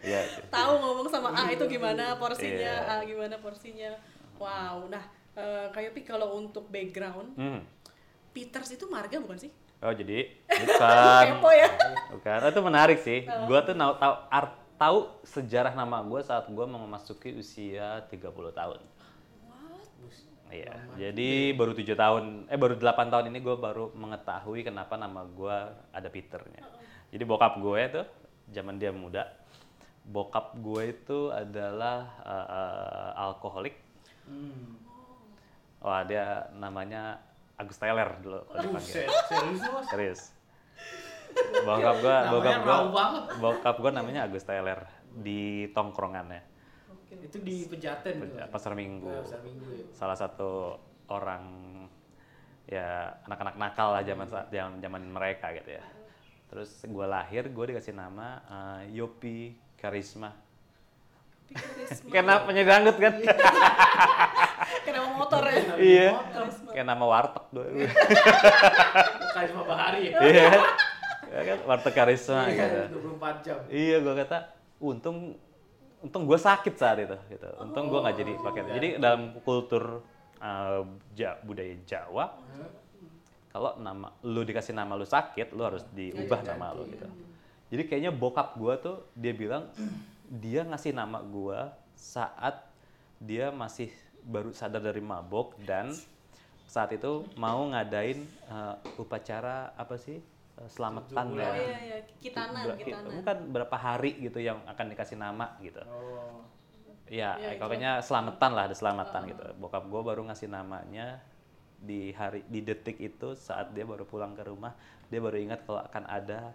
Iya. 0.00 0.20
Tahu 0.48 0.72
ngomong 0.80 1.06
sama 1.12 1.30
A 1.36 1.52
itu 1.52 1.62
gimana 1.68 2.16
porsinya, 2.16 2.56
Iya. 2.88 2.88
A 2.88 3.04
gimana 3.04 3.36
porsinya. 3.38 3.92
Wow. 4.40 4.88
Nah, 4.88 5.04
eh, 5.36 5.66
Kak 5.70 5.82
Yopi 5.82 6.02
kalau 6.02 6.38
untuk 6.38 6.66
background, 6.70 7.34
Hmm. 7.36 7.60
Peters 8.30 8.70
itu 8.70 8.86
marga 8.86 9.18
bukan 9.18 9.38
sih? 9.38 9.50
Oh 9.80 9.90
jadi 9.90 10.28
bukan. 10.62 11.24
Kepo 11.34 11.50
ya. 11.50 11.68
Bukan. 12.14 12.38
Oh, 12.44 12.50
itu 12.52 12.62
menarik 12.62 12.98
sih. 13.00 13.24
Gua 13.48 13.64
tuh 13.64 13.74
tahu 13.74 13.92
tahu 13.96 14.14
art 14.28 14.52
tahu 14.80 14.98
sejarah 15.24 15.72
nama 15.76 16.00
gue 16.00 16.20
saat 16.24 16.48
gua 16.48 16.64
mau 16.64 16.80
memasuki 16.80 17.32
usia 17.36 18.00
30 18.08 18.32
tahun. 18.52 18.80
Iya. 20.50 20.74
Jadi 20.98 21.54
baru 21.54 21.72
tujuh 21.78 21.94
tahun, 21.94 22.50
eh 22.50 22.58
baru 22.58 22.74
8 22.74 23.06
tahun 23.06 23.30
ini 23.30 23.38
gue 23.38 23.54
baru 23.54 23.94
mengetahui 23.94 24.66
kenapa 24.66 24.98
nama 24.98 25.22
gua 25.22 25.78
ada 25.94 26.10
Peternya. 26.10 26.66
Jadi 27.14 27.22
bokap 27.22 27.62
gue 27.62 27.80
tuh 27.90 28.06
zaman 28.50 28.74
dia 28.78 28.90
muda, 28.90 29.30
bokap 30.02 30.58
gue 30.58 30.90
itu 30.90 31.30
adalah 31.30 32.18
eh, 32.26 32.48
eh, 32.50 33.10
alkoholik. 33.30 33.78
Hmm. 34.26 34.89
Wah 35.80 36.04
dia 36.04 36.48
namanya 36.56 37.20
Agus 37.56 37.76
Teller 37.76 38.08
dulu 38.20 38.40
kalau 38.48 38.60
dipanggil. 38.64 39.04
Serius 39.08 39.60
mas 39.64 39.86
Serius. 39.88 40.20
Bokap 41.62 41.96
gua, 42.02 42.16
Namanya 42.26 42.32
bokap 42.32 42.86
gua, 42.90 43.04
bokap 43.38 43.76
gua 43.78 43.90
namanya 43.94 44.20
Agus 44.26 44.44
Teller 44.44 44.82
di 45.10 45.70
tongkrongannya 45.72 46.50
itu 47.30 47.38
di 47.42 47.56
pejaten 47.66 48.22
tuh, 48.22 48.28
Mas. 48.38 48.50
pasar 48.50 48.72
Minggu. 48.78 49.10
Oh, 49.10 49.22
pasar 49.22 49.40
minggu 49.42 49.68
ya 49.74 49.84
Salah 49.94 50.18
satu 50.18 50.78
orang 51.10 51.44
ya 52.70 53.10
anak-anak 53.26 53.58
nakal 53.58 53.98
lah 53.98 54.02
zaman 54.06 54.30
saat 54.30 54.46
zaman 54.54 54.78
zaman 54.78 55.02
mereka 55.10 55.50
gitu 55.58 55.74
ya. 55.74 55.84
Terus 56.50 56.70
gua 56.86 57.06
lahir, 57.10 57.50
gua 57.50 57.66
dikasih 57.70 57.94
nama 57.94 58.42
eh, 58.46 58.94
Yopi 58.94 59.54
Karisma. 59.74 60.30
Kayak 62.10 62.46
penyanyi 62.46 62.66
dangdut 62.66 62.96
kan? 62.96 63.14
Kenapa 64.86 65.08
motor 65.14 65.42
ya? 65.46 65.62
iya. 65.78 66.08
Kayak 66.70 66.86
nama 66.86 67.04
warteg 67.04 67.44
gua. 67.50 67.66
karisma 69.34 69.62
bahari 69.66 70.00
ya 70.10 70.18
Iya. 70.22 70.46
Ya 71.30 71.40
kan 71.46 71.58
warteg 71.66 71.94
Karisma 71.94 72.40
gitu. 72.50 72.80
24 73.18 73.46
jam 73.46 73.58
Iya, 73.70 73.96
gua 74.02 74.14
kata 74.18 74.38
untung 74.80 75.38
untung 76.00 76.24
gue 76.24 76.38
sakit 76.40 76.74
saat 76.74 76.98
itu 77.02 77.16
gitu. 77.28 77.48
Untung 77.60 77.92
gue 77.92 78.00
nggak 78.00 78.16
jadi 78.16 78.32
pakai. 78.40 78.60
Jadi 78.72 78.88
dalam 78.96 79.36
kultur 79.44 80.00
uh, 80.40 80.82
Ja- 81.12 81.38
budaya 81.44 81.76
Jawa 81.84 82.40
kalau 83.50 83.74
nama 83.82 84.14
lu 84.22 84.46
dikasih 84.46 84.70
nama 84.70 84.94
lu 84.94 85.02
sakit, 85.02 85.50
lu 85.58 85.66
harus 85.66 85.82
diubah 85.90 86.40
nama 86.46 86.70
lu 86.70 86.86
gitu. 86.86 87.02
Jadi 87.70 87.82
kayaknya 87.86 88.10
bokap 88.14 88.54
gua 88.54 88.78
tuh 88.78 89.10
dia 89.14 89.34
bilang 89.34 89.70
dia 90.30 90.62
ngasih 90.62 90.94
nama 90.94 91.18
gua 91.18 91.74
saat 91.98 92.62
dia 93.18 93.50
masih 93.50 93.90
baru 94.22 94.54
sadar 94.54 94.80
dari 94.80 95.02
mabok 95.02 95.58
dan 95.66 95.90
saat 96.64 96.94
itu 96.94 97.26
mau 97.34 97.66
ngadain 97.66 98.22
uh, 98.46 98.78
upacara 98.94 99.74
apa 99.74 99.98
sih? 99.98 100.22
Uh, 100.54 100.70
selamatan 100.70 101.34
Oh 101.34 101.36
ya. 101.36 101.50
iya 101.50 101.78
iya, 101.82 101.98
kitanan, 102.22 102.62
Ber- 102.62 102.78
kitanan. 102.78 103.10
bukan 103.10 103.36
berapa 103.50 103.76
hari 103.76 104.22
gitu 104.22 104.38
yang 104.38 104.62
akan 104.70 104.86
dikasih 104.94 105.18
nama 105.18 105.58
gitu. 105.60 105.82
oh 105.82 106.46
Ya, 107.10 107.34
Iya, 107.42 107.58
pokoknya 107.58 107.98
selamatan 108.06 108.54
lah, 108.54 108.70
ada 108.70 108.76
selamatan 108.78 109.34
gitu. 109.34 109.42
Bokap 109.58 109.82
gue 109.82 109.98
baru 109.98 110.22
ngasih 110.30 110.46
namanya 110.46 111.18
di 111.82 112.14
hari 112.14 112.46
di 112.46 112.62
detik 112.62 113.02
itu 113.02 113.34
saat 113.34 113.74
dia 113.74 113.82
baru 113.82 114.06
pulang 114.06 114.38
ke 114.38 114.46
rumah, 114.46 114.78
dia 115.10 115.18
baru 115.18 115.34
ingat 115.42 115.66
kalau 115.66 115.82
akan 115.82 116.06
ada 116.06 116.54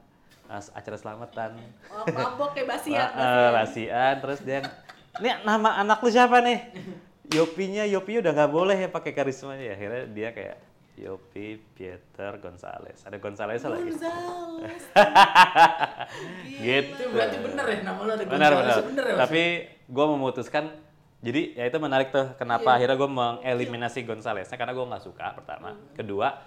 acara 0.49 0.97
selamatan. 0.97 1.57
Oh, 1.89 2.05
mabok 2.09 2.53
kayak 2.53 2.67
basian. 2.77 3.09
Eh, 3.17 3.49
basian, 3.53 4.13
terus 4.21 4.39
dia, 4.45 4.61
ini 5.21 5.29
nama 5.43 5.81
anak 5.81 6.03
lu 6.03 6.09
siapa 6.09 6.41
nih? 6.43 6.71
Yopinya, 7.33 7.83
Yopinya 7.89 8.29
udah 8.29 8.33
nggak 8.37 8.51
boleh 8.53 8.77
ya 8.85 8.89
pakai 8.89 9.11
karismanya. 9.17 9.73
Akhirnya 9.73 10.03
dia 10.09 10.29
kayak 10.29 10.57
Yopi 10.95 11.59
Pieter 11.75 12.39
Gonzales. 12.39 13.03
Ada 13.03 13.17
Gonzales 13.19 13.61
lagi. 13.65 13.91
Gonzales. 13.91 14.83
Gitu. 16.55 16.95
itu 16.95 17.05
berarti 17.11 17.37
bener 17.41 17.65
ya 17.67 17.79
nama 17.83 17.99
lu 17.99 18.11
ada 18.15 18.23
Gonzales, 18.23 18.63
benar 18.63 18.83
bener 18.87 19.03
ya 19.05 19.15
tapi 19.19 19.43
gue 19.85 20.05
memutuskan 20.07 20.63
jadi 21.19 21.41
ya 21.57 21.63
itu 21.67 21.77
menarik 21.81 22.13
tuh 22.13 22.37
kenapa 22.39 22.77
akhirnya 22.77 22.95
gue 22.95 23.09
mengeliminasi 23.09 24.05
Gonzalesnya 24.07 24.55
karena 24.55 24.73
gue 24.73 24.85
nggak 24.85 25.03
suka 25.03 25.35
pertama 25.35 25.75
kedua 25.97 26.39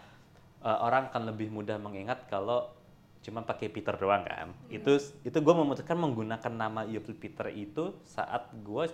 eh, 0.65 0.79
orang 0.81 1.13
akan 1.13 1.35
lebih 1.35 1.53
mudah 1.53 1.77
mengingat 1.77 2.25
kalau 2.33 2.71
cuma 3.29 3.45
pakai 3.45 3.69
Peter 3.69 3.93
doang 3.93 4.25
kan 4.25 4.49
itu 4.73 4.97
itu 5.21 5.37
gue 5.37 5.55
memutuskan 5.55 5.95
menggunakan 5.95 6.49
nama 6.51 6.81
Yopi 6.83 7.13
Peter 7.13 7.53
itu 7.53 7.93
saat 8.03 8.49
gue 8.57 8.85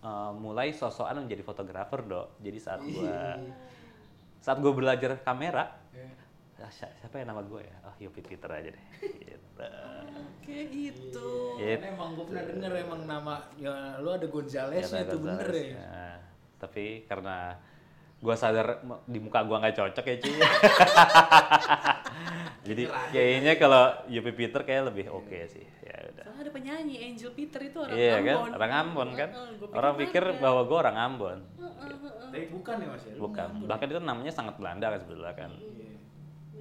uh, 0.00 0.32
mulai 0.32 0.72
sosokan 0.72 1.20
menjadi 1.20 1.44
fotografer 1.44 2.00
dok. 2.00 2.40
Jadi 2.40 2.58
saat 2.58 2.80
Iya. 2.80 2.94
gua 2.96 3.16
saat 4.40 4.58
gue 4.62 4.72
belajar 4.72 5.18
kamera, 5.20 5.74
Iya. 5.90 6.08
ah, 6.62 6.70
si- 6.70 6.94
siapa 6.96 7.18
yang 7.18 7.34
nama 7.34 7.42
gue 7.42 7.60
ya? 7.60 7.76
Oh, 7.84 7.94
Yopi 7.98 8.22
Peter 8.22 8.46
aja 8.48 8.70
deh. 8.72 8.84
Gitu. 9.02 9.66
Kayak 10.40 10.66
gitu. 10.70 11.28
Iya. 11.58 11.76
Karena 11.76 11.88
emang 11.92 12.10
gue 12.14 12.24
pernah 12.24 12.44
denger 12.46 12.70
emang 12.78 13.00
nama 13.04 13.34
ya 13.58 13.98
lu 13.98 14.08
ada 14.08 14.26
Gonzales 14.30 14.86
Kata 14.86 15.02
itu 15.02 15.16
bener 15.18 15.48
ya. 15.52 15.66
ya. 15.76 16.08
Tapi 16.56 17.04
karena 17.04 17.58
gua 18.16 18.32
sadar 18.32 18.80
di 19.04 19.18
muka 19.20 19.44
gua 19.44 19.60
nggak 19.60 19.76
cocok 19.76 20.04
ya 20.08 20.16
cuy. 20.18 20.34
Jadi 22.66 22.82
kayaknya 23.14 23.52
kalau 23.60 23.94
Yopi 24.10 24.32
Peter 24.34 24.60
kayak 24.66 24.90
lebih 24.90 25.06
oke 25.12 25.38
sih. 25.46 25.62
Ya 25.84 25.96
udah. 26.10 26.24
Soalnya 26.26 26.42
ada 26.42 26.50
penyanyi 26.50 26.96
Angel 27.06 27.30
Peter 27.30 27.60
itu 27.62 27.78
orang 27.78 27.94
Iya 27.94 28.16
kan, 28.18 28.36
Ambon. 28.36 28.50
orang 28.58 28.72
Ambon 28.72 29.08
kan. 29.14 29.28
Orang 29.70 29.92
pikir 30.00 30.22
ada. 30.24 30.40
bahwa 30.42 30.60
gua 30.66 30.78
orang 30.88 30.96
Ambon. 30.98 31.38
Tapi 32.26 32.46
bukan 32.50 32.74
ya 32.82 32.88
Mas 32.90 33.04
ya. 33.06 33.14
Bukan. 33.20 33.48
ngambek. 33.54 33.68
Bahkan 33.70 33.86
itu 33.86 34.00
namanya 34.02 34.32
sangat 34.34 34.54
Belanda 34.58 34.86
kan 34.90 34.98
sebetulnya 34.98 35.34
kan. 35.36 35.50
Iya. 35.62 35.94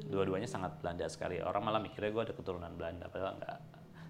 Dua-duanya 0.06 0.50
sangat 0.52 0.72
Belanda 0.78 1.06
sekali. 1.10 1.42
Orang 1.42 1.66
malah 1.66 1.82
mikirnya 1.82 2.12
gua 2.14 2.24
ada 2.28 2.36
keturunan 2.38 2.72
Belanda, 2.78 3.10
padahal 3.10 3.42
enggak. 3.42 3.58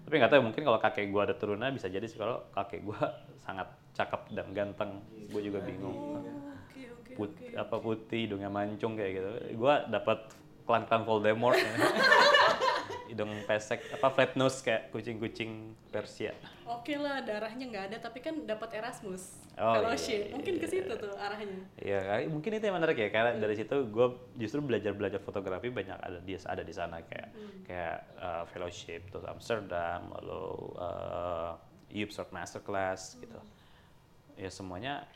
Tapi 0.06 0.14
nggak 0.20 0.30
tahu 0.30 0.42
mungkin 0.44 0.62
kalau 0.62 0.78
kakek 0.78 1.06
gua 1.08 1.22
ada 1.24 1.34
turunan 1.34 1.70
bisa 1.72 1.88
jadi 1.88 2.04
sih 2.04 2.20
kalau 2.20 2.44
kakek 2.52 2.84
gua 2.84 3.00
sangat 3.46 3.72
cakep 3.96 4.36
dan 4.36 4.52
ganteng. 4.52 5.00
Gue 5.32 5.40
juga 5.40 5.64
bingung. 5.64 6.20
Put 7.16 7.32
oke. 7.32 7.56
apa 7.56 7.76
putih 7.80 8.28
hidungnya 8.28 8.52
mancung 8.52 8.94
kayak 8.94 9.12
gitu 9.16 9.30
gua 9.56 9.88
dapat 9.88 10.28
klan-klan 10.68 11.02
Voldemort 11.08 11.56
ya. 11.56 11.66
hidung 13.10 13.30
pesek 13.46 13.80
apa 13.94 14.10
flat 14.10 14.34
nose 14.34 14.60
kayak 14.60 14.90
kucing-kucing 14.90 15.72
Persia 15.88 16.34
Oke 16.66 16.98
lah, 16.98 17.22
darahnya 17.22 17.70
nggak 17.70 17.84
ada 17.94 17.96
tapi 18.02 18.18
kan 18.18 18.34
dapat 18.44 18.74
Erasmus 18.76 19.46
Oh, 19.56 19.72
fellowship. 19.72 20.28
iya, 20.28 20.32
Mungkin 20.36 20.60
ke 20.60 20.68
iya. 20.68 20.84
situ 20.84 20.92
tuh 21.00 21.16
arahnya. 21.16 21.64
Iya, 21.80 22.28
mungkin 22.28 22.60
itu 22.60 22.64
yang 22.68 22.76
menarik 22.76 23.00
ya 23.00 23.08
karena 23.08 23.40
dari 23.40 23.56
situ 23.56 23.88
gue 23.88 24.06
justru 24.36 24.60
belajar 24.60 24.92
belajar 24.92 25.16
fotografi 25.16 25.72
banyak 25.72 25.96
ada 25.96 26.20
di 26.20 26.36
ada 26.36 26.60
di 26.60 26.74
sana 26.76 27.00
kayak 27.00 27.28
kayak 27.64 27.98
uh, 28.20 28.44
fellowship 28.52 29.08
terus 29.08 29.24
Amsterdam 29.24 30.12
lalu 30.12 30.76
uh, 30.76 31.56
Masterclass 32.28 33.16
gitu. 33.16 33.40
Ya 34.36 34.52
semuanya 34.52 35.08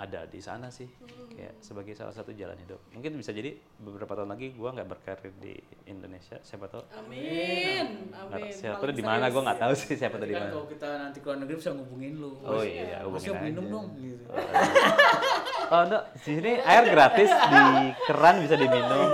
ada 0.00 0.24
di 0.24 0.40
sana 0.40 0.72
sih 0.72 0.88
kayak 1.30 1.60
sebagai 1.60 1.92
salah 1.92 2.10
satu 2.10 2.32
jalan 2.32 2.56
hidup. 2.56 2.80
Mungkin 2.90 3.14
bisa 3.14 3.30
jadi 3.30 3.52
beberapa 3.76 4.08
tahun 4.10 4.32
lagi 4.32 4.50
gue 4.50 4.64
nggak 4.66 4.88
berkarir 4.88 5.28
di 5.36 5.52
Indonesia, 5.84 6.40
siapa 6.40 6.66
tahu. 6.66 6.80
Amin. 6.96 8.08
Nggak 8.08 8.24
Amin. 8.24 8.48
tahu 8.48 8.56
siapa 8.56 8.80
tuh 8.82 8.96
di 8.96 9.04
mana 9.04 9.16
serius. 9.20 9.32
gue 9.32 9.42
nggak 9.44 9.60
tahu 9.60 9.72
sih 9.76 9.94
siapa 9.94 10.16
tuh 10.16 10.20
Nanti 10.20 10.26
di 10.26 10.34
kan 10.34 10.42
mana. 10.42 10.52
kalau 10.52 10.66
kita 10.66 10.88
nanti 10.98 11.18
ke 11.18 11.26
luar 11.26 11.38
negeri 11.38 11.56
bisa 11.56 11.70
ngubungin 11.70 12.12
lu. 12.16 12.30
Oh 12.40 12.62
iya, 12.62 12.98
Mas 12.98 13.04
hubungin 13.04 13.28
Yop 13.28 13.40
minum 13.42 13.62
aja. 13.62 13.72
dong 13.72 13.86
gitu. 13.94 14.24
Oh, 15.70 15.80
enggak, 15.80 16.02
di 16.10 16.20
sini 16.26 16.52
air 16.58 16.84
gratis 16.88 17.30
di 17.30 17.62
keran 18.02 18.36
bisa 18.42 18.54
diminum. 18.56 19.08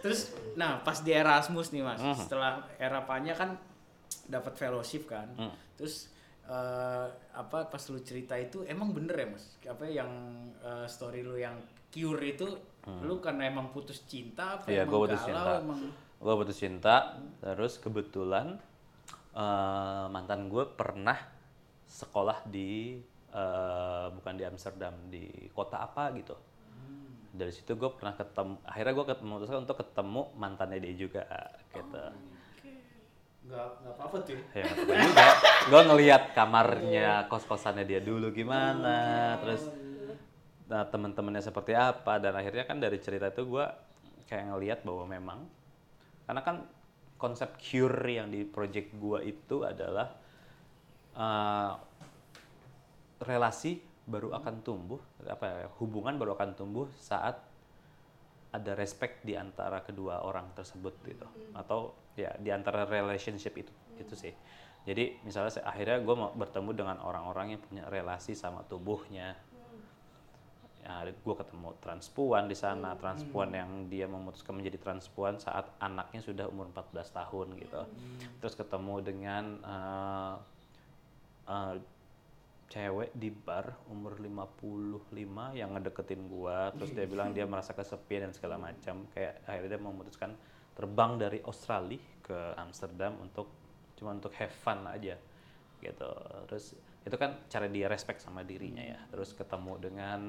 Terus 0.00 0.20
nah 0.52 0.76
pas 0.78 1.00
di 1.00 1.08
Erasmus 1.08 1.72
nih 1.72 1.80
Mas, 1.80 1.96
Mhm. 1.96 2.16
setelah 2.18 2.52
era 2.76 3.00
Panya 3.00 3.32
kan 3.32 3.56
dapat 4.26 4.52
fellowship 4.54 5.08
kan. 5.08 5.32
Hmm. 5.32 5.56
Terus 5.72 6.11
eh, 6.48 7.06
apa 7.32 7.58
pas 7.70 7.82
lu 7.90 7.98
cerita 8.02 8.34
itu 8.34 8.66
emang 8.66 8.90
bener 8.90 9.14
ya 9.14 9.28
Mas? 9.30 9.44
Apa 9.62 9.84
yang 9.86 10.10
eh, 10.62 10.86
story 10.90 11.22
lu 11.22 11.38
yang 11.38 11.58
cure 11.92 12.24
itu 12.24 12.48
lu 12.82 13.22
karena 13.22 13.46
emang 13.46 13.70
putus 13.70 14.02
cinta 14.10 14.58
apa 14.58 14.66
Hmm. 14.66 14.74
Iya, 14.74 14.82
emang 14.82 14.90
gue 14.90 14.98
putus 15.06 15.22
galau, 15.22 15.30
cinta. 15.30 15.52
emang 15.62 15.80
Gue 16.22 16.34
putus 16.38 16.58
cinta, 16.58 16.96
terus 17.42 17.72
kebetulan 17.78 18.46
eh, 19.34 20.04
mantan 20.10 20.50
gue 20.50 20.64
pernah 20.66 21.18
sekolah 21.86 22.46
di 22.48 22.98
eh, 23.32 24.06
bukan 24.10 24.34
di 24.34 24.44
Amsterdam, 24.46 24.94
di 25.10 25.26
kota 25.54 25.82
apa 25.82 26.10
gitu. 26.18 26.34
Dari 27.32 27.48
situ 27.48 27.80
gue 27.80 27.88
pernah 27.96 28.12
ketemu, 28.12 28.60
akhirnya 28.60 28.92
gue 28.92 29.04
memutuskan 29.24 29.64
untuk 29.64 29.80
ketemu 29.80 30.22
mantannya 30.36 30.84
dia 30.84 30.94
juga 30.94 31.24
gitu. 31.72 32.31
Nggak 33.42 33.66
nggak 33.82 33.94
apa-apa 33.98 34.16
tuh 34.22 34.32
ya. 34.38 34.42
Apa-apa 34.62 34.94
juga. 34.94 35.26
Gue 35.66 35.82
ngelihat 35.90 36.22
kamarnya 36.34 37.26
kos-kosannya 37.26 37.84
dia 37.86 37.98
dulu 37.98 38.30
gimana, 38.30 39.36
terus 39.42 39.66
nah, 40.70 40.86
teman-temannya 40.86 41.42
seperti 41.42 41.74
apa, 41.74 42.22
dan 42.22 42.38
akhirnya 42.38 42.64
kan 42.66 42.78
dari 42.78 42.98
cerita 43.02 43.30
itu 43.30 43.42
gue 43.46 43.66
kayak 44.30 44.44
ngelihat 44.54 44.78
bahwa 44.86 45.04
memang 45.10 45.38
karena 46.24 46.40
kan 46.40 46.56
konsep 47.18 47.58
cure 47.58 48.06
yang 48.08 48.30
di 48.30 48.46
project 48.46 48.94
gue 48.96 49.18
itu 49.26 49.66
adalah 49.66 50.08
eh, 51.18 51.72
relasi 53.22 53.78
baru 54.02 54.34
akan 54.34 54.66
tumbuh, 54.66 54.98
apa 55.30 55.44
ya, 55.46 55.66
hubungan 55.78 56.18
baru 56.18 56.34
akan 56.34 56.58
tumbuh 56.58 56.90
saat 56.98 57.38
ada 58.52 58.72
respect 58.76 59.22
di 59.24 59.38
antara 59.38 59.80
kedua 59.80 60.26
orang 60.26 60.50
tersebut 60.52 60.92
gitu 61.06 61.24
atau 61.56 61.94
ya 62.18 62.30
di 62.36 62.50
antara 62.52 62.84
relationship 62.84 63.56
itu 63.56 63.72
itu 63.96 64.14
sih. 64.16 64.34
Jadi 64.82 65.22
misalnya 65.22 65.52
saya, 65.54 65.64
akhirnya 65.70 66.02
gue 66.02 66.16
mau 66.18 66.30
bertemu 66.34 66.70
dengan 66.74 66.96
orang-orang 66.98 67.54
yang 67.54 67.62
punya 67.62 67.84
relasi 67.86 68.34
sama 68.34 68.66
tubuhnya. 68.66 69.38
Ya 70.82 71.06
gue 71.06 71.34
ketemu 71.38 71.78
transpuan 71.78 72.50
di 72.50 72.58
sana 72.58 72.98
transpuan 72.98 73.54
yang 73.54 73.86
dia 73.86 74.10
memutuskan 74.10 74.58
menjadi 74.58 74.82
transpuan 74.82 75.38
saat 75.38 75.70
anaknya 75.78 76.18
sudah 76.18 76.50
umur 76.50 76.74
14 76.74 77.06
tahun 77.22 77.46
gitu. 77.62 77.82
Terus 78.42 78.54
ketemu 78.58 78.94
dengan 78.98 79.44
eh, 79.62 80.34
eh, 81.46 81.74
cewek 82.72 83.12
di 83.12 83.28
bar 83.28 83.76
umur 83.92 84.16
55 84.16 85.60
yang 85.60 85.76
ngedeketin 85.76 86.26
gua. 86.26 86.72
Terus 86.74 86.90
dia 86.90 87.06
bilang 87.06 87.36
dia 87.36 87.44
merasa 87.44 87.76
kesepian 87.76 88.26
dan 88.26 88.32
segala 88.32 88.56
macam. 88.56 89.06
Kayak 89.14 89.44
akhirnya 89.44 89.76
dia 89.76 89.80
memutuskan 89.84 90.30
terbang 90.72 91.20
dari 91.20 91.38
Australia 91.44 92.00
ke 92.24 92.56
Amsterdam 92.56 93.18
untuk 93.20 93.50
cuma 93.98 94.16
untuk 94.16 94.32
have 94.38 94.54
fun 94.54 94.82
aja 94.88 95.18
gitu. 95.82 96.10
Terus 96.48 96.74
itu 97.02 97.16
kan 97.18 97.34
cara 97.50 97.66
dia 97.66 97.90
respect 97.90 98.22
sama 98.22 98.46
dirinya 98.46 98.82
ya. 98.82 99.00
Terus 99.10 99.34
ketemu 99.34 99.72
dengan 99.82 100.20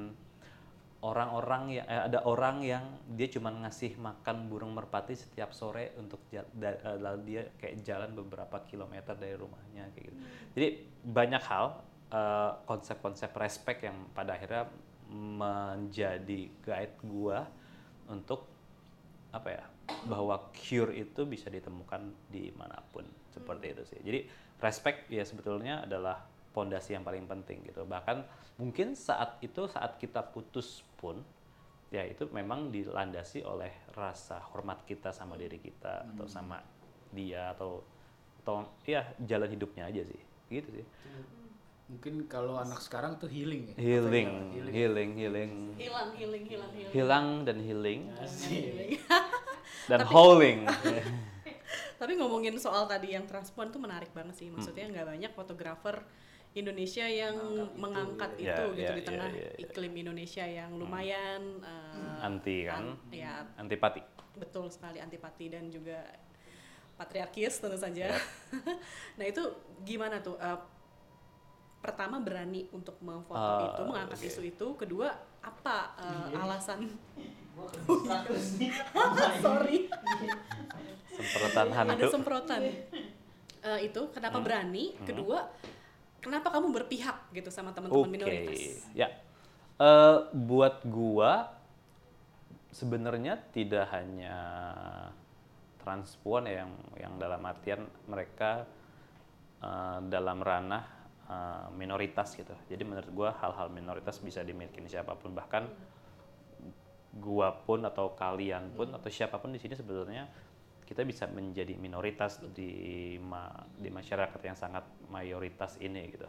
orang-orang 1.04 1.64
yang 1.78 1.86
eh, 1.86 2.02
ada 2.08 2.24
orang 2.24 2.64
yang 2.64 2.86
dia 3.12 3.28
cuma 3.28 3.52
ngasih 3.52 4.00
makan 4.00 4.48
burung 4.48 4.72
merpati 4.72 5.14
setiap 5.14 5.52
sore 5.52 5.92
untuk 6.00 6.24
da- 6.32 6.80
eh, 6.80 6.98
lalu 6.98 7.20
dia 7.28 7.44
kayak 7.60 7.84
jalan 7.84 8.12
beberapa 8.16 8.64
kilometer 8.64 9.14
dari 9.14 9.36
rumahnya 9.36 9.92
kayak 9.92 10.06
gitu. 10.10 10.18
Jadi 10.56 10.68
banyak 11.04 11.44
hal 11.44 11.66
eh, 12.10 12.52
konsep-konsep 12.66 13.36
respect 13.36 13.84
yang 13.84 14.08
pada 14.16 14.40
akhirnya 14.40 14.66
menjadi 15.14 16.50
guide 16.64 16.96
gua 17.04 17.46
untuk 18.10 18.48
apa 19.30 19.50
ya 19.50 19.73
bahwa 20.08 20.52
cure 20.56 20.96
itu 20.96 21.28
bisa 21.28 21.52
ditemukan 21.52 22.32
di 22.32 22.52
mana 22.56 22.80
pun. 22.92 23.04
Seperti 23.32 23.66
itu 23.76 23.84
sih. 23.88 24.00
Jadi 24.00 24.20
respect 24.64 25.12
ya 25.12 25.24
sebetulnya 25.28 25.84
adalah 25.84 26.24
pondasi 26.56 26.96
yang 26.96 27.04
paling 27.04 27.28
penting 27.28 27.66
gitu. 27.68 27.84
Bahkan 27.84 28.24
mungkin 28.62 28.96
saat 28.96 29.42
itu 29.42 29.68
saat 29.68 29.98
kita 29.98 30.22
putus 30.32 30.86
pun 30.96 31.20
ya 31.94 32.06
itu 32.06 32.26
memang 32.34 32.74
dilandasi 32.74 33.46
oleh 33.46 33.70
rasa 33.94 34.42
hormat 34.54 34.86
kita 34.86 35.14
sama 35.14 35.38
diri 35.38 35.62
kita 35.62 36.10
atau 36.14 36.26
sama 36.26 36.58
dia 37.14 37.54
atau 37.54 37.86
atau 38.44 38.66
ya 38.84 39.06
jalan 39.24 39.50
hidupnya 39.52 39.90
aja 39.90 40.02
sih. 40.06 40.22
Gitu 40.48 40.70
sih. 40.80 40.86
Mungkin 41.84 42.26
kalau 42.32 42.56
anak 42.58 42.80
sekarang 42.80 43.20
tuh 43.20 43.28
healing 43.28 43.74
ya. 43.74 43.76
Healing 43.76 44.32
healing. 44.56 45.12
healing 45.14 45.52
Hilang, 45.76 46.10
healing, 46.16 46.44
hilang, 46.48 46.72
hilang. 46.72 46.94
hilang 46.96 47.28
dan 47.44 47.58
healing. 47.60 48.02
Asik. 48.24 49.04
dan 49.86 50.00
howling 50.06 50.66
Tapi 52.00 52.20
ngomongin 52.20 52.60
soal 52.60 52.84
tadi 52.84 53.16
yang 53.16 53.24
transpuan 53.24 53.72
tuh 53.72 53.80
menarik 53.80 54.12
banget 54.12 54.36
sih. 54.36 54.52
Maksudnya 54.52 54.92
nggak 54.92 55.08
banyak 55.08 55.32
fotografer 55.32 56.04
Indonesia 56.52 57.08
yang 57.08 57.34
mengangkat 57.80 58.36
itu, 58.38 58.46
Ya, 58.46 58.76
gitu 58.76 58.92
ya, 58.92 58.98
di 59.00 59.04
tengah 59.08 59.30
ya, 59.32 59.40
ya, 59.40 59.50
ya. 59.56 59.64
iklim 59.64 59.94
Indonesia 59.98 60.46
yang 60.46 60.76
lumayan 60.76 61.42
eh, 61.64 62.28
anti 62.28 62.68
kan 62.68 62.94
an- 62.94 63.00
ya 63.10 63.48
antipati 63.58 64.04
betul 64.36 64.70
sekali 64.70 65.00
antipati 65.00 65.46
dan 65.50 65.72
juga 65.72 66.04
patriarkis 66.94 67.58
tentu 67.58 67.78
saja. 67.80 68.14
Ya. 68.14 68.18
nah 69.18 69.26
itu 69.26 69.42
gimana 69.82 70.20
tuh? 70.20 70.36
Eh, 70.38 70.60
pertama 71.80 72.20
berani 72.20 72.68
untuk 72.72 72.96
memfoto 73.00 73.40
Ah, 73.40 73.74
itu, 73.74 73.82
mengangkat 73.84 74.20
oke. 74.20 74.28
isu 74.30 74.42
itu. 74.44 74.68
Kedua 74.76 75.10
apa 75.40 75.96
eh, 75.98 76.38
alasan? 76.38 76.86
Sorry, 79.46 79.78
semprotan 81.14 81.68
ada 81.72 81.76
hantu 81.84 82.08
semprotan. 82.10 82.62
Eh, 83.64 83.80
itu 83.88 84.02
kenapa 84.12 84.38
Hmm. 84.40 84.46
berani? 84.46 84.86
Kedua, 85.08 85.48
kenapa 86.20 86.52
kamu 86.52 86.76
berpihak 86.84 87.32
gitu 87.32 87.48
sama 87.48 87.72
teman-teman 87.72 88.12
minoritas? 88.12 88.88
ya. 88.92 89.08
Eh, 89.80 90.18
buat 90.36 90.84
gua 90.86 91.50
sebenarnya 92.74 93.40
tidak 93.54 93.90
hanya 93.94 94.38
transpuan 95.84 96.48
yang 96.48 96.72
yang 96.96 97.16
dalam 97.20 97.42
artian 97.44 97.88
mereka 98.08 98.68
eh, 99.64 100.00
dalam 100.12 100.44
ranah 100.44 101.04
uh, 101.30 101.68
minoritas 101.76 102.36
gitu. 102.36 102.54
Jadi 102.68 102.84
menurut 102.84 103.10
gue 103.10 103.30
hal-hal 103.40 103.68
minoritas 103.72 104.20
bisa 104.20 104.44
dimiliki 104.44 104.80
siapa 104.88 105.16
pun 105.16 105.32
bahkan 105.32 105.68
gua 107.18 107.54
pun 107.54 107.86
atau 107.86 108.18
kalian 108.18 108.74
pun 108.74 108.90
atau 108.90 109.10
siapa 109.10 109.38
pun 109.38 109.54
di 109.54 109.62
sini 109.62 109.78
sebetulnya 109.78 110.26
kita 110.84 111.06
bisa 111.08 111.30
menjadi 111.30 111.78
minoritas 111.80 112.42
di 112.52 113.16
ma 113.22 113.50
di 113.78 113.88
masyarakat 113.88 114.40
yang 114.44 114.58
sangat 114.58 114.84
mayoritas 115.08 115.80
ini 115.80 116.02
gitu. 116.12 116.28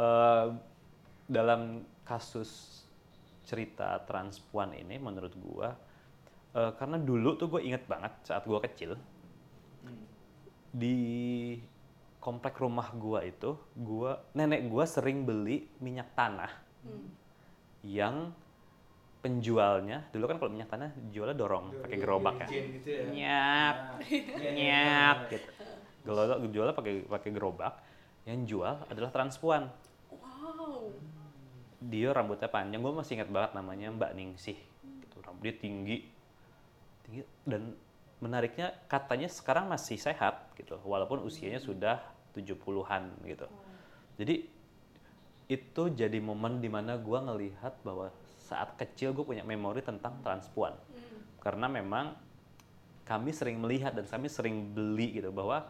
Uh, 0.00 0.56
dalam 1.28 1.84
kasus 2.02 2.82
cerita 3.44 4.02
transpuan 4.06 4.74
ini 4.74 4.96
menurut 4.96 5.34
gua 5.38 5.74
uh, 6.54 6.72
karena 6.74 6.98
dulu 6.98 7.38
tuh 7.38 7.46
gue 7.50 7.62
inget 7.66 7.86
banget 7.86 8.10
saat 8.26 8.46
gua 8.46 8.62
kecil 8.62 8.98
di 10.70 10.98
komplek 12.22 12.62
rumah 12.62 12.94
gua 12.94 13.26
itu 13.26 13.58
gua 13.74 14.22
nenek 14.36 14.70
gua 14.70 14.86
sering 14.86 15.26
beli 15.26 15.66
minyak 15.82 16.14
tanah 16.14 16.52
hmm. 16.86 17.08
yang 17.86 18.30
penjualnya 19.20 20.08
dulu 20.16 20.24
kan 20.24 20.36
kalau 20.40 20.50
minyak 20.52 20.72
tanah 20.72 20.96
jualnya 21.12 21.36
dorong 21.36 21.76
pakai 21.84 21.96
gerobak 22.00 22.36
ya, 22.40 22.48
gitu 22.48 22.88
ya. 22.88 23.02
nyap 23.12 23.76
nah, 24.00 24.52
nyap 24.56 25.18
gitu. 25.28 25.50
Kalau 26.00 26.22
jualnya 26.48 26.72
pakai 26.72 27.04
pakai 27.04 27.30
gerobak 27.30 27.74
yang 28.24 28.48
jual 28.48 28.88
adalah 28.88 29.12
transpuan. 29.12 29.68
Wow. 30.08 30.96
Dia 31.84 32.16
rambutnya 32.16 32.48
panjang 32.48 32.80
gue 32.80 32.92
masih 32.92 33.20
ingat 33.20 33.28
banget 33.28 33.50
namanya 33.52 33.92
Mbak 33.92 34.12
Ningsih 34.16 34.58
gitu. 35.04 35.16
Rambut 35.20 35.44
dia 35.44 35.54
tinggi 35.56 36.08
tinggi 37.04 37.22
dan 37.44 37.76
menariknya 38.24 38.72
katanya 38.88 39.28
sekarang 39.28 39.68
masih 39.68 40.00
sehat 40.00 40.48
gitu. 40.56 40.80
Walaupun 40.80 41.20
usianya 41.20 41.60
sudah 41.60 42.00
70-an 42.32 43.12
gitu. 43.28 43.44
Jadi 44.16 44.48
itu 45.50 45.82
jadi 45.92 46.18
momen 46.22 46.62
di 46.62 46.70
mana 46.72 46.94
gue 46.96 47.18
ngelihat 47.18 47.82
bahwa 47.82 48.14
saat 48.50 48.74
kecil 48.74 49.14
gue 49.14 49.22
punya 49.22 49.46
memori 49.46 49.80
tentang 49.80 50.18
transpuan. 50.26 50.74
Hmm. 50.74 51.22
karena 51.40 51.66
memang 51.70 52.18
kami 53.06 53.30
sering 53.32 53.62
melihat 53.62 53.96
dan 53.96 54.04
kami 54.04 54.28
sering 54.28 54.74
beli 54.76 55.16
gitu 55.18 55.32
bahwa 55.32 55.66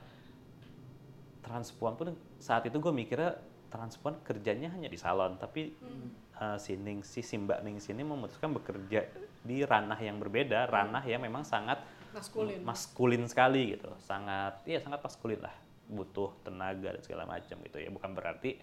transpuan 1.45 1.95
pun 1.95 2.16
saat 2.43 2.66
itu 2.66 2.76
gue 2.76 2.93
mikirnya 2.93 3.39
transpuan 3.70 4.18
kerjanya 4.26 4.74
hanya 4.74 4.91
di 4.91 4.99
salon 4.99 5.39
tapi 5.39 5.70
hmm. 5.78 6.09
uh, 6.37 6.59
si 6.59 6.74
Ning 6.74 7.07
si 7.07 7.22
Simba 7.22 7.62
Ning 7.62 7.78
sini 7.78 8.03
memutuskan 8.03 8.51
bekerja 8.51 9.07
di 9.41 9.62
ranah 9.62 9.97
yang 9.97 10.18
berbeda 10.20 10.68
ranah 10.68 11.01
yang 11.07 11.22
memang 11.22 11.47
sangat 11.47 11.81
maskulin. 12.12 12.61
maskulin 12.66 13.24
sekali 13.31 13.78
gitu. 13.78 13.91
Sangat 14.03 14.61
iya 14.66 14.83
sangat 14.83 15.01
maskulin 15.01 15.41
lah. 15.41 15.55
Butuh 15.91 16.35
tenaga 16.47 16.95
dan 16.95 17.03
segala 17.03 17.24
macam 17.26 17.57
gitu 17.62 17.78
ya. 17.78 17.89
Bukan 17.91 18.11
berarti 18.14 18.59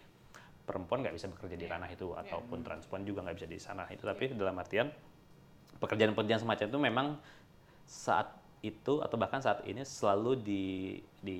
perempuan 0.67 0.99
nggak 0.99 1.15
bisa 1.15 1.31
bekerja 1.31 1.55
di 1.55 1.63
iya. 1.63 1.79
ranah 1.79 1.87
itu 1.87 2.11
yeah. 2.11 2.27
ataupun 2.27 2.59
transpuan 2.59 3.07
juga 3.07 3.23
nggak 3.23 3.37
bisa 3.39 3.47
di 3.47 3.57
sana 3.57 3.87
itu 3.87 4.03
tapi 4.03 4.27
yeah. 4.27 4.35
dalam 4.35 4.59
artian 4.59 4.91
pekerjaan-pekerjaan 5.79 6.43
semacam 6.43 6.65
itu 6.67 6.79
memang 6.83 7.07
saat 7.87 8.35
itu 8.59 8.99
atau 8.99 9.15
bahkan 9.15 9.39
saat 9.39 9.63
ini 9.63 9.85
selalu 9.87 10.43
di, 10.43 10.65
di 11.23 11.39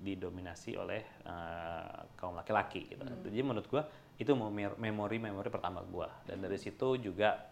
didominasi 0.00 0.78
oleh 0.78 1.02
uh, 1.26 2.06
kaum 2.14 2.38
laki-laki 2.38 2.86
gitu. 2.86 3.02
Mm. 3.02 3.26
Jadi 3.26 3.42
menurut 3.42 3.66
gua 3.66 3.82
itu 4.14 4.30
memori-memori 4.78 5.50
pertama 5.50 5.82
gua 5.82 6.06
dan 6.24 6.38
dari 6.38 6.54
situ 6.56 6.94
juga 7.02 7.50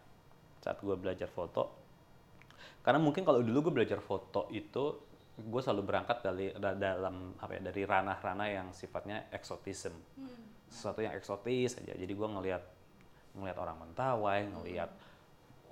saat 0.63 0.79
gua 0.81 0.95
belajar 0.95 1.27
foto 1.27 1.83
karena 2.87 3.03
mungkin 3.03 3.27
kalau 3.27 3.43
dulu 3.43 3.71
gue 3.71 3.83
belajar 3.83 3.99
foto 4.03 4.51
itu 4.51 4.99
gue 5.39 5.61
selalu 5.63 5.83
berangkat 5.87 6.19
dari 6.19 6.51
dalam 6.59 7.35
apa 7.39 7.59
ya 7.59 7.61
dari 7.71 7.83
ranah-ranah 7.87 8.49
yang 8.51 8.69
sifatnya 8.75 9.31
eksotisme. 9.31 9.95
Hmm 10.19 10.52
sesuatu 10.73 11.05
yang 11.05 11.13
eksotis 11.13 11.77
aja. 11.79 11.93
Jadi 11.93 12.13
gue 12.13 12.29
ngelihat 12.29 12.63
ngelihat 13.37 13.59
orang 13.61 13.77
mentawai 13.81 14.41
ngelihat 14.61 14.91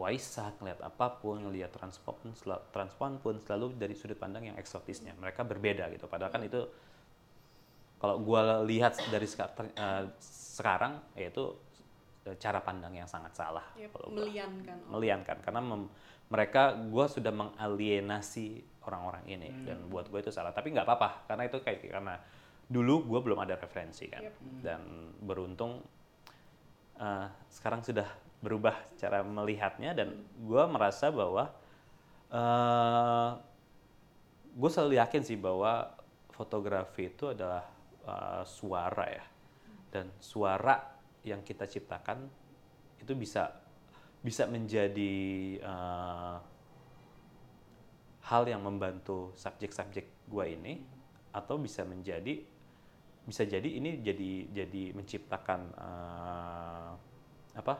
waisak 0.00 0.56
ngelihat 0.64 0.80
apa 0.80 1.20
pun 1.20 1.44
ngelihat 1.44 1.76
transport 1.76 2.16
pun 2.24 2.32
transpon 2.72 3.20
pun 3.20 3.36
selalu 3.36 3.76
dari 3.76 3.92
sudut 3.92 4.16
pandang 4.16 4.48
yang 4.48 4.56
eksotisnya. 4.56 5.12
Mereka 5.16 5.44
berbeda 5.44 5.92
gitu. 5.92 6.08
Padahal 6.08 6.32
kan 6.32 6.40
itu 6.40 6.64
kalau 8.00 8.16
gue 8.16 8.42
lihat 8.72 8.96
dari 9.12 9.28
sekarang, 9.28 9.68
uh, 9.76 10.08
sekarang 10.56 11.04
yaitu 11.20 11.52
eh, 12.24 12.32
cara 12.40 12.64
pandang 12.64 12.96
yang 12.96 13.04
sangat 13.04 13.36
salah 13.36 13.68
yep, 13.76 13.92
meliankan 14.08 14.88
meliankan. 14.88 15.36
Karena 15.44 15.60
mem, 15.60 15.84
mereka 16.32 16.72
gue 16.80 17.06
sudah 17.12 17.28
mengalienasi 17.28 18.64
orang-orang 18.88 19.24
ini. 19.28 19.48
Hmm. 19.52 19.64
dan 19.68 19.78
buat 19.92 20.08
gue 20.08 20.24
itu 20.24 20.32
salah. 20.32 20.56
Tapi 20.56 20.72
nggak 20.72 20.88
apa-apa. 20.88 21.28
Karena 21.28 21.44
itu 21.44 21.60
kayak 21.60 21.92
karena 21.92 22.16
dulu 22.70 23.02
gue 23.02 23.20
belum 23.26 23.42
ada 23.42 23.58
referensi 23.58 24.06
kan. 24.06 24.22
Yep. 24.22 24.34
dan 24.62 24.80
beruntung 25.18 25.82
uh, 27.02 27.26
sekarang 27.50 27.82
sudah 27.82 28.06
berubah 28.40 28.72
cara 28.96 29.20
melihatnya 29.26 29.92
dan 29.92 30.16
gue 30.40 30.62
merasa 30.70 31.12
bahwa 31.12 31.52
uh, 32.32 32.40
eh, 32.40 33.30
gue 34.56 34.70
selalu 34.72 34.96
yakin 34.96 35.20
sih 35.20 35.36
bahwa 35.36 35.92
fotografi 36.32 37.12
itu 37.12 37.36
adalah 37.36 37.68
uh, 38.08 38.42
suara 38.48 39.06
ya. 39.12 39.24
Dan 39.90 40.08
suara 40.22 40.78
yang 41.26 41.44
kita 41.44 41.68
ciptakan 41.68 42.24
itu 43.02 43.12
bisa 43.12 43.50
bisa 44.24 44.48
menjadi 44.48 45.12
uh, 45.60 46.38
hal 48.24 48.42
yang 48.48 48.62
membantu 48.64 49.34
subjek-subjek 49.36 50.28
gue 50.30 50.44
ini 50.48 50.80
atau 51.34 51.58
bisa 51.58 51.82
menjadi 51.82 52.40
bisa 53.24 53.44
jadi 53.44 53.68
ini 53.68 54.00
jadi 54.00 54.30
jadi 54.50 54.82
menciptakan 54.96 55.60
uh, 55.76 56.90
apa 57.54 57.74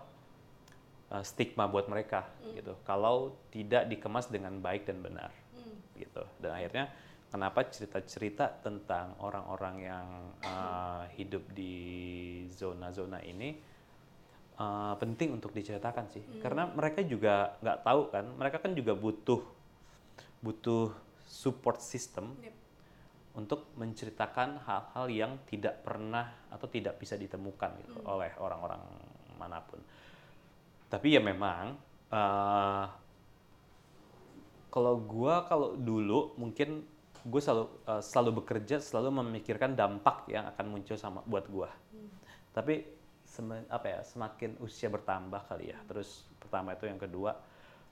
uh, 1.11 1.25
stigma 1.25 1.67
buat 1.67 1.89
mereka 1.89 2.29
mm. 2.45 2.61
gitu 2.61 2.73
kalau 2.85 3.35
tidak 3.51 3.89
dikemas 3.89 4.29
dengan 4.29 4.61
baik 4.61 4.85
dan 4.85 5.01
benar 5.01 5.33
mm. 5.57 5.97
gitu 5.97 6.23
dan 6.39 6.51
akhirnya 6.55 6.85
kenapa 7.31 7.67
cerita-cerita 7.71 8.61
tentang 8.61 9.17
orang-orang 9.23 9.77
yang 9.81 10.07
uh, 10.45 11.09
hidup 11.17 11.43
di 11.57 11.75
zona-zona 12.53 13.25
ini 13.25 13.57
uh, 14.61 14.95
penting 15.01 15.35
untuk 15.35 15.57
diceritakan 15.57 16.07
sih 16.13 16.23
mm. 16.23 16.41
karena 16.45 16.69
mereka 16.69 17.01
juga 17.01 17.57
nggak 17.65 17.79
tahu 17.81 18.01
kan 18.13 18.25
mereka 18.37 18.57
kan 18.61 18.77
juga 18.77 18.93
butuh 18.93 19.41
butuh 20.45 20.93
support 21.25 21.81
system 21.81 22.37
yep 22.45 22.60
untuk 23.41 23.73
menceritakan 23.81 24.61
hal-hal 24.69 25.07
yang 25.09 25.33
tidak 25.49 25.81
pernah 25.81 26.29
atau 26.53 26.69
tidak 26.69 27.01
bisa 27.01 27.17
ditemukan 27.17 27.71
gitu 27.81 27.97
hmm. 28.05 28.13
oleh 28.13 28.31
orang-orang 28.37 28.83
mana 29.41 29.65
pun. 29.65 29.81
Tapi 30.93 31.17
ya 31.17 31.23
memang 31.25 31.81
uh, 32.13 32.85
kalau 34.69 34.95
gue 35.01 35.35
kalau 35.49 35.69
dulu 35.81 36.37
mungkin 36.37 36.85
gue 37.21 37.41
selalu 37.41 37.65
uh, 37.89 38.05
selalu 38.05 38.45
bekerja 38.45 38.81
selalu 38.81 39.25
memikirkan 39.25 39.73
dampak 39.73 40.29
yang 40.29 40.45
akan 40.53 40.67
muncul 40.69 41.01
sama 41.01 41.25
buat 41.25 41.49
gue. 41.49 41.71
Hmm. 41.97 42.11
Tapi 42.53 42.85
sem 43.25 43.47
apa 43.71 43.87
ya 43.87 44.01
semakin 44.05 44.61
usia 44.61 44.93
bertambah 44.93 45.49
kali 45.49 45.73
ya. 45.73 45.79
Terus 45.89 46.29
pertama 46.37 46.77
itu 46.77 46.85
yang 46.85 47.01
kedua 47.01 47.33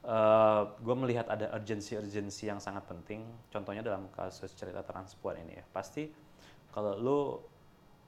uh, 0.04 0.10
eh, 0.10 0.62
gue 0.78 0.94
melihat 0.94 1.26
ada 1.26 1.50
urgensi-urgensi 1.56 2.46
yang 2.46 2.60
sangat 2.62 2.86
penting. 2.86 3.26
Contohnya 3.50 3.82
dalam 3.82 4.06
kasus 4.12 4.52
cerita 4.54 4.84
transpuan 4.86 5.40
ini 5.42 5.58
ya, 5.58 5.64
pasti 5.72 6.06
kalau 6.70 6.94
lo 6.94 7.20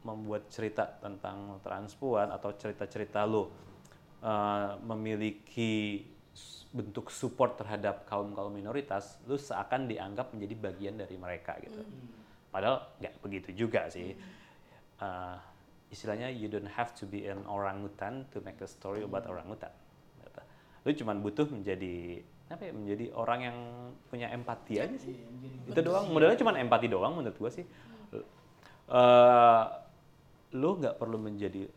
membuat 0.01 0.49
cerita 0.49 0.87
tentang 1.01 1.61
transpuan 1.61 2.33
atau 2.33 2.57
cerita-cerita 2.57 3.27
lo 3.29 3.43
uh, 4.23 4.79
memiliki 4.81 6.05
bentuk 6.71 7.11
support 7.11 7.59
terhadap 7.59 8.07
kaum 8.07 8.33
kaum 8.33 8.55
minoritas, 8.55 9.19
lo 9.27 9.35
seakan 9.35 9.91
dianggap 9.91 10.31
menjadi 10.31 10.55
bagian 10.57 10.95
dari 10.97 11.19
mereka 11.19 11.59
gitu. 11.59 11.83
Mm. 11.83 12.09
Padahal 12.55 12.87
nggak 13.03 13.15
begitu 13.21 13.51
juga 13.67 13.91
sih. 13.91 14.15
Uh, 15.03 15.37
istilahnya 15.91 16.31
you 16.31 16.47
don't 16.47 16.71
have 16.71 16.95
to 16.95 17.05
be 17.05 17.27
an 17.27 17.43
orangutan 17.51 18.23
to 18.31 18.39
make 18.47 18.63
a 18.63 18.69
story 18.71 19.03
about 19.03 19.27
orangutan 19.27 19.75
lu 20.81 20.91
cuma 20.97 21.13
butuh 21.13 21.45
menjadi 21.53 22.25
apa 22.51 22.67
ya 22.67 22.73
menjadi 22.75 23.05
orang 23.15 23.41
yang 23.47 23.59
punya 24.11 24.27
empati 24.35 24.83
aja 24.83 24.97
sih. 24.99 25.15
Iya, 25.15 25.71
itu 25.71 25.81
doang 25.87 26.11
modalnya 26.11 26.35
cuma 26.35 26.57
empati 26.59 26.91
doang 26.91 27.15
menurut 27.15 27.37
gua 27.39 27.51
sih. 27.53 27.63
Uh, 28.91 29.65
lu 30.59 30.83
nggak 30.83 30.99
perlu 30.99 31.15
menjadi 31.15 31.71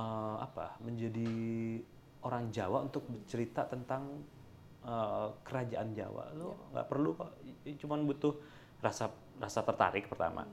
uh, 0.00 0.40
apa 0.40 0.80
menjadi 0.80 1.28
orang 2.24 2.48
Jawa 2.48 2.88
untuk 2.88 3.04
bercerita 3.04 3.68
tentang 3.68 4.24
uh, 4.80 5.28
kerajaan 5.44 5.92
Jawa. 5.92 6.32
Lu 6.32 6.56
iya. 6.56 6.80
nggak 6.80 6.86
perlu 6.88 7.10
kok. 7.20 7.30
Cuma 7.84 8.00
butuh 8.00 8.32
rasa 8.80 9.12
rasa 9.36 9.60
tertarik 9.60 10.08
pertama. 10.08 10.48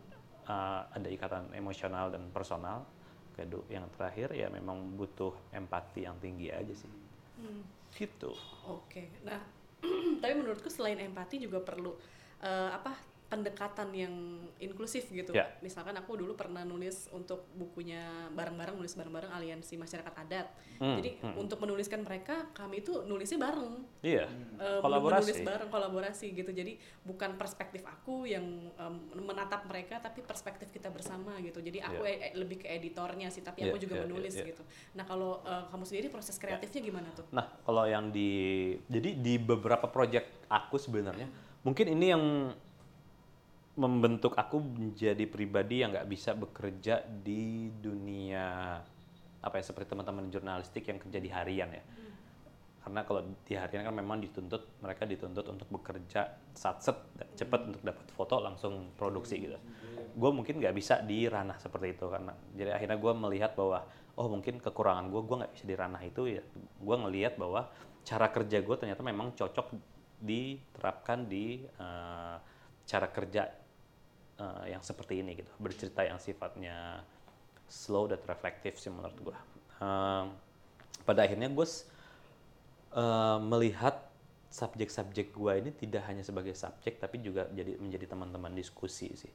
Uh, 0.48 0.84
ada 0.92 1.08
ikatan 1.08 1.48
emosional 1.56 2.12
dan 2.12 2.28
personal. 2.36 2.84
Kedua 3.32 3.64
yang 3.72 3.88
terakhir 3.96 4.36
ya 4.36 4.52
memang 4.52 4.98
butuh 5.00 5.32
empati 5.56 6.04
yang 6.04 6.18
tinggi 6.20 6.52
aja 6.52 6.74
sih 6.76 7.07
Hmm. 7.38 7.64
Gitu. 7.94 8.32
Oke. 8.68 8.90
Okay. 8.90 9.08
Nah, 9.26 9.42
tapi 10.22 10.34
menurutku 10.38 10.70
selain 10.70 10.98
empati 11.02 11.42
juga 11.42 11.62
perlu 11.62 11.94
uh, 12.42 12.70
apa 12.74 13.16
pendekatan 13.28 13.91
yang 13.91 14.13
inklusif 14.57 15.11
gitu. 15.11 15.36
Ya. 15.36 15.51
Misalkan 15.59 15.91
aku 15.93 16.15
dulu 16.15 16.34
pernah 16.34 16.63
nulis 16.63 17.11
untuk 17.11 17.43
bukunya 17.53 17.99
bareng-bareng 18.32 18.73
nulis 18.73 18.95
bareng-bareng 18.95 19.30
aliansi 19.30 19.75
masyarakat 19.75 20.13
adat. 20.15 20.47
Hmm, 20.80 21.03
Jadi 21.03 21.19
untuk 21.36 21.59
menuliskan 21.59 22.01
mereka 22.01 22.47
kami 22.55 22.80
itu 22.80 23.03
nulisnya 23.03 23.36
bareng. 23.38 23.84
Iya, 23.99 24.32
Eh, 24.57 24.80
kolaborasi. 24.80 25.19
menulis 25.28 25.39
bareng 25.43 25.69
kolaborasi 25.69 26.28
gitu 26.32 26.49
jadi 26.49 26.73
bukan 27.03 27.36
perspektif 27.36 27.84
aku 27.84 28.23
yang 28.23 28.41
em, 28.73 28.95
menatap 29.19 29.67
mereka 29.67 29.99
tapi 29.99 30.23
perspektif 30.23 30.69
kita 30.69 30.88
bersama 30.88 31.38
gitu 31.39 31.59
jadi 31.59 31.84
aku 31.84 32.01
e- 32.01 32.32
e- 32.32 32.36
lebih 32.36 32.63
ke 32.63 32.67
editornya 32.71 33.28
sih 33.28 33.41
tapi 33.41 33.61
Iya, 33.61 33.69
aku 33.69 33.78
juga 33.78 33.95
iya, 33.97 34.03
menulis 34.05 34.34
iya. 34.34 34.49
gitu 34.49 34.63
nah 34.93 35.03
kalau 35.03 35.41
eh, 35.43 35.63
kamu 35.67 35.84
sendiri 35.84 36.07
proses 36.09 36.38
kreatifnya 36.38 36.82
gimana 36.82 37.09
tuh 37.13 37.25
Nah, 37.30 37.45
kalau 37.61 37.86
yang 37.86 38.09
di 38.09 38.30
jadi 38.88 39.13
di 39.13 39.34
beberapa 39.38 39.86
project 39.86 40.47
aku 40.47 40.78
sebenarnya 40.78 41.28
mungkin 41.61 41.86
ini 41.91 42.05
yang 42.09 42.23
membentuk 43.78 44.34
aku 44.34 44.57
menjadi 44.57 45.21
pribadi 45.30 45.86
yang 45.86 45.93
nggak 45.93 46.09
bisa 46.09 46.34
bekerja 46.34 47.05
di 47.05 47.69
dunia 47.69 48.73
apa 49.38 49.55
ya 49.61 49.63
seperti 49.63 49.93
teman-teman 49.93 50.34
jurnalistik 50.34 50.89
yang 50.89 50.97
kerja 50.97 51.19
di 51.21 51.30
harian 51.30 51.69
ya. 51.69 51.84
Karena 52.82 53.05
kalau 53.05 53.21
di 53.45 53.53
harian 53.53 53.86
kan 53.86 53.93
memang 53.93 54.17
dituntut 54.17 54.82
mereka 54.82 55.05
dituntut 55.05 55.45
untuk 55.45 55.67
bekerja 55.69 56.25
satset 56.57 56.97
cepat 57.38 57.69
untuk 57.69 57.82
dapat 57.86 58.05
foto 58.17 58.41
langsung 58.41 58.97
produksi 58.97 59.45
gitu. 59.45 59.59
Gue 60.17 60.32
mungkin 60.34 60.57
nggak 60.57 60.73
bisa 60.73 61.05
di 61.05 61.30
ranah 61.30 61.61
seperti 61.61 61.93
itu 61.93 62.09
karena 62.09 62.34
jadi 62.57 62.73
akhirnya 62.73 62.97
gue 62.97 63.13
melihat 63.13 63.53
bahwa 63.53 63.86
oh 64.17 64.25
mungkin 64.25 64.57
kekurangan 64.57 65.13
gue 65.13 65.21
gue 65.21 65.36
nggak 65.45 65.53
bisa 65.53 65.65
di 65.69 65.75
ranah 65.78 66.01
itu 66.01 66.21
ya. 66.25 66.41
Gue 66.82 66.95
ngelihat 66.97 67.38
bahwa 67.38 67.69
cara 68.01 68.34
kerja 68.34 68.57
gue 68.57 68.75
ternyata 68.80 69.05
memang 69.05 69.38
cocok 69.38 69.67
diterapkan 70.17 71.30
di 71.30 71.61
eh, 71.61 72.36
cara 72.88 73.07
kerja 73.11 73.66
eh, 74.40 74.64
yang 74.72 74.82
seperti 74.86 75.22
ini 75.22 75.38
gitu 75.38 75.52
bercerita 75.58 76.06
yang 76.06 76.22
sifatnya 76.22 77.02
slow 77.68 78.08
dan 78.08 78.22
reflektif 78.24 78.80
sih 78.80 78.90
menurut 78.90 79.18
gue 79.20 79.38
pada 81.08 81.24
akhirnya 81.24 81.48
gue 81.48 81.68
eh, 82.96 83.40
melihat 83.40 84.08
subjek-subjek 84.48 85.32
gue 85.32 85.54
ini 85.60 85.72
tidak 85.76 86.04
hanya 86.12 86.24
sebagai 86.24 86.52
subjek 86.52 87.00
tapi 87.00 87.24
juga 87.24 87.48
jadi 87.52 87.80
menjadi 87.80 88.12
teman-teman 88.12 88.52
diskusi 88.56 89.12
sih. 89.16 89.32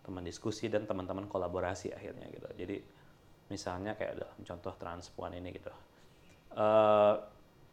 Teman 0.00 0.24
diskusi 0.24 0.68
dan 0.72 0.88
teman-teman 0.88 1.28
kolaborasi 1.28 1.92
akhirnya 1.92 2.26
gitu. 2.32 2.48
Jadi 2.56 2.76
misalnya 3.52 3.96
kayak 3.96 4.20
dalam 4.20 4.38
contoh 4.40 4.74
transpuan 4.80 5.36
ini 5.36 5.48
gitu. 5.56 5.72
Eh, 6.56 7.14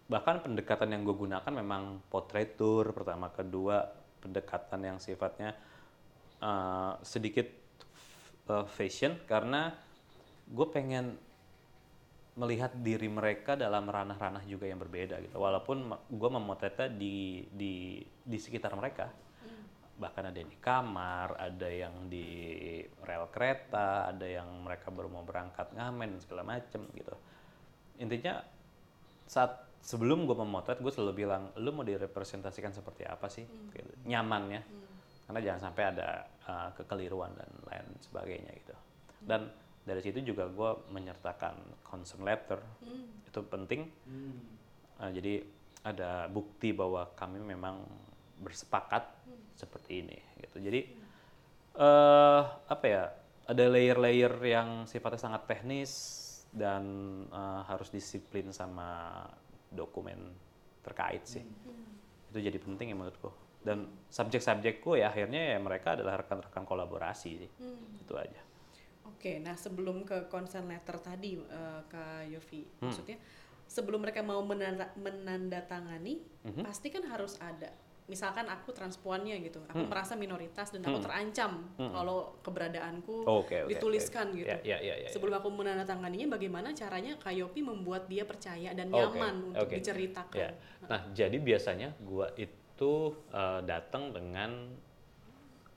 bahkan 0.07 0.39
pendekatan 0.39 0.91
yang 0.91 1.03
gue 1.03 1.15
gunakan 1.15 1.51
memang 1.51 2.03
portrait 2.07 2.55
tour 2.55 2.95
pertama 2.95 3.27
kedua 3.27 3.83
pendekatan 4.23 4.79
yang 4.83 4.97
sifatnya 5.03 5.51
eh, 6.41 6.93
sedikit 7.01 7.47
eh, 8.49 8.65
fashion 8.67 9.17
karena 9.25 9.73
gue 10.47 10.67
pengen 10.71 11.17
melihat 12.37 12.69
diri 12.77 13.09
mereka 13.09 13.57
dalam 13.57 13.89
ranah-ranah 13.89 14.45
juga 14.45 14.69
yang 14.69 14.77
berbeda 14.77 15.17
gitu. 15.25 15.41
Walaupun 15.41 15.89
gue 16.13 16.29
memotretnya 16.29 16.87
di 16.93 17.43
di 17.49 18.05
di 18.05 18.37
sekitar 18.37 18.77
mereka. 18.77 19.09
Bahkan 19.97 20.29
ada 20.29 20.37
yang 20.37 20.51
di 20.53 20.59
kamar 20.61 21.33
ada 21.41 21.69
yang 21.73 22.05
di 22.05 22.29
rel 23.01 23.33
kereta 23.33 24.05
ada 24.13 24.29
yang 24.29 24.45
mereka 24.61 24.93
baru 24.93 25.09
mau 25.09 25.25
berangkat 25.25 25.73
ngamen 25.73 26.21
segala 26.21 26.45
macem 26.45 26.85
gitu. 26.93 27.17
Intinya 27.97 28.45
saat 29.25 29.65
sebelum 29.81 30.29
gue 30.29 30.37
memotret 30.37 30.77
gue 30.77 30.93
selalu 30.93 31.25
bilang 31.25 31.49
lu 31.57 31.73
mau 31.73 31.81
direpresentasikan 31.81 32.69
seperti 32.69 33.09
apa 33.09 33.25
sih? 33.33 33.49
Gitu. 33.73 33.91
nyamannya 34.05 34.61
karena 35.27 35.39
jangan 35.43 35.61
sampai 35.69 35.83
ada 35.91 36.09
uh, 36.47 36.69
kekeliruan 36.79 37.35
dan 37.35 37.51
lain 37.67 37.87
sebagainya 37.99 38.51
gitu. 38.63 38.75
Dan 39.19 39.51
dari 39.83 39.99
situ 39.99 40.23
juga 40.23 40.47
gue 40.47 40.71
menyertakan 40.91 41.83
concern 41.83 42.23
letter. 42.23 42.59
Itu 43.27 43.43
penting. 43.43 43.91
Uh, 45.03 45.11
jadi 45.11 45.43
ada 45.83 46.31
bukti 46.31 46.71
bahwa 46.71 47.11
kami 47.15 47.43
memang 47.43 47.83
bersepakat 48.39 49.03
seperti 49.59 50.03
ini 50.03 50.17
gitu. 50.43 50.63
Jadi 50.63 50.81
eh 51.77 52.43
apa 52.67 52.85
ya 52.89 53.03
ada 53.47 53.63
layer-layer 53.69 54.33
yang 54.43 54.69
sifatnya 54.89 55.21
sangat 55.21 55.47
teknis 55.47 55.91
dan 56.51 56.83
eh, 57.31 57.61
harus 57.69 57.87
disiplin 57.87 58.51
sama 58.51 59.23
dokumen 59.71 60.19
terkait 60.83 61.23
sih. 61.23 61.45
Itu 62.27 62.39
jadi 62.43 62.59
penting 62.59 62.91
ya 62.91 62.95
menurutku 62.97 63.46
dan 63.67 63.83
subjek-subjekku 64.07 64.95
ya 64.95 65.11
akhirnya 65.11 65.53
ya 65.53 65.57
mereka 65.59 65.99
adalah 65.99 66.23
rekan-rekan 66.23 66.63
kolaborasi 66.63 67.31
sih 67.43 67.51
itu 67.99 68.15
aja 68.15 68.39
Oke, 69.07 69.39
nah 69.41 69.57
sebelum 69.57 70.05
ke 70.05 70.29
consent 70.29 70.67
letter 70.69 70.99
tadi 71.01 71.39
eh, 71.39 71.81
Kak 71.89 72.29
Yofi, 72.29 72.61
Hmm. 72.77 72.91
maksudnya 72.91 73.17
sebelum 73.65 74.03
mereka 74.05 74.21
mau 74.21 74.43
menanda, 74.45 74.93
menandatangani, 74.93 76.21
Mhm. 76.45 76.61
pasti 76.61 76.93
kan 76.93 77.01
harus 77.07 77.39
ada. 77.41 77.71
Misalkan 78.07 78.47
aku 78.47 78.71
transpuannya 78.71 79.35
gitu, 79.43 79.59
aku 79.67 79.83
Hmm. 79.83 79.91
merasa 79.91 80.15
minoritas 80.15 80.71
dan 80.71 80.79
aku 80.85 81.03
terancam 81.03 81.67
kalau 81.75 82.39
keberadaanku 82.39 83.27
Oke, 83.27 83.67
oke, 83.67 83.71
dituliskan 83.73 84.31
oke. 84.31 84.37
gitu. 84.43 84.55
Ya, 84.63 84.63
ya, 84.63 84.77
ya, 84.79 84.95
ya, 84.95 85.07
ya. 85.07 85.09
Sebelum 85.11 85.35
aku 85.35 85.51
menandatanganinya, 85.51 86.31
bagaimana 86.31 86.71
caranya 86.71 87.19
Kak 87.19 87.35
Yofi 87.35 87.59
membuat 87.59 88.07
dia 88.07 88.23
percaya 88.23 88.71
dan 88.71 88.87
nyaman 88.87 89.51
untuk 89.51 89.67
oke. 89.67 89.75
diceritakan? 89.75 90.39
Ya. 90.39 90.55
Nah, 90.87 91.11
jadi 91.11 91.35
biasanya 91.35 91.91
gua 91.99 92.31
itu 92.77 93.09
eh, 93.33 93.61
datang 93.65 94.13
dengan 94.13 94.69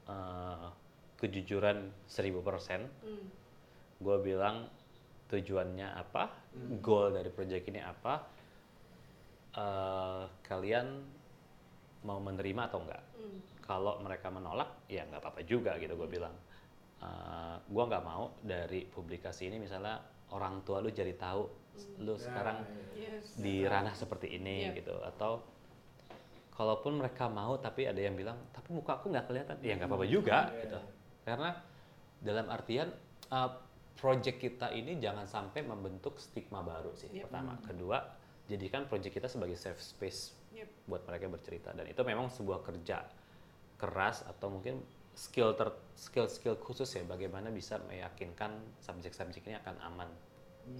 eh, 0.05 0.69
kejujuran 1.17 2.05
1000%. 2.05 2.85
Hmm. 3.01 3.27
Gue 4.01 4.17
bilang 4.21 4.69
tujuannya 5.33 5.97
apa, 5.97 6.29
goal 6.85 7.17
dari 7.17 7.33
proyek 7.33 7.73
ini 7.73 7.81
apa, 7.81 8.21
eh, 9.57 10.25
kalian 10.45 10.87
mau 12.05 12.21
menerima 12.21 12.69
atau 12.69 12.85
enggak. 12.85 13.05
Hmm. 13.17 13.41
Kalau 13.65 13.97
mereka 14.05 14.29
menolak, 14.29 14.85
ya 14.93 15.09
nggak 15.09 15.25
apa-apa 15.25 15.41
juga 15.49 15.81
gitu 15.81 15.97
gue 15.97 16.09
bilang. 16.21 16.37
Eh, 17.01 17.57
gua 17.73 17.89
nggak 17.89 18.05
mau 18.05 18.37
dari 18.45 18.85
publikasi 18.85 19.49
ini 19.49 19.57
misalnya 19.57 19.97
orang 20.37 20.61
tua 20.69 20.85
lu 20.85 20.93
jadi 20.93 21.17
tahu 21.17 21.49
lu 22.05 22.13
sekarang 22.21 22.61
Yes. 22.93 23.41
di 23.41 23.65
ranah 23.65 23.97
seperti 23.97 24.37
ini 24.37 24.69
Iya. 24.69 24.85
gitu 24.85 25.01
atau 25.01 25.41
kalaupun 26.55 27.01
mereka 27.01 27.27
mau 27.31 27.57
tapi 27.57 27.89
ada 27.89 27.99
yang 27.99 28.15
bilang 28.15 28.37
tapi 28.53 28.75
muka 28.75 29.01
aku 29.01 29.09
nggak 29.11 29.27
kelihatan. 29.31 29.57
Ya 29.63 29.75
nggak 29.79 29.89
apa-apa 29.89 30.07
juga 30.09 30.51
gitu. 30.61 30.81
karena 31.21 31.51
dalam 32.21 32.47
artian 32.49 32.89
uh, 33.31 33.51
project 33.97 34.41
kita 34.41 34.73
ini 34.73 34.97
jangan 34.97 35.29
sampai 35.29 35.61
membentuk 35.65 36.17
stigma 36.17 36.65
baru 36.65 36.93
sih 36.97 37.09
Yep. 37.13 37.29
pertama. 37.29 37.53
Kedua 37.65 37.99
jadikan 38.49 38.89
project 38.89 39.15
kita 39.21 39.29
sebagai 39.29 39.57
safe 39.57 39.81
space 39.81 40.33
Yep. 40.51 40.69
buat 40.91 41.03
mereka 41.07 41.31
bercerita. 41.31 41.71
Dan 41.77 41.87
itu 41.87 42.01
memang 42.03 42.29
sebuah 42.33 42.65
kerja 42.65 43.05
keras 43.79 44.25
atau 44.29 44.53
mungkin 44.53 44.81
skill 45.17 45.53
ter 45.57 45.69
skill 45.97 46.29
skill 46.29 46.57
khusus 46.61 46.89
ya 46.97 47.05
bagaimana 47.05 47.49
bisa 47.53 47.77
meyakinkan 47.89 48.57
subjek-subjek 48.81 49.45
ini 49.49 49.57
akan 49.61 49.77
aman 49.85 50.09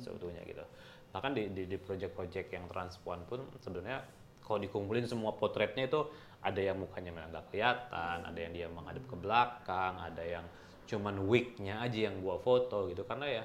sebetulnya 0.01 0.41
gitu. 0.45 0.65
Bahkan 1.13 1.33
di 1.35 1.49
di, 1.53 1.63
di 1.67 1.77
project-project 1.81 2.49
yang 2.53 2.65
transpuan 2.69 3.25
pun 3.27 3.43
sebenarnya 3.61 4.05
kalau 4.51 4.59
dikumpulin 4.67 5.07
semua 5.07 5.39
potretnya 5.39 5.87
itu 5.87 6.11
ada 6.43 6.59
yang 6.59 6.83
mukanya 6.83 7.15
memang 7.15 7.31
nggak 7.31 7.55
kelihatan 7.55 8.19
ada 8.27 8.39
yang 8.43 8.51
dia 8.51 8.67
menghadap 8.67 9.07
ke 9.07 9.15
belakang 9.15 9.95
ada 10.03 10.25
yang 10.27 10.43
cuman 10.91 11.23
wignya 11.31 11.79
aja 11.79 12.11
yang 12.11 12.19
gua 12.19 12.43
foto 12.43 12.91
gitu. 12.91 13.07
Karena 13.07 13.31
ya 13.31 13.45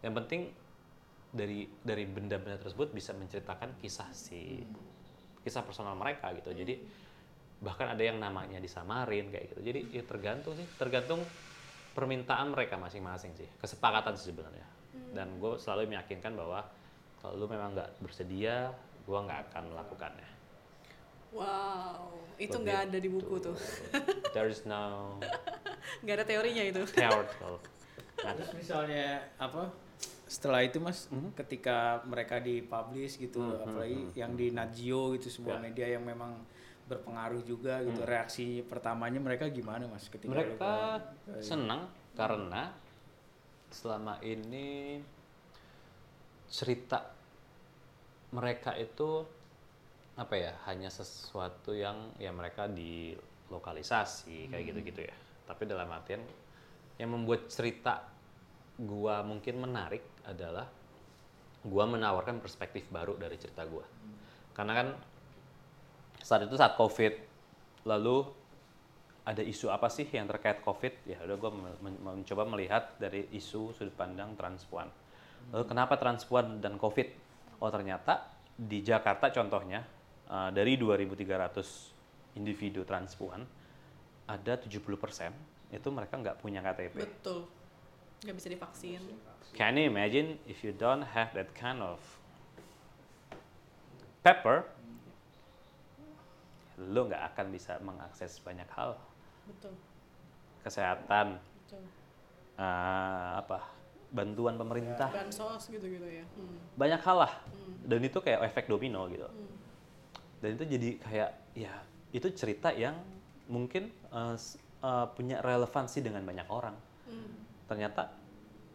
yang 0.00 0.16
penting 0.16 0.48
dari 1.28 1.68
dari 1.84 2.08
benda-benda 2.08 2.56
tersebut 2.56 2.88
bisa 2.96 3.12
menceritakan 3.12 3.76
kisah 3.76 4.08
si 4.16 4.64
kisah 5.44 5.60
personal 5.60 5.92
mereka 5.92 6.32
gitu. 6.32 6.56
Jadi 6.56 6.80
bahkan 7.60 7.92
ada 7.92 8.00
yang 8.00 8.16
namanya 8.16 8.56
disamarin 8.56 9.28
kayak 9.28 9.52
gitu. 9.52 9.60
Jadi 9.60 9.80
ya 9.92 10.02
tergantung 10.08 10.56
sih. 10.56 10.64
Tergantung 10.80 11.20
permintaan 11.92 12.56
mereka 12.56 12.80
masing-masing 12.80 13.36
sih. 13.36 13.48
Kesepakatan 13.60 14.16
sih 14.16 14.32
sebenarnya. 14.32 14.64
Dan 15.12 15.36
gue 15.36 15.60
selalu 15.60 15.92
meyakinkan 15.92 16.32
bahwa 16.32 16.64
kalau 17.20 17.44
lu 17.44 17.44
memang 17.44 17.76
nggak 17.76 18.00
bersedia 18.00 18.72
gue 19.06 19.18
nggak 19.18 19.52
akan 19.52 19.70
melakukannya 19.70 20.35
Wow, 21.36 22.16
itu 22.40 22.56
nggak 22.56 22.80
ada 22.88 22.98
di 22.98 23.08
buku 23.08 23.36
tuh, 23.38 23.56
there 24.34 24.48
is 24.48 24.64
no 24.64 25.20
nggak 26.02 26.14
ada 26.16 26.24
teorinya 26.24 26.64
itu. 26.64 26.82
theoretical 26.96 27.60
Nah, 28.16 28.32
terus 28.32 28.56
misalnya 28.56 29.20
apa? 29.36 29.68
Setelah 30.26 30.64
itu 30.64 30.80
mas 30.80 31.06
Mhm. 31.06 31.36
ketika 31.36 32.00
mereka 32.02 32.40
dipublish 32.40 33.20
gitu 33.20 33.38
apalagi 33.60 34.10
yang 34.16 34.32
di 34.34 34.50
Najio 34.50 35.14
gitu 35.14 35.28
sebuah 35.30 35.60
Ya. 35.60 35.62
media 35.62 35.86
yang 35.94 36.02
memang 36.02 36.40
berpengaruh 36.88 37.44
juga 37.44 37.78
gitu 37.82 38.00
reaksi 38.02 38.64
pertamanya 38.64 39.20
mereka 39.20 39.46
gimana 39.46 39.84
mas 39.86 40.08
ketika 40.08 40.32
mereka 40.32 40.98
ke- 41.26 41.42
senang 41.44 41.86
karena 42.16 42.72
selama 43.68 44.16
ini 44.22 44.98
cerita 46.46 47.02
mereka 48.30 48.74
itu 48.74 49.26
apa 50.16 50.34
ya 50.36 50.52
hanya 50.64 50.88
sesuatu 50.88 51.76
yang 51.76 52.16
ya 52.16 52.32
mereka 52.32 52.64
di 52.68 53.12
lokalisasi 53.52 54.48
kayak 54.48 54.64
gitu-gitu 54.72 55.04
ya. 55.04 55.16
Tapi 55.46 55.68
dalam 55.68 55.86
artian 55.92 56.24
yang 56.96 57.12
membuat 57.12 57.52
cerita 57.52 58.00
gua 58.80 59.20
mungkin 59.20 59.60
menarik 59.60 60.02
adalah 60.24 60.64
gua 61.62 61.84
menawarkan 61.84 62.40
perspektif 62.40 62.88
baru 62.88 63.14
dari 63.20 63.36
cerita 63.36 63.62
gua. 63.68 63.84
Karena 64.56 64.72
kan 64.72 64.88
saat 66.26 66.42
itu 66.48 66.56
saat 66.58 66.74
covid 66.74 67.14
lalu 67.86 68.26
ada 69.26 69.42
isu 69.42 69.70
apa 69.70 69.90
sih 69.90 70.06
yang 70.10 70.26
terkait 70.30 70.62
covid 70.62 71.06
ya 71.06 71.18
udah 71.22 71.36
gue 71.38 71.50
mencoba 72.02 72.42
melihat 72.46 72.94
dari 72.98 73.26
isu 73.34 73.74
sudut 73.74 73.94
pandang 73.94 74.38
transpuan 74.38 74.90
lalu 75.54 75.64
kenapa 75.66 75.98
transpuan 75.98 76.62
dan 76.62 76.78
covid 76.78 77.10
oh 77.62 77.70
ternyata 77.70 78.26
di 78.54 78.82
Jakarta 78.82 79.30
contohnya 79.30 79.82
uh, 80.30 80.50
dari 80.50 80.74
2.300 80.78 82.36
individu 82.36 82.82
transpuan 82.84 83.46
ada 84.26 84.58
70% 84.58 84.76
itu 85.72 85.88
mereka 85.90 86.14
nggak 86.18 86.36
punya 86.42 86.60
KTP 86.62 86.94
betul. 86.98 87.46
Nggak 88.26 88.36
bisa 88.42 88.48
divaksin. 88.50 89.02
Can 89.54 89.78
you 89.78 89.86
imagine 89.86 90.40
if 90.50 90.64
you 90.66 90.74
don't 90.74 91.04
have 91.04 91.30
that 91.36 91.52
kind 91.54 91.78
of 91.78 92.00
paper 94.26 94.66
lo 96.76 97.08
nggak 97.08 97.22
akan 97.32 97.46
bisa 97.54 97.78
mengakses 97.80 98.42
banyak 98.42 98.66
hal? 98.74 98.98
Betul. 99.46 99.74
Kesehatan 100.66 101.38
betul. 101.38 101.82
uh, 102.58 103.38
apa 103.40 103.62
bantuan 104.10 104.58
pemerintah. 104.58 105.08
Bansos 105.12 105.70
gitu 105.70 105.86
gitu 105.86 106.06
ya. 106.06 106.24
Hmm. 106.36 106.58
banyak 106.74 107.00
hal 107.00 107.16
lah. 107.26 107.32
Dan 107.86 108.02
itu 108.02 108.18
kayak 108.18 108.42
efek 108.50 108.66
domino 108.66 109.06
gitu 109.06 109.30
dan 110.46 110.54
itu 110.54 110.64
jadi 110.78 110.88
kayak 111.02 111.30
ya 111.58 111.74
itu 112.14 112.30
cerita 112.30 112.70
yang 112.70 112.94
mungkin 113.50 113.90
uh, 114.14 114.38
uh, 114.86 115.10
punya 115.10 115.42
relevansi 115.42 115.98
dengan 115.98 116.22
banyak 116.22 116.46
orang. 116.46 116.78
Hmm. 117.06 117.38
ternyata 117.70 118.10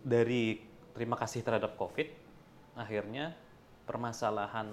dari 0.03 0.55
terima 0.95 1.19
kasih 1.19 1.43
terhadap 1.43 1.75
covid 1.75 2.07
akhirnya 2.79 3.35
permasalahan 3.83 4.71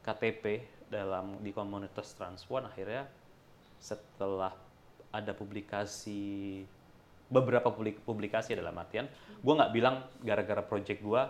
KTP 0.00 0.64
dalam 0.88 1.44
di 1.44 1.52
komunitas 1.52 2.16
transpuan 2.16 2.64
akhirnya 2.68 3.04
setelah 3.76 4.56
ada 5.12 5.32
publikasi 5.36 6.64
beberapa 7.28 7.68
publik- 7.68 8.00
publikasi 8.04 8.56
dalam 8.56 8.72
artian 8.80 9.08
gue 9.44 9.54
nggak 9.60 9.72
bilang 9.76 10.08
gara-gara 10.24 10.64
project 10.64 11.04
gue 11.04 11.22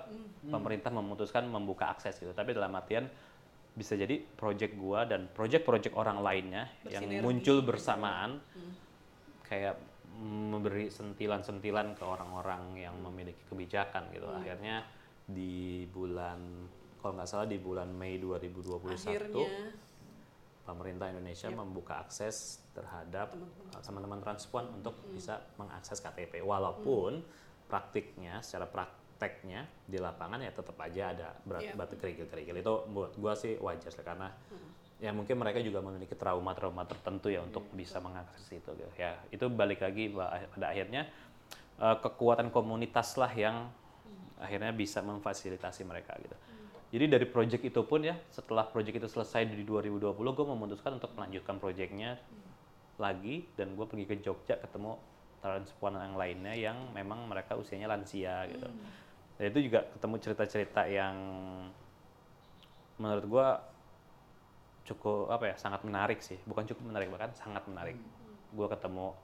pemerintah 0.54 0.94
memutuskan 0.94 1.50
membuka 1.50 1.90
akses 1.90 2.14
gitu 2.18 2.30
tapi 2.30 2.54
dalam 2.54 2.70
artian 2.78 3.10
bisa 3.74 3.98
jadi 3.98 4.22
project 4.38 4.78
gue 4.78 5.00
dan 5.10 5.26
project-project 5.34 5.98
orang 5.98 6.22
lainnya 6.22 6.70
yang 6.86 7.10
muncul 7.26 7.58
bersamaan 7.66 8.38
kayak 9.42 9.74
memberi 10.22 10.86
sentilan-sentilan 10.94 11.98
ke 11.98 12.04
orang-orang 12.06 12.78
yang 12.78 12.94
memiliki 13.02 13.42
kebijakan 13.50 14.14
gitu. 14.14 14.30
Akhirnya 14.30 14.86
di 15.26 15.82
bulan 15.90 16.38
kalau 17.02 17.18
nggak 17.18 17.28
salah 17.28 17.50
di 17.50 17.58
bulan 17.58 17.90
Mei 17.90 18.16
2021 18.16 18.94
akhirnya. 18.94 19.48
pemerintah 20.64 21.12
Indonesia 21.12 21.52
membuka 21.52 22.00
akses 22.00 22.64
terhadap 22.72 23.36
teman-teman. 23.84 24.22
transpuan 24.24 24.70
untuk 24.72 24.96
bisa 25.12 25.44
mengakses 25.60 26.00
KTP 26.00 26.40
walaupun 26.40 27.20
praktiknya 27.68 28.40
secara 28.40 28.64
prakteknya 29.24 29.64
di 29.88 29.96
lapangan 29.96 30.36
ya 30.36 30.52
tetap 30.52 30.76
aja 30.76 31.02
ada 31.16 31.28
berat 31.48 31.64
Iya. 31.64 31.72
batu 31.72 31.96
kerikil-kerikil. 31.96 32.60
Itu 32.60 32.84
buat 32.92 33.16
gua 33.16 33.32
sih 33.32 33.56
wajar 33.56 33.88
sih 33.88 34.04
karena 34.04 34.28
ya 35.00 35.10
mungkin 35.10 35.40
mereka 35.40 35.64
juga 35.64 35.80
memiliki 35.80 36.12
trauma-trauma 36.12 36.84
tertentu 36.84 37.32
ya 37.32 37.40
untuk 37.40 37.64
bisa 37.72 37.98
mengakses 37.98 38.46
itu 38.52 38.68
gitu. 38.72 38.88
ya 38.94 39.16
itu 39.28 39.42
balik 39.50 39.82
lagi 39.82 40.08
ba- 40.08 40.44
pada 40.54 40.70
akhirnya 40.70 41.08
uh, 41.80 41.98
kekuatan 41.98 42.48
komunitas 42.48 43.16
lah 43.18 43.32
yang 43.32 43.68
akhirnya 44.38 44.70
bisa 44.70 45.00
memfasilitasi 45.00 45.82
mereka 45.82 46.14
gitu. 46.20 46.36
Jadi 46.94 47.04
dari 47.10 47.26
project 47.26 47.64
itu 47.64 47.80
pun 47.82 48.04
ya 48.04 48.14
setelah 48.30 48.68
project 48.68 49.02
itu 49.02 49.08
selesai 49.10 49.48
di 49.50 49.64
2020 49.66 50.14
gue 50.14 50.46
memutuskan 50.46 51.00
untuk 51.00 51.10
melanjutkan 51.18 51.58
projectnya 51.58 52.20
lagi 53.00 53.48
dan 53.58 53.74
gue 53.74 53.86
pergi 53.88 54.04
ke 54.06 54.14
Jogja 54.22 54.54
ketemu 54.60 54.94
transpuan 55.42 55.98
yang 55.98 56.14
lainnya 56.14 56.54
yang 56.54 56.76
memang 56.94 57.26
mereka 57.26 57.58
usianya 57.58 57.90
lansia 57.90 58.46
gitu 58.48 58.70
dan 59.34 59.44
itu 59.50 59.58
juga 59.66 59.82
ketemu 59.90 60.14
cerita-cerita 60.22 60.82
yang 60.86 61.16
menurut 63.02 63.24
gue 63.26 63.48
cukup 64.84 65.32
apa 65.32 65.44
ya 65.50 65.54
sangat 65.58 65.82
menarik 65.82 66.20
sih. 66.22 66.38
Bukan 66.46 66.68
cukup 66.70 66.94
menarik 66.94 67.10
bahkan 67.10 67.34
sangat 67.34 67.66
menarik. 67.66 67.98
Gue 68.54 68.70
ketemu 68.70 69.16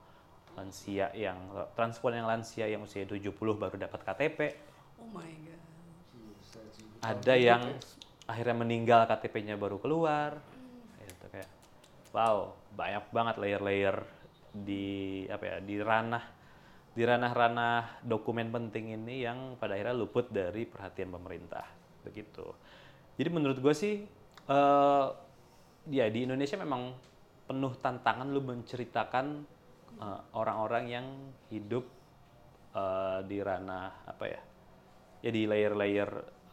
lansia 0.51 1.07
yang 1.15 1.39
transpuan 1.79 2.19
yang 2.19 2.27
lansia 2.27 2.67
yang 2.67 2.83
usia 2.83 3.07
70 3.07 3.31
baru 3.31 3.75
dapat 3.79 4.03
KTP 4.03 4.39
oh 4.99 5.07
my 5.15 5.31
god. 5.47 5.61
Ada 7.01 7.33
yang 7.39 7.63
akhirnya 8.27 8.55
meninggal 8.59 9.07
KTP-nya 9.09 9.55
baru 9.57 9.81
keluar. 9.81 10.37
Itu 11.01 11.25
kayak 11.31 11.49
wow 12.13 12.53
banyak 12.75 13.05
banget 13.09 13.35
layer-layer 13.39 13.95
di 14.51 15.23
apa 15.31 15.43
ya 15.47 15.57
di 15.63 15.75
ranah 15.79 16.40
di 16.91 17.03
ranah-ranah 17.07 18.03
dokumen 18.03 18.51
penting 18.51 18.99
ini 18.99 19.23
yang 19.23 19.55
pada 19.55 19.79
akhirnya 19.79 19.95
luput 19.95 20.27
dari 20.27 20.67
perhatian 20.67 21.11
pemerintah. 21.11 21.63
Begitu. 22.03 22.45
Jadi 23.15 23.29
menurut 23.31 23.57
gue 23.63 23.73
sih 23.75 24.03
eh 24.51 25.07
ya 25.89 26.05
di 26.13 26.19
Indonesia 26.27 26.59
memang 26.59 26.93
penuh 27.47 27.73
tantangan 27.79 28.27
lu 28.29 28.41
menceritakan 28.43 29.25
eh, 29.97 30.21
orang-orang 30.35 30.83
yang 30.87 31.07
hidup 31.49 31.87
eh, 32.75 33.19
di 33.25 33.37
ranah 33.39 34.05
apa 34.05 34.25
ya 34.27 34.41
ya 35.21 35.31
di 35.31 35.43
layer-layer 35.47 36.09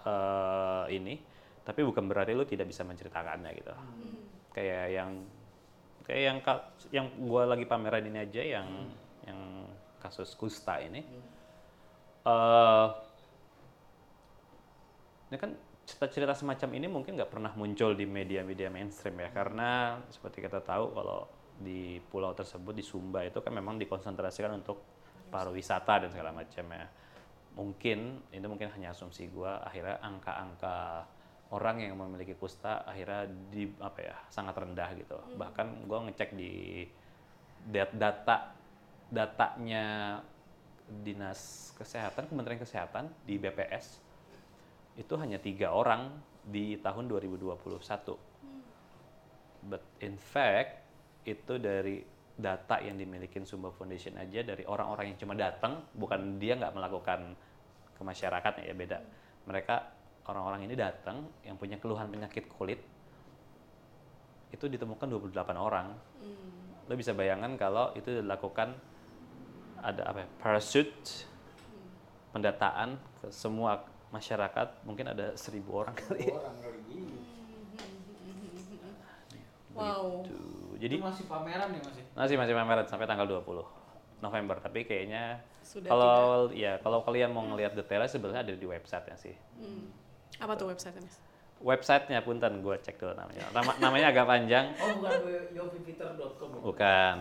eh, 0.06 0.84
ini 0.96 1.14
tapi 1.68 1.84
bukan 1.84 2.08
berarti 2.08 2.32
lu 2.32 2.48
tidak 2.48 2.72
bisa 2.72 2.80
menceritakannya 2.80 3.50
gitu. 3.52 3.74
Kayak 4.56 4.86
yang 4.88 5.10
kayak 6.08 6.22
yang 6.24 6.38
yang 6.88 7.06
gua 7.28 7.44
lagi 7.44 7.68
pameran 7.68 8.08
ini 8.08 8.24
aja 8.24 8.40
yang 8.40 8.68
yang 9.28 9.67
kasus 9.98 10.34
kusta 10.38 10.80
ini 10.82 11.02
eh 12.26 12.88
ini 15.28 15.36
kan 15.36 15.52
cerita-cerita 15.88 16.36
semacam 16.36 16.68
ini 16.76 16.86
mungkin 16.88 17.16
nggak 17.16 17.32
pernah 17.32 17.52
muncul 17.56 17.96
di 17.96 18.04
media-media 18.04 18.68
mainstream 18.68 19.16
ya 19.24 19.32
karena 19.32 19.96
seperti 20.12 20.44
kita 20.44 20.60
tahu 20.60 20.92
kalau 20.92 21.24
di 21.58 21.98
pulau 22.12 22.32
tersebut 22.36 22.70
di 22.76 22.84
Sumba 22.84 23.26
itu 23.26 23.42
kan 23.42 23.50
memang 23.50 23.80
dikonsentrasikan 23.80 24.62
untuk 24.62 24.78
pariwisata 25.28 26.06
dan 26.06 26.10
segala 26.12 26.30
macam 26.30 26.64
ya. 26.70 26.86
Mungkin 27.58 28.30
itu 28.30 28.46
mungkin 28.46 28.70
hanya 28.70 28.94
asumsi 28.94 29.26
gua 29.32 29.58
akhirnya 29.66 29.98
angka-angka 29.98 31.02
orang 31.50 31.82
yang 31.82 31.98
memiliki 31.98 32.38
kusta 32.38 32.86
akhirnya 32.86 33.26
di 33.50 33.66
apa 33.82 33.98
ya 33.98 34.16
sangat 34.30 34.54
rendah 34.54 34.88
gitu. 34.94 35.18
Bahkan 35.34 35.90
gua 35.90 36.06
ngecek 36.06 36.36
di 36.38 36.86
dat- 37.66 37.96
data 37.96 38.54
datanya 39.08 40.18
dinas 41.04 41.72
kesehatan 41.76 42.28
kementerian 42.28 42.60
kesehatan 42.60 43.12
di 43.24 43.36
BPS 43.36 44.00
itu 44.96 45.14
hanya 45.20 45.36
tiga 45.36 45.72
orang 45.72 46.12
di 46.48 46.80
tahun 46.80 47.08
2021 47.12 47.68
but 49.68 49.84
in 50.00 50.16
fact 50.16 50.88
itu 51.28 51.60
dari 51.60 52.00
data 52.38 52.78
yang 52.78 52.94
dimiliki 52.94 53.42
Sumba 53.42 53.74
Foundation 53.74 54.14
aja 54.16 54.46
dari 54.46 54.62
orang-orang 54.62 55.12
yang 55.12 55.18
cuma 55.18 55.34
datang 55.34 55.82
bukan 55.98 56.38
dia 56.38 56.54
nggak 56.54 56.70
melakukan 56.70 57.34
ke 57.98 58.02
masyarakat 58.06 58.52
ya 58.62 58.74
beda. 58.78 58.98
Mereka 59.50 59.76
orang-orang 60.30 60.70
ini 60.70 60.78
datang 60.78 61.26
yang 61.42 61.58
punya 61.58 61.82
keluhan 61.82 62.06
penyakit 62.06 62.46
kulit 62.46 62.78
itu 64.54 64.64
ditemukan 64.70 65.10
28 65.10 65.34
orang. 65.58 65.98
Lo 66.86 66.94
bisa 66.94 67.10
bayangkan 67.12 67.58
kalau 67.58 67.90
itu 67.98 68.22
dilakukan 68.22 68.78
ada 69.82 70.02
apa 70.10 70.18
ya, 70.24 70.28
parachute 70.42 71.26
pendataan 72.34 72.98
ke 73.22 73.32
semua 73.32 73.82
masyarakat 74.08 74.84
mungkin 74.88 75.12
ada 75.12 75.36
seribu 75.36 75.84
orang 75.84 75.96
kali 75.96 76.28
ya. 76.28 76.34
orang 76.36 76.56
kali 76.60 76.80
ini. 76.92 77.18
wow 79.76 80.24
Tuh. 80.24 80.58
Jadi 80.78 80.94
Jadi 80.94 81.02
masih 81.02 81.24
pameran 81.26 81.68
ya 81.74 81.80
masih. 81.82 82.04
masih 82.14 82.34
masih 82.38 82.54
pameran 82.54 82.86
sampai 82.86 83.06
tanggal 83.10 83.26
20 83.26 84.22
November, 84.22 84.58
tapi 84.58 84.82
kayaknya 84.82 85.42
Sudah 85.62 85.90
kalau 85.90 86.50
ya 86.54 86.78
kalau 86.82 87.02
kalian 87.06 87.30
mau 87.30 87.46
ngelihat 87.46 87.74
detailnya 87.74 88.10
sebenarnya 88.10 88.42
ada 88.46 88.54
di 88.54 88.66
websitenya 88.66 89.18
sih. 89.18 89.34
Hmm. 89.58 89.90
apa 90.38 90.54
tuh 90.54 90.70
website 90.70 90.94
mas 91.02 91.18
Websitenya 91.58 92.20
punten 92.20 92.60
gue 92.60 92.74
cek 92.78 92.96
dulu 92.96 93.12
namanya. 93.12 93.44
Nama, 93.50 93.70
namanya 93.78 94.06
agak 94.08 94.24
panjang. 94.24 94.64
Oh 94.78 94.94
bukan 94.96 95.18
yovipiter.com. 95.50 96.48
Bukan 96.62 97.16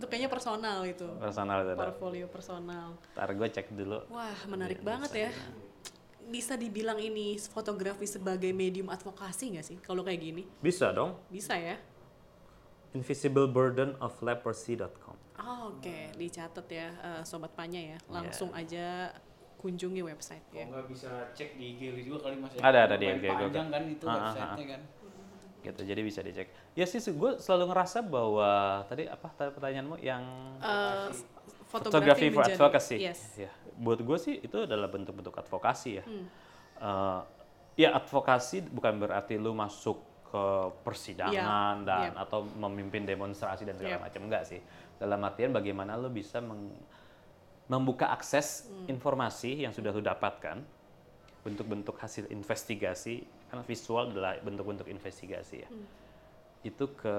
itu 0.00 0.08
kayaknya 0.08 0.28
personal 0.28 0.80
itu 0.82 1.06
personal 1.20 1.60
itu. 1.60 1.76
portfolio 1.76 2.24
personal 2.24 2.96
Ntar 3.12 3.30
gue 3.30 3.48
cek 3.50 3.66
dulu. 3.70 3.98
wah 4.08 4.38
menarik 4.48 4.80
banget 4.80 5.28
ya 5.28 5.30
bisa 6.24 6.56
dibilang 6.56 6.96
ini 6.96 7.36
fotografi 7.36 8.06
sebagai 8.06 8.48
medium 8.50 8.88
advokasi 8.88 9.52
nggak 9.52 9.66
sih 9.66 9.76
kalau 9.76 10.00
kayak 10.00 10.20
gini 10.22 10.42
Bisa 10.56 10.88
dong. 10.90 11.20
bisa 11.28 11.52
ya 11.52 11.76
invisibleburdenofleprosy.com. 12.90 15.16
Oh, 15.40 15.70
Oke, 15.70 16.10
dicatat 16.14 16.66
ya 16.66 16.88
eh, 16.90 17.22
sobat 17.22 17.52
Panya 17.52 17.94
ya. 17.94 17.98
Langsung 18.08 18.50
aja 18.52 19.12
kunjungi 19.60 20.00
website 20.02 20.40
ya. 20.50 20.64
Kalau 20.64 20.72
nggak 20.72 20.86
bisa 20.88 21.08
cek 21.30 21.50
di 21.54 21.76
IG 21.76 21.80
lu 21.90 22.00
juga 22.02 22.18
kali 22.24 22.36
mas 22.36 22.52
ya. 22.52 22.60
Ada, 22.62 22.78
ada 22.88 22.96
di 22.96 23.06
IG 23.06 23.24
gua. 23.26 23.36
Panjang 23.44 23.68
kan 23.68 23.82
itu 23.84 24.04
Ah, 24.04 24.10
ah, 24.10 24.18
websitenya 24.24 24.66
kan. 24.70 24.82
gitu 25.60 25.80
jadi 25.84 26.00
bisa 26.00 26.24
dicek 26.24 26.48
ya 26.72 26.88
sih 26.88 26.96
gue 27.04 27.30
selalu 27.36 27.68
ngerasa 27.68 28.00
bahwa 28.00 28.48
tadi 28.88 29.04
apa 29.04 29.28
tadi 29.28 29.52
pertanyaanmu 29.52 30.00
yang 30.00 30.24
Eh, 30.56 31.12
fotografi 31.68 32.32
for 32.32 32.40
menjadi- 32.40 32.56
advocacy 32.56 32.96
Yes. 32.98 33.20
ya 33.36 33.52
buat 33.76 34.00
gue 34.00 34.16
sih 34.16 34.40
itu 34.40 34.56
adalah 34.58 34.88
bentuk-bentuk 34.88 35.36
advokasi 35.36 36.00
ya 36.00 36.04
Hmm. 36.06 36.24
Eh, 36.80 37.20
ya 37.76 37.92
advokasi 37.92 38.64
bukan 38.66 38.96
berarti 38.98 39.36
lu 39.36 39.52
masuk 39.52 40.00
ke 40.24 40.44
persidangan 40.80 41.36
Iya, 41.76 41.84
dan 41.84 42.08
iya. 42.08 42.10
atau 42.16 42.40
memimpin 42.56 43.04
demonstrasi 43.04 43.68
dan 43.68 43.76
segala 43.76 44.00
Iya. 44.00 44.04
macam 44.06 44.20
enggak 44.24 44.48
sih 44.48 44.64
dalam 44.96 45.20
artian 45.20 45.52
bagaimana 45.52 45.92
lu 45.94 46.08
bisa 46.08 46.40
meng- 46.40 46.72
membuka 47.70 48.10
akses 48.10 48.66
Hmm. 48.66 48.90
informasi 48.90 49.62
yang 49.62 49.70
sudah 49.70 49.94
lu 49.94 50.02
dapatkan 50.02 50.58
bentuk-bentuk 51.40 51.94
hasil 51.96 52.26
investigasi 52.28 53.22
karena 53.46 53.62
visual 53.62 54.10
adalah 54.10 54.36
bentuk-bentuk 54.40 54.90
investigasi 54.90 55.62
ya 55.62 55.70
Hmm. 55.70 55.86
itu 56.60 56.84
ke 56.92 57.14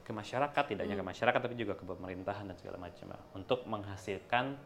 ke 0.00 0.10
masyarakat 0.14 0.64
tidak 0.64 0.86
hanya 0.86 0.96
ke 0.96 1.04
masyarakat 1.04 1.40
tapi 1.42 1.54
juga 1.54 1.74
ke 1.74 1.84
pemerintahan 1.84 2.46
dan 2.46 2.56
segala 2.56 2.78
macam 2.80 3.12
untuk 3.34 3.66
menghasilkan 3.66 4.56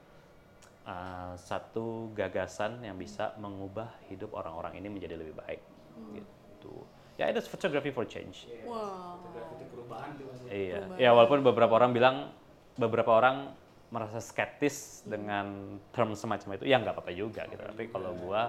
uh, 0.84 1.34
satu 1.34 2.12
gagasan 2.12 2.78
yang 2.82 2.94
bisa 2.94 3.34
mengubah 3.36 3.90
hidup 4.06 4.30
orang-orang 4.30 4.78
ini 4.78 4.88
menjadi 4.88 5.16
lebih 5.16 5.34
baik 5.34 5.60
gitu 6.12 6.86
ya 7.16 7.28
itu 7.28 7.40
photography 7.44 7.90
for 7.90 8.04
change 8.04 8.46
Wow. 8.62 9.18
Fotografi 9.20 9.52
itu 9.58 9.64
perubahan 9.68 10.10
tuh 10.14 10.24
ya. 10.28 10.52
iya 10.52 10.78
Perubahan. 10.78 11.02
ya 11.02 11.10
walaupun 11.12 11.38
beberapa 11.42 11.72
orang 11.74 11.90
bilang 11.90 12.16
beberapa 12.78 13.10
orang 13.12 13.36
merasa 13.92 14.24
skeptis 14.24 15.04
dengan 15.04 15.76
term 15.92 16.16
semacam 16.16 16.56
itu 16.56 16.64
ya 16.64 16.80
nggak 16.80 16.96
apa-apa 16.96 17.12
juga 17.12 17.44
gitu. 17.52 17.60
Tapi 17.60 17.92
kalau 17.92 18.16
gua 18.16 18.48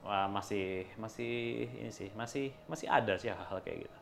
wah, 0.00 0.24
masih 0.24 0.88
masih 0.96 1.68
ini 1.68 1.92
sih 1.92 2.08
masih 2.16 2.48
masih 2.64 2.88
ada 2.88 3.12
sih 3.20 3.28
hal-hal 3.28 3.60
kayak 3.60 3.84
gitu. 3.84 3.98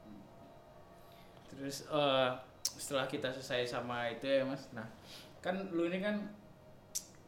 Terus 1.51 1.90
eh, 1.90 2.30
setelah 2.62 3.11
kita 3.11 3.34
selesai 3.34 3.74
sama 3.74 4.07
itu 4.12 4.28
ya 4.30 4.47
mas, 4.47 4.70
nah 4.70 4.86
kan 5.42 5.59
lu 5.74 5.90
ini 5.90 5.99
kan 5.99 6.22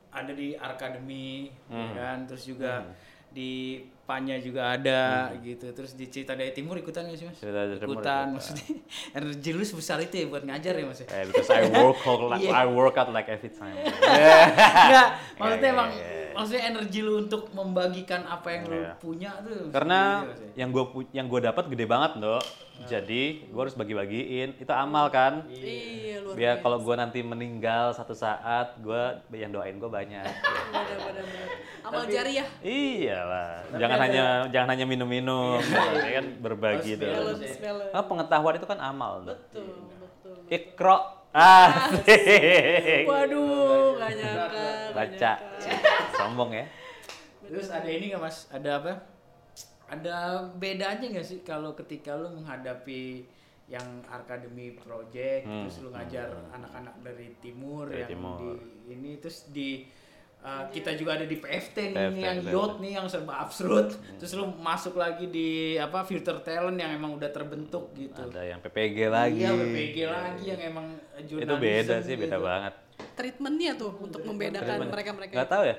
ada 0.08 0.32
di 0.32 0.56
Arkademi, 0.56 1.52
ya 1.68 1.74
Hmm. 1.74 1.92
kan, 1.92 2.18
terus 2.24 2.48
juga 2.48 2.80
di 3.29 3.83
Panya 4.09 4.41
juga 4.41 4.72
ada 4.72 5.29
gitu, 5.45 5.68
terus 5.76 5.93
di 5.93 6.09
Cerita 6.09 6.33
dari 6.33 6.49
Timur 6.57 6.81
ikutan 6.81 7.05
gak 7.12 7.18
sih 7.20 7.29
mas? 7.29 7.37
Cerita 7.37 7.68
dari 7.68 7.76
Timur 7.76 8.01
ikutan, 8.01 8.24
maksudnya 8.33 8.64
energi 9.20 9.51
lu 9.53 9.64
sebesar 9.68 10.01
itu 10.01 10.24
ya 10.24 10.26
buat 10.33 10.49
ngajar 10.49 10.72
ya 10.81 10.85
mas? 10.89 11.05
ya? 11.05 11.07
Eh, 11.12 11.24
because 11.29 11.53
I 11.53 11.68
work 11.68 12.01
hard, 12.01 12.20
like, 12.24 12.41
Iya. 12.49 12.53
I 12.57 12.64
work 12.72 12.97
out 12.97 13.12
like 13.12 13.29
every 13.29 13.53
time. 13.53 13.76
Enggak, 13.85 15.09
maksudnya 15.37 15.61
Iya, 15.61 15.76
emang 15.76 15.89
iya, 15.93 16.09
iya. 16.09 16.28
Maksudnya 16.39 16.70
energi 16.70 17.03
lu 17.03 17.26
untuk 17.26 17.51
membagikan 17.51 18.22
apa 18.22 18.47
yang 18.55 18.62
lu 18.70 18.78
Iya. 18.78 18.93
punya 19.03 19.30
tuh. 19.43 19.74
Karena 19.74 20.22
seperti 20.22 20.30
itu, 20.30 20.39
Mas, 20.39 20.39
ya? 20.39 20.53
yang 20.62 20.68
gue 20.70 20.84
yang 21.11 21.26
gue 21.26 21.41
dapat 21.43 21.64
gede 21.66 21.84
banget, 21.91 22.12
Dok. 22.22 22.45
Jadi 22.86 23.22
gue 23.51 23.59
harus 23.59 23.74
bagi-bagiin. 23.74 24.55
Itu 24.55 24.70
amal 24.70 25.11
kan. 25.11 25.43
Iya, 25.51 26.22
luar 26.22 26.39
Biar 26.39 26.55
kalau 26.62 26.78
gue 26.78 26.95
nanti 26.95 27.26
meninggal 27.26 27.91
satu 27.91 28.14
saat, 28.14 28.78
gue 28.78 29.03
yang 29.34 29.51
doain 29.51 29.82
gue 29.82 29.91
banyak. 29.91 30.22
Benar-benar. 30.70 31.47
Amal 31.82 32.07
jariah. 32.07 32.47
iya 32.62 33.18
lah. 33.18 33.51
Jangan 33.74 33.99
hanya 33.99 34.24
jangan 34.55 34.68
hanya 34.78 34.86
minum-minum. 34.86 35.59
ya 36.07 36.22
kan 36.22 36.26
berbagi 36.39 36.95
balance. 36.95 37.59
Ah, 37.91 38.07
pengetahuan 38.07 38.55
itu 38.55 38.66
kan 38.70 38.78
amal. 38.78 39.26
Betul, 39.26 39.91
betul. 39.99 40.39
Ikro. 40.47 41.17
Ah, 41.39 41.95
Waduh, 43.07 43.95
gak 43.95 44.11
nyangka. 44.12 44.66
baca. 44.91 45.32
Sombong 46.12 46.51
ya. 46.53 46.66
Terus 47.41 47.70
ada 47.70 47.86
ini 47.86 48.11
nggak 48.11 48.18
mas? 48.20 48.51
Ada 48.51 48.70
apa? 48.76 48.93
Ada 49.86 50.16
bedanya 50.53 51.07
nggak 51.09 51.24
sih 51.24 51.39
kalau 51.41 51.72
ketika 51.72 52.12
lu 52.12 52.34
menghadapi 52.34 53.24
yang 53.66 53.84
Academy 54.05 54.74
Project, 54.74 55.45
Hmm. 55.45 55.62
terus 55.62 55.78
lu 55.78 55.89
ngajar 55.89 56.26
anak-anak 56.51 56.95
dari 57.01 57.28
timur 57.39 57.86
Dari 57.86 58.03
yang 58.03 58.11
timur. 58.11 58.36
di 58.36 58.51
ini 58.91 59.11
terus 59.16 59.47
di 59.49 59.84
uh, 60.43 60.64
kita 60.70 60.95
juga 60.95 61.18
ada 61.18 61.26
di 61.26 61.36
PFT 61.39 61.76
nih 61.95 61.97
PFT, 61.97 62.18
yang 62.18 62.39
PFT. 62.43 62.55
yacht 62.55 62.74
nih 62.78 62.93
yang 62.99 63.07
serba 63.11 63.34
absurd. 63.43 63.89
Terus 64.20 64.32
lu 64.39 64.47
masuk 64.59 64.95
lagi 64.99 65.26
di 65.30 65.74
apa 65.78 66.05
filter 66.07 66.39
talent 66.43 66.78
yang 66.78 66.95
emang 66.95 67.16
udah 67.18 67.30
terbentuk 67.30 67.91
gitu. 67.95 68.22
Ada 68.30 68.43
yang 68.55 68.61
PPG 68.62 68.99
lagi. 69.11 69.43
Iya, 69.43 69.53
BPG 69.55 69.97
lagi 70.07 70.45
yang 70.47 70.61
emang 70.62 70.86
Itu 71.18 71.55
beda 71.59 72.03
sih, 72.05 72.14
beda 72.14 72.39
gitu. 72.39 72.47
banget. 72.47 72.74
Treatmentnya 73.14 73.72
tuh 73.78 73.93
untuk 73.99 74.22
membedakan 74.22 74.91
mereka-mereka. 74.91 75.34
Gak 75.34 75.51
tahu 75.51 75.64
ya. 75.66 75.76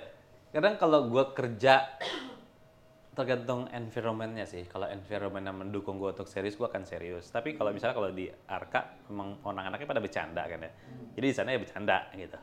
Kadang 0.49 0.75
kalau 0.81 1.05
gue 1.07 1.23
kerja 1.37 1.85
tergantung 3.19 3.67
environmentnya 3.75 4.47
sih. 4.47 4.63
Kalau 4.63 4.87
environmentnya 4.87 5.51
mendukung 5.51 5.99
gue 5.99 6.15
untuk 6.15 6.23
serius, 6.23 6.55
gue 6.55 6.63
akan 6.63 6.87
serius. 6.87 7.27
Tapi 7.27 7.59
kalau 7.59 7.75
misalnya 7.75 7.95
kalau 7.99 8.09
di 8.15 8.31
Arka, 8.47 9.03
memang 9.11 9.43
orang-anaknya 9.43 9.87
pada 9.87 9.99
bercanda 9.99 10.43
kan 10.47 10.63
ya. 10.63 10.71
Jadi 11.19 11.25
di 11.27 11.35
sana 11.35 11.51
ya 11.51 11.59
bercanda 11.59 12.07
gitu. 12.15 12.39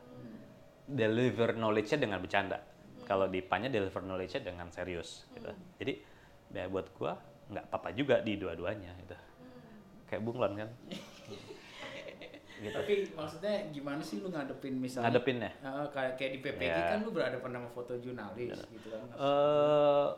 Deliver 0.86 1.50
knowledge-nya 1.52 1.98
dengan 1.98 2.18
bercanda. 2.22 2.58
Kalau 3.02 3.26
di 3.26 3.42
Panya 3.42 3.66
deliver 3.66 4.02
knowledge-nya 4.02 4.42
dengan 4.42 4.70
serius 4.70 5.26
gitu. 5.30 5.50
Jadi 5.78 5.92
ya 6.50 6.66
buat 6.66 6.90
gue 6.90 7.12
nggak 7.46 7.64
apa-apa 7.70 7.90
juga 7.94 8.22
di 8.22 8.38
dua-duanya 8.38 8.94
gitu. 9.02 9.16
Kayak 10.06 10.22
bunglon 10.22 10.52
kan. 10.56 10.70
gitu. 12.62 12.72
Tapi 12.72 12.94
maksudnya 13.12 13.54
gimana 13.70 14.00
sih 14.00 14.22
lu 14.22 14.30
ngadepin 14.30 14.74
misalnya 14.78 15.10
Ngadepinnya. 15.10 15.50
Eh, 15.60 15.86
kayak 15.92 16.12
kayak 16.16 16.30
di 16.32 16.40
PPG 16.40 16.66
Ya. 16.66 16.88
kan 16.94 16.98
lu 17.04 17.10
berhadapan 17.12 17.50
sama 17.52 17.68
foto 17.68 17.92
jurnalis 17.98 18.56
gitu 18.70 18.88
kan. 18.90 19.02
eh 19.12 20.08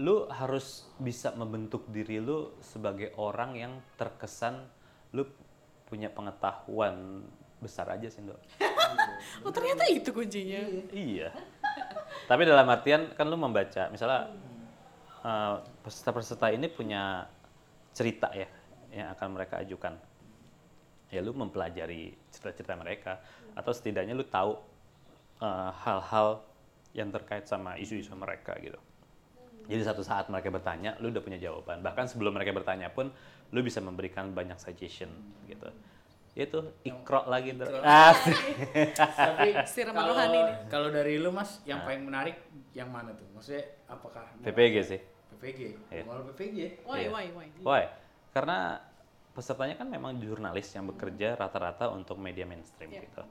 lu 0.00 0.24
harus 0.32 0.88
bisa 0.96 1.36
membentuk 1.36 1.84
diri 1.92 2.16
lu 2.16 2.56
sebagai 2.64 3.12
orang 3.20 3.52
yang 3.52 3.72
terkesan 4.00 4.64
lu 5.12 5.28
punya 5.84 6.08
pengetahuan 6.08 7.28
besar 7.62 7.86
aja 7.94 8.10
sih 8.10 8.22
dok. 8.26 8.40
Oh 9.46 9.54
ternyata 9.54 9.86
itu 9.88 10.10
kuncinya. 10.10 10.60
iya. 10.92 11.30
Tapi 12.26 12.42
dalam 12.44 12.66
artian 12.68 13.14
kan 13.14 13.26
lu 13.30 13.38
membaca, 13.38 13.88
misalnya 13.88 14.28
eh, 15.22 15.56
peserta-peserta 15.82 16.50
ini 16.50 16.66
punya 16.68 17.26
cerita 17.94 18.28
ya 18.34 18.46
yang 18.92 19.08
akan 19.14 19.28
mereka 19.32 19.62
ajukan. 19.62 19.94
Ya 21.08 21.20
lu 21.24 21.32
mempelajari 21.32 22.12
cerita-cerita 22.34 22.74
mereka 22.76 23.22
atau 23.56 23.72
setidaknya 23.72 24.12
lu 24.12 24.26
tahu 24.26 24.58
eh, 25.40 25.70
hal-hal 25.86 26.44
yang 26.92 27.08
terkait 27.08 27.48
sama 27.48 27.80
isu-isu 27.80 28.12
mereka 28.12 28.52
gitu. 28.60 28.78
Jadi 29.70 29.82
satu 29.86 30.02
saat 30.02 30.26
mereka 30.26 30.50
bertanya, 30.50 30.98
lu 30.98 31.14
udah 31.14 31.22
punya 31.22 31.38
jawaban. 31.38 31.80
Bahkan 31.80 32.10
sebelum 32.10 32.34
mereka 32.34 32.50
bertanya 32.50 32.90
pun, 32.90 33.14
lu 33.54 33.60
bisa 33.62 33.78
memberikan 33.78 34.34
banyak 34.34 34.58
suggestion 34.58 35.08
gitu. 35.46 35.70
Itu 36.32 36.58
ikro 36.80 37.28
lagi 37.28 37.52
tuh. 37.52 37.68
Ikro. 37.68 37.80
Asik. 37.82 38.38
Tapi 39.28 39.48
Siraman 39.64 39.94
kalau 39.94 40.12
rohani 40.12 40.38
nih. 40.40 40.56
kalau 40.66 40.88
dari 40.88 41.14
lu 41.16 41.28
Mas 41.28 41.60
yang 41.62 41.84
paling 41.84 42.02
menarik 42.02 42.36
yang 42.72 42.88
mana 42.88 43.12
tuh? 43.12 43.28
Maksudnya 43.30 43.68
apakah 43.84 44.24
PPG 44.40 44.74
sih. 44.82 45.00
PPG. 45.30 45.60
Iya. 45.88 46.02
Malah 46.04 46.24
PPG. 46.32 46.58
Why, 46.82 46.98
Iya. 46.98 47.08
why, 47.10 47.24
why? 47.30 47.46
Why? 47.60 47.82
Karena 48.32 48.80
pesertanya 49.30 49.76
kan 49.76 49.88
memang 49.88 50.16
jurnalis 50.16 50.68
yang 50.70 50.84
bekerja 50.86 51.36
rata-rata 51.36 51.88
untuk 51.88 52.16
media 52.16 52.44
mainstream 52.44 52.88
Iya. 52.90 53.04
gitu. 53.04 53.22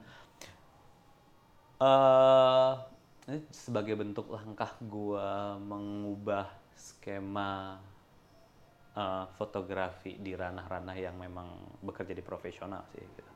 eh 1.82 2.72
ini 3.26 3.42
sebagai 3.50 3.98
bentuk 3.98 4.30
langkah 4.30 4.78
gua 4.80 5.58
mengubah 5.58 6.46
skema 6.72 7.82
eh, 8.92 9.26
fotografi 9.36 10.20
di 10.20 10.36
ranah-ranah 10.36 10.96
yang 10.98 11.16
memang 11.16 11.80
bekerja 11.82 12.12
di 12.12 12.24
profesional 12.24 12.84
sih. 12.92 13.02
Gitu. 13.02 13.32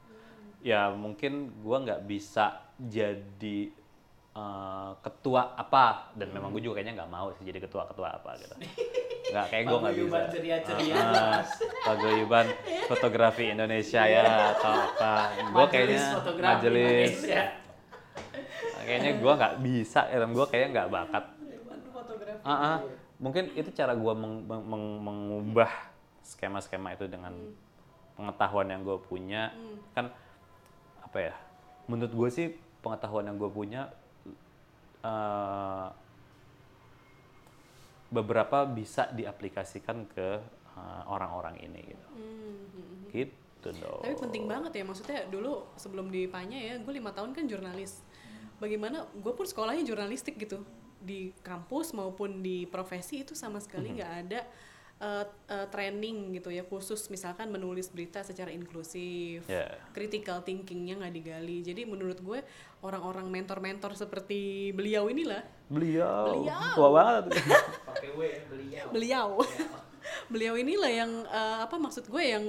Ya 0.66 0.90
mungkin 0.92 1.62
gua 1.62 1.84
nggak 1.84 2.02
bisa 2.10 2.74
jadi 2.76 3.72
eh, 4.36 4.92
ketua 5.00 5.56
apa 5.56 6.12
dan 6.18 6.28
memang 6.36 6.52
gue 6.52 6.60
juga 6.60 6.82
kayaknya 6.82 7.04
nggak 7.04 7.12
mau 7.12 7.32
sih 7.40 7.44
jadi 7.48 7.60
ketua-ketua 7.64 8.10
apa 8.20 8.32
gitu. 8.42 8.56
Nggak 9.26 9.46
kayak 9.50 9.64
gue 9.66 9.78
nggak 9.82 9.96
bisa. 9.98 10.20
Ceria-ceria, 10.30 11.02
Ah, 11.02 11.42
Paguyuban 11.82 12.46
fotografi 12.86 13.50
Indonesia 13.50 14.06
ya 14.06 14.54
atau 14.54 14.70
apa. 14.70 15.14
Gue 15.50 15.66
kayaknya 15.74 16.04
Majelis. 16.38 17.10
Indonesia. 17.26 17.44
Kayaknya 18.86 19.12
gue 19.18 19.34
nggak 19.34 19.56
bisa, 19.66 20.02
dan 20.06 20.30
gue 20.30 20.46
kayaknya 20.46 20.70
nggak 20.78 20.90
bakat. 20.94 21.24
Fotografi. 21.90 22.46
Ah, 22.46 22.54
ah. 22.54 22.78
Mungkin 23.16 23.52
itu 23.56 23.72
cara 23.72 23.96
gue 23.96 24.14
meng- 24.14 24.44
meng- 24.44 24.68
meng- 24.68 25.00
mengubah 25.02 25.72
skema-skema 26.26 26.98
itu 26.98 27.08
dengan 27.08 27.32
pengetahuan 28.16 28.68
yang 28.68 28.82
gue 28.84 28.98
punya 29.00 29.52
kan 29.94 30.12
apa 31.00 31.32
ya 31.32 31.34
menurut 31.88 32.12
gue 32.12 32.30
sih 32.32 32.48
pengetahuan 32.84 33.28
yang 33.30 33.38
gue 33.40 33.48
punya 33.48 33.88
eh, 35.04 35.88
beberapa 38.12 38.64
bisa 38.68 39.10
diaplikasikan 39.12 40.08
ke 40.12 40.40
eh, 40.76 41.04
orang-orang 41.08 41.56
ini 41.62 41.80
gitu 41.92 42.08
Hmm, 42.16 42.24
hmm, 42.26 42.84
hmm. 42.84 43.04
gitu 43.12 43.70
dong. 43.82 44.02
Tapi 44.04 44.16
penting 44.22 44.44
banget 44.46 44.72
ya 44.78 44.84
maksudnya 44.86 45.20
dulu 45.28 45.66
sebelum 45.76 46.12
di 46.12 46.28
Panya 46.30 46.56
ya 46.58 46.76
gue 46.80 46.94
lima 46.94 47.12
tahun 47.16 47.34
kan 47.34 47.48
jurnalis. 47.48 48.04
Bagaimana 48.62 49.04
gue 49.12 49.34
pun 49.36 49.44
sekolahnya 49.44 49.84
jurnalistik 49.84 50.40
gitu 50.40 50.64
di 51.06 51.30
kampus 51.40 51.94
maupun 51.94 52.42
di 52.42 52.66
profesi 52.66 53.22
itu 53.22 53.32
sama 53.32 53.62
sekali 53.62 53.94
Mhm. 53.94 53.96
nggak 53.96 54.14
ada 54.26 54.42
uh, 54.96 55.24
uh, 55.48 55.68
training 55.70 56.34
gitu 56.34 56.50
ya 56.50 56.64
khusus 56.64 57.06
misalkan 57.08 57.48
menulis 57.48 57.88
berita 57.88 58.24
secara 58.24 58.50
inklusif. 58.50 59.46
Ya. 59.46 59.70
Critical 59.92 60.42
thinkingnya 60.42 60.98
nggak 60.98 61.14
digali. 61.14 61.62
Jadi 61.62 61.84
menurut 61.84 62.18
gue 62.18 62.40
orang-orang 62.82 63.28
mentor-mentor 63.28 63.94
seperti 63.94 64.72
beliau 64.72 65.06
inilah 65.06 65.44
Beliau, 65.66 66.42
Beliau. 66.42 66.74
tua 66.74 66.90
banget. 66.92 67.24
pakai 67.90 68.10
W 68.12 68.22
beliau 68.48 68.86
beliau 68.90 69.28
beliau 70.28 70.54
inilah 70.54 70.92
yang 70.92 71.12
eh, 71.24 71.58
apa 71.62 71.76
maksud 71.76 72.06
gue 72.06 72.24
yang 72.26 72.46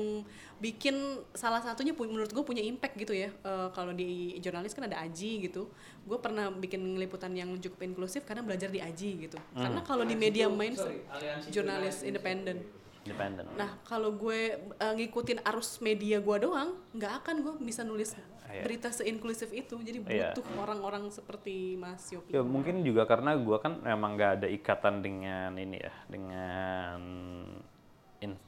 bikin 0.56 0.96
salah 1.30 1.60
satunya 1.60 1.92
pu- 1.92 2.08
menurut 2.08 2.32
gue 2.32 2.40
punya 2.40 2.60
impact 2.60 2.96
gitu 2.96 3.12
ya. 3.12 3.28
Eh, 3.30 3.68
kalau 3.70 3.92
di 3.92 4.34
jurnalis 4.38 4.72
kan 4.72 4.86
ada 4.86 5.00
aji 5.00 5.44
gitu. 5.44 5.68
Gue 6.02 6.16
pernah 6.16 6.48
bikin 6.48 6.96
liputan 6.96 7.32
yang 7.32 7.52
cukup 7.56 7.82
inklusif 7.82 8.24
karena 8.24 8.40
belajar 8.40 8.68
di 8.68 8.80
aji 8.80 9.28
gitu. 9.28 9.38
Karena 9.52 9.80
kalau 9.80 10.02
di 10.02 10.14
media 10.14 10.48
mainstream 10.48 11.04
jurnalis 11.48 12.00
independen. 12.02 12.64
Independen. 13.06 13.46
nah 13.54 13.78
kalau 13.86 14.10
gue 14.10 14.58
eh, 14.58 14.94
ngikutin 14.98 15.46
arus 15.46 15.78
media 15.78 16.18
gue 16.18 16.36
doang 16.42 16.74
nggak 16.90 17.22
akan 17.22 17.34
gue 17.38 17.54
bisa 17.62 17.86
nulis 17.86 18.18
Iya. 18.46 18.62
berita 18.62 18.88
seinklusif 18.88 19.50
itu. 19.50 19.74
Jadi 19.76 20.06
Iya. 20.06 20.30
butuh 20.32 20.46
orang-orang 20.56 21.10
seperti 21.10 21.74
Mas 21.74 22.06
Yopi. 22.08 22.30
Ya 22.30 22.40
mungkin 22.40 22.80
juga 22.80 23.02
karena 23.04 23.34
gua 23.36 23.58
kan 23.58 23.82
memang 23.82 24.14
nggak 24.14 24.32
ada 24.38 24.48
ikatan 24.48 25.02
dengan 25.02 25.50
ini 25.58 25.76
ya, 25.76 25.92
dengan 26.06 26.65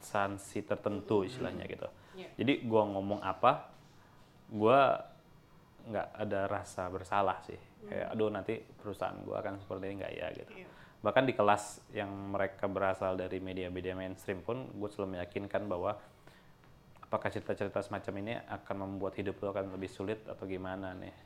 instansi 0.08 0.64
tertentu 0.64 1.28
istilahnya 1.28 1.68
gitu. 1.68 1.84
Iya. 2.16 2.32
Jadi 2.40 2.64
gua 2.64 2.88
ngomong 2.88 3.20
apa, 3.20 3.68
gua 4.48 5.04
nggak 5.84 6.08
ada 6.16 6.40
rasa 6.48 6.88
bersalah 6.88 7.44
sih. 7.44 7.60
Kayak 7.84 8.16
aduh 8.16 8.32
nanti 8.32 8.56
perusahaan 8.56 9.20
gua 9.20 9.44
akan 9.44 9.60
seperti 9.60 9.84
ini 9.92 9.94
nggak 10.00 10.14
ya 10.16 10.26
gitu. 10.32 10.52
Iya. 10.64 10.68
Bahkan 11.04 11.24
di 11.28 11.34
kelas 11.36 11.64
yang 11.92 12.10
mereka 12.32 12.64
berasal 12.66 13.20
dari 13.20 13.38
media-media 13.38 13.94
mainstream 13.94 14.42
pun 14.42 14.66
gue 14.66 14.90
selalu 14.90 15.14
meyakinkan 15.14 15.70
bahwa 15.70 15.94
apakah 17.08 17.32
cerita-cerita 17.32 17.80
semacam 17.80 18.14
ini 18.20 18.34
akan 18.36 18.76
membuat 18.84 19.16
hidup 19.16 19.40
lo 19.40 19.56
akan 19.56 19.72
lebih 19.72 19.88
sulit 19.88 20.20
atau 20.28 20.44
gimana 20.44 20.92
nih 20.92 21.16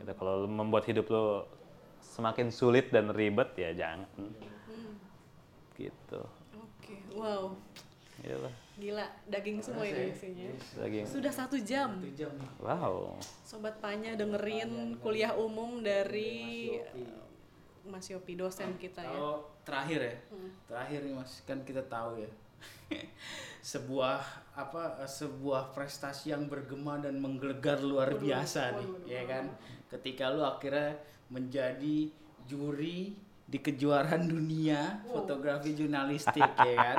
gitu 0.00 0.12
kalau 0.16 0.46
lo 0.46 0.48
membuat 0.48 0.88
hidup 0.88 1.04
lo 1.12 1.44
semakin 2.00 2.48
sulit 2.48 2.88
dan 2.88 3.12
ribet 3.12 3.52
ya 3.52 3.76
jangan 3.76 4.08
gitu 5.76 6.22
oke 6.56 6.94
wow 7.20 7.52
gila 8.74 9.06
daging 9.30 9.62
semua 9.62 9.86
ini 9.86 10.10
isinya. 10.10 10.50
Lagi 10.82 11.06
sudah 11.06 11.30
satu 11.30 11.56
jam. 11.62 11.94
Satu 11.94 12.10
jam 12.18 12.32
nih. 12.34 12.50
wow. 12.58 13.14
Sobat 13.46 13.78
Panya 13.78 14.18
dengerin 14.18 14.98
kuliah 14.98 15.30
umum 15.38 15.78
dari 15.78 16.74
Mas 17.86 18.10
Yopi. 18.10 18.34
Dosen 18.34 18.74
kita 18.80 19.04
ya. 19.04 19.14
Kalau 19.14 19.46
terakhir 19.62 20.00
ya, 20.02 20.16
terakhir 20.66 21.00
nih 21.06 21.14
mas, 21.14 21.40
kan 21.48 21.62
kita 21.64 21.80
tahu 21.88 22.20
ya, 22.20 22.30
sebuah 23.72 24.20
apa, 24.58 25.06
sebuah 25.08 25.72
prestasi 25.72 26.34
yang 26.34 26.50
bergema 26.50 27.00
dan 27.00 27.16
menggelegar 27.16 27.80
luar 27.80 28.16
biasa 28.18 28.76
nih, 28.76 28.88
ya 29.08 29.22
kan? 29.24 29.48
Ketika 29.88 30.34
lu 30.34 30.44
akhirnya 30.44 31.00
menjadi 31.32 32.12
juri 32.44 33.16
di 33.44 33.58
kejuaraan 33.58 34.24
dunia 34.24 35.04
fotografi 35.06 35.72
jurnalistik, 35.72 36.50
ya 36.64 36.74
kan? 36.74 36.96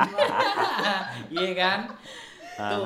Iya 1.36 1.52
kan? 1.54 1.80
Tuh, 2.56 2.86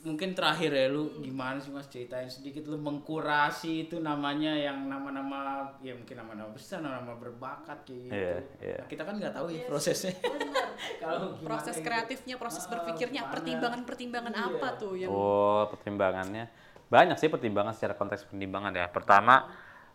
mungkin 0.00 0.30
terakhir 0.30 0.70
ya 0.70 0.86
lu 0.88 1.20
gimana 1.20 1.58
sih 1.58 1.68
mas 1.68 1.86
ceritain 1.86 2.26
sedikit 2.26 2.64
lu 2.64 2.78
mengkurasi 2.78 3.84
itu 3.84 3.98
namanya 3.98 4.54
yang 4.54 4.86
nama-nama 4.86 5.66
ya 5.78 5.90
mungkin 5.92 6.16
nama-nama 6.16 6.48
besar 6.48 6.78
nama-nama 6.78 7.18
berbakat 7.18 7.82
kayak 7.82 8.00
gitu 8.06 8.14
Iya, 8.14 8.34
iya. 8.62 8.78
Nah, 8.78 8.86
kita 8.86 9.02
kan 9.02 9.14
nggak 9.18 9.34
tahu 9.34 9.46
ya 9.50 9.62
prosesnya 9.66 10.14
kalau 11.02 11.34
Proses 11.42 11.76
gitu. 11.76 11.84
kreatifnya, 11.84 12.34
proses 12.38 12.64
Ah, 12.64 12.70
berpikirnya, 12.72 13.26
pertimbangan-pertimbangan 13.26 14.32
Iya. 14.32 14.46
apa 14.48 14.68
tuh 14.78 14.94
yang 14.94 15.10
Oh, 15.10 15.66
pertimbangannya 15.66 16.46
banyak 16.88 17.16
sih 17.18 17.28
pertimbangan 17.28 17.74
secara 17.74 17.92
konteks 17.92 18.24
pertimbangan 18.24 18.72
ya. 18.72 18.86
Pertama, 18.88 19.50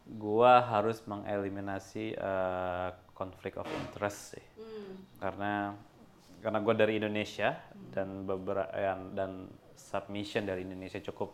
gua 0.07 0.63
harus 0.63 0.99
mengeliminasi 1.07 2.15
eh, 2.15 2.89
konflik 3.15 3.55
of 3.59 3.67
interest 3.71 4.37
sih. 4.37 4.45
Hmm, 4.59 4.93
Karena 5.19 5.53
karena 6.43 6.59
gua 6.59 6.75
dari 6.75 6.99
Indonesia 6.99 7.55
dan 7.93 8.27
beberapa 8.27 8.67
dan 9.15 9.47
submission 9.77 10.43
dari 10.43 10.67
Indonesia 10.67 10.99
cukup 10.99 11.31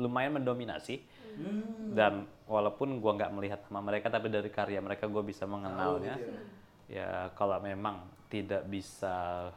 lumayan 0.00 0.40
mendominasi. 0.40 0.96
Hmm. 1.34 1.92
Dan 1.92 2.24
walaupun 2.48 3.02
gua 3.02 3.20
nggak 3.20 3.32
melihat 3.34 3.60
sama 3.68 3.84
mereka 3.84 4.08
tapi 4.08 4.32
dari 4.32 4.48
karya 4.48 4.80
mereka 4.80 5.04
gua 5.10 5.20
bisa 5.20 5.44
mengenalnya. 5.44 6.16
gitu 6.16 6.62
ya 6.88 7.32
kalau 7.32 7.56
memang 7.64 8.04
tidak 8.28 8.66
bisa 8.68 9.48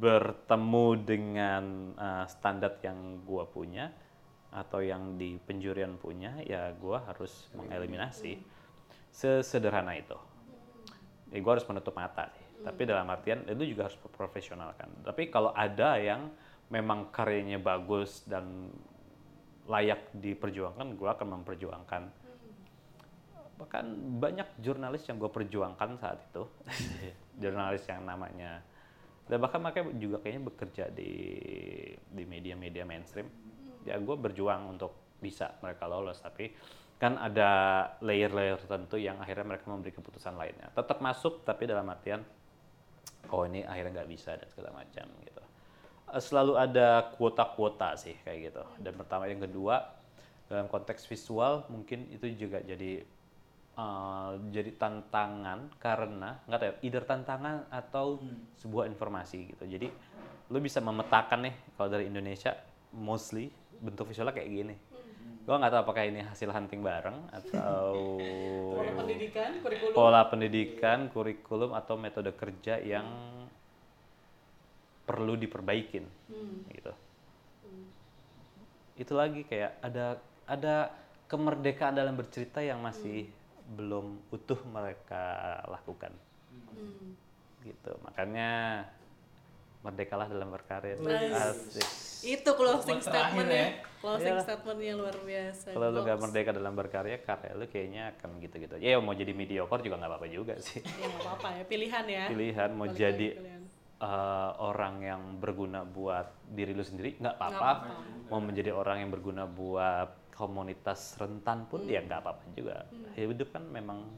bertemu 0.00 0.86
dengan 1.04 1.64
uh, 1.92 2.24
standar 2.24 2.80
yang 2.80 3.20
gua 3.28 3.44
punya 3.44 3.92
atau 4.48 4.80
yang 4.80 5.20
di 5.20 5.36
penjurian 5.36 6.00
punya 6.00 6.40
ya 6.40 6.72
gua 6.80 7.04
harus 7.04 7.52
mengeliminasi 7.52 8.40
sesederhana 9.12 9.92
itu. 9.96 10.16
Ya 11.28 11.38
gua 11.44 11.60
harus 11.60 11.68
menutup 11.68 11.92
mata 11.92 12.32
sih. 12.32 12.46
Tapi 12.64 12.88
dalam 12.88 13.06
artian 13.12 13.44
itu 13.44 13.76
juga 13.76 13.92
harus 13.92 13.98
profesional 14.12 14.72
kan. 14.74 14.88
Tapi 15.04 15.28
kalau 15.28 15.52
ada 15.52 16.00
yang 16.00 16.32
memang 16.72 17.12
karyanya 17.12 17.60
bagus 17.60 18.24
dan 18.24 18.72
layak 19.68 20.08
diperjuangkan 20.16 20.96
gua 20.96 21.12
akan 21.12 21.40
memperjuangkan. 21.40 22.02
Bahkan 23.58 23.84
banyak 24.22 24.48
jurnalis 24.62 25.02
yang 25.10 25.18
gue 25.18 25.26
perjuangkan 25.26 25.98
saat 25.98 26.22
itu. 26.30 26.46
Jurnalis 27.42 27.82
yang 27.90 28.06
namanya. 28.06 28.62
Dan 29.26 29.42
bahkan 29.42 29.58
mereka 29.58 29.82
juga 29.98 30.22
kayaknya 30.22 30.42
bekerja 30.46 30.84
di 30.94 31.10
di 32.06 32.22
media-media 32.22 32.86
mainstream 32.86 33.26
ya 33.88 33.96
gue 33.96 34.16
berjuang 34.20 34.76
untuk 34.76 35.16
bisa 35.18 35.56
mereka 35.64 35.88
lolos 35.90 36.20
tapi 36.20 36.52
kan 36.98 37.14
ada 37.14 37.50
layer-layer 38.02 38.58
tertentu 38.58 38.98
yang 38.98 39.22
akhirnya 39.22 39.54
mereka 39.54 39.70
memberi 39.70 39.94
keputusan 39.94 40.34
lainnya. 40.34 40.74
Tetap 40.74 40.98
masuk 40.98 41.46
tapi 41.46 41.70
dalam 41.70 41.86
artian 41.86 42.26
oh 43.30 43.46
ini 43.46 43.62
akhirnya 43.62 44.02
nggak 44.02 44.10
bisa 44.10 44.34
dan 44.34 44.50
segala 44.50 44.82
macam 44.82 45.06
gitu. 45.22 45.42
Eh, 46.10 46.22
selalu 46.22 46.58
ada 46.58 47.14
kuota-kuota 47.14 47.94
sih 47.94 48.18
kayak 48.26 48.38
gitu. 48.50 48.62
Dan 48.82 48.98
pertama 48.98 49.30
yang 49.30 49.38
kedua 49.38 49.94
dalam 50.50 50.66
konteks 50.66 51.06
visual 51.06 51.70
mungkin 51.70 52.10
itu 52.10 52.34
juga 52.34 52.58
jadi 52.66 53.06
eh, 53.78 54.30
jadi 54.50 54.70
tantangan 54.74 55.78
karena 55.78 56.42
nggak 56.50 56.58
tahu 56.58 56.68
ya, 56.68 56.74
either 56.82 57.04
tantangan 57.06 57.70
atau 57.70 58.18
sebuah 58.58 58.90
informasi 58.90 59.54
gitu. 59.54 59.64
Jadi 59.70 59.86
lu 60.50 60.58
bisa 60.58 60.82
memetakan 60.82 61.46
nih 61.46 61.54
kalau 61.78 61.94
dari 61.94 62.10
Indonesia 62.10 62.58
mostly 62.90 63.52
bentuk 63.78 64.10
visualnya 64.10 64.34
kayak 64.34 64.50
gini 64.50 64.76
gua 65.48 65.56
nggak 65.56 65.72
tahu 65.72 65.82
apakah 65.88 66.04
ini 66.04 66.20
hasil 66.20 66.52
hunting 66.52 66.84
bareng 66.84 67.18
atau 67.32 67.88
pola 68.76 68.92
pendidikan, 69.00 69.50
kurikulum. 69.64 69.94
pola 69.96 70.22
pendidikan, 70.28 70.98
kurikulum 71.08 71.70
atau 71.72 71.94
metode 71.96 72.30
kerja 72.36 72.76
yang 72.84 73.06
perlu 75.08 75.40
diperbaikin, 75.40 76.04
Hmm. 76.28 76.68
gitu. 76.68 76.92
Itu 78.98 79.16
lagi 79.16 79.46
kayak 79.46 79.78
ada 79.80 80.18
ada 80.44 80.92
kemerdekaan 81.30 81.96
dalam 81.96 82.12
bercerita 82.12 82.60
yang 82.60 82.80
masih 82.84 83.24
belum 83.72 84.20
utuh 84.28 84.60
mereka 84.68 85.24
lakukan, 85.64 86.12
Hmm. 86.68 87.16
gitu. 87.64 87.92
Makanya 88.04 88.84
merdekalah 89.78 90.26
dalam 90.26 90.50
berkarya. 90.50 90.98
Nice. 90.98 91.78
Asik. 91.78 91.86
Itu 92.18 92.50
closing 92.58 92.98
statement 92.98 93.46
ya. 93.46 93.58
ya. 93.62 93.68
Closing 94.02 94.34
Iyalah. 94.34 94.44
statement 94.44 94.78
yang 94.82 94.96
luar 94.98 95.16
biasa. 95.22 95.66
Kalau 95.70 95.88
lu 95.94 96.00
gak 96.02 96.18
merdeka 96.18 96.50
dalam 96.50 96.74
berkarya, 96.74 97.16
karya 97.22 97.52
lu 97.54 97.64
kayaknya 97.70 98.02
akan 98.18 98.42
gitu-gitu. 98.42 98.74
Ya 98.82 98.98
mau 98.98 99.14
jadi 99.14 99.30
mediocre 99.30 99.82
juga 99.86 100.02
nggak 100.02 100.10
apa-apa 100.10 100.26
juga 100.26 100.54
sih. 100.58 100.82
Ya 100.82 101.06
nggak 101.06 101.22
apa-apa 101.22 101.48
ya, 101.54 101.62
pilihan 101.64 102.04
ya. 102.10 102.24
Pilihan 102.26 102.70
mau 102.74 102.86
Balik 102.90 102.98
jadi 102.98 103.28
pilihan. 103.38 103.62
uh, 104.02 104.50
orang 104.58 104.94
yang 104.98 105.22
berguna 105.38 105.86
buat 105.86 106.26
diri 106.50 106.74
lu 106.74 106.82
sendiri 106.82 107.14
nggak 107.22 107.34
apa-apa. 107.38 107.70
Mau 108.34 108.42
menjadi 108.42 108.74
orang 108.74 109.06
yang 109.06 109.10
berguna 109.14 109.46
buat 109.46 110.10
komunitas 110.34 111.18
rentan 111.18 111.70
pun 111.70 111.86
ya 111.86 112.02
nggak 112.02 112.18
apa-apa 112.18 112.42
juga. 112.54 112.82
Hidup 113.14 113.54
kan 113.54 113.62
memang 113.62 114.10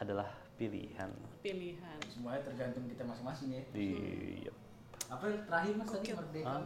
adalah 0.00 0.32
pilihan. 0.58 1.12
Pilihan. 1.38 1.96
semuanya 2.10 2.42
tergantung 2.42 2.82
kita 2.90 3.06
masing-masing 3.06 3.48
ya 3.54 3.62
Iya. 3.72 4.52
Apa 5.08 5.24
yang 5.26 5.42
terakhir 5.44 5.72
mas 5.74 5.88
tadi 5.88 6.08
merdeka 6.12 6.48
Hah? 6.48 6.64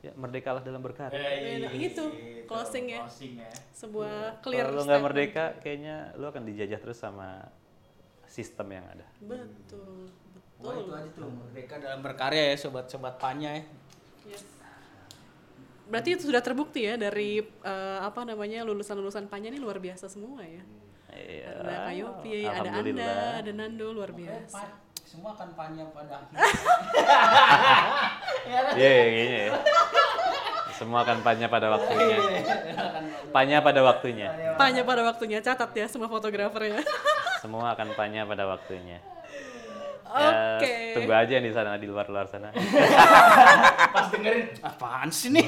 Ya 0.00 0.12
merdekalah 0.16 0.64
dalam 0.64 0.80
berkarya. 0.80 1.12
Eh, 1.12 1.60
nah, 1.60 1.76
itu, 1.76 2.04
closing 2.48 2.88
ya. 2.88 3.04
closing 3.04 3.36
ya 3.36 3.52
Sebuah 3.76 4.40
clear 4.40 4.64
Kalau 4.64 4.80
lu 4.80 4.88
nggak 4.88 5.02
merdeka, 5.04 5.44
kayaknya 5.60 6.16
lu 6.16 6.24
akan 6.24 6.48
dijajah 6.48 6.80
terus 6.80 6.96
sama 6.96 7.44
sistem 8.24 8.80
yang 8.80 8.86
ada. 8.88 9.04
Betul. 9.20 10.08
Wah, 10.56 10.72
itu 10.72 10.88
Betul. 10.88 10.96
aja 10.96 11.10
tuh 11.12 11.28
merdeka 11.28 11.74
dalam 11.76 12.00
berkarya 12.00 12.42
ya 12.48 12.56
sobat-sobat 12.56 13.20
panya 13.20 13.60
ya 13.60 13.64
Yes. 14.24 14.44
berarti 15.84 16.08
itu 16.14 16.28
sudah 16.28 16.38
terbukti 16.38 16.86
ya 16.86 16.94
dari 16.94 17.40
eh, 17.42 17.98
apa 18.00 18.22
namanya 18.22 18.62
lulusan-lulusan 18.62 19.26
Panya 19.26 19.50
ini 19.50 19.58
luar 19.58 19.80
biasa 19.80 20.06
semua 20.06 20.40
ya. 20.44 20.62
Iya. 21.10 21.60
Ada 21.60 21.76
Kak 21.82 21.94
Yopi, 21.98 22.32
ada 22.46 22.70
Anda, 22.70 23.12
ada 23.42 23.50
Nando 23.52 23.90
luar 23.90 24.14
Eh, 24.14 24.16
biasa. 24.22 24.64
Semua 25.10 25.34
akan 25.34 25.50
panya 25.58 25.82
pada 25.90 26.22
Iya, 28.46 28.60
iya, 28.78 29.02
kayaknya 29.10 29.40
ya. 29.42 29.54
Semua 30.70 31.02
akan 31.02 31.18
panya 31.26 31.50
pada 31.50 31.66
waktunya. 31.66 32.18
Panya 33.34 33.58
pada 33.58 33.80
waktunya. 33.82 34.28
Panya 34.54 34.86
pada 34.86 35.02
waktunya 35.02 35.42
catat 35.42 35.74
ya 35.74 35.90
semua 35.90 36.06
fotografernya. 36.06 36.86
Semua 37.42 37.74
akan 37.74 37.90
panya 37.98 38.22
pada 38.22 38.46
waktunya. 38.46 39.02
Oke. 40.06 40.70
Ya, 40.70 40.94
tunggu 40.94 41.10
aja 41.10 41.42
di 41.42 41.50
sana 41.50 41.74
di 41.74 41.90
luar-luar 41.90 42.30
sana. 42.30 42.54
pas 43.94 44.06
dengerin 44.14 44.46
apaan 44.62 45.10
sih 45.10 45.34
nih 45.34 45.46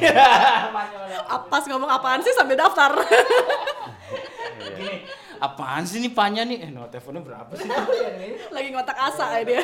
Apa 1.30 1.56
ngomong 1.70 1.90
apaan 1.90 2.18
sih 2.18 2.34
sampai 2.34 2.58
daftar? 2.58 2.98
Gini, 4.58 5.06
apaan 5.42 5.82
sih 5.82 5.98
nih 5.98 6.12
panya 6.12 6.42
nih 6.42 6.58
eh 6.60 6.70
no 6.70 6.86
teleponnya 6.86 7.20
berapa 7.20 7.50
sih 7.52 7.66
Lagi 8.48 8.68
ngotak 8.70 8.94
asa 8.94 9.34
ya 9.34 9.42
dia. 9.42 9.62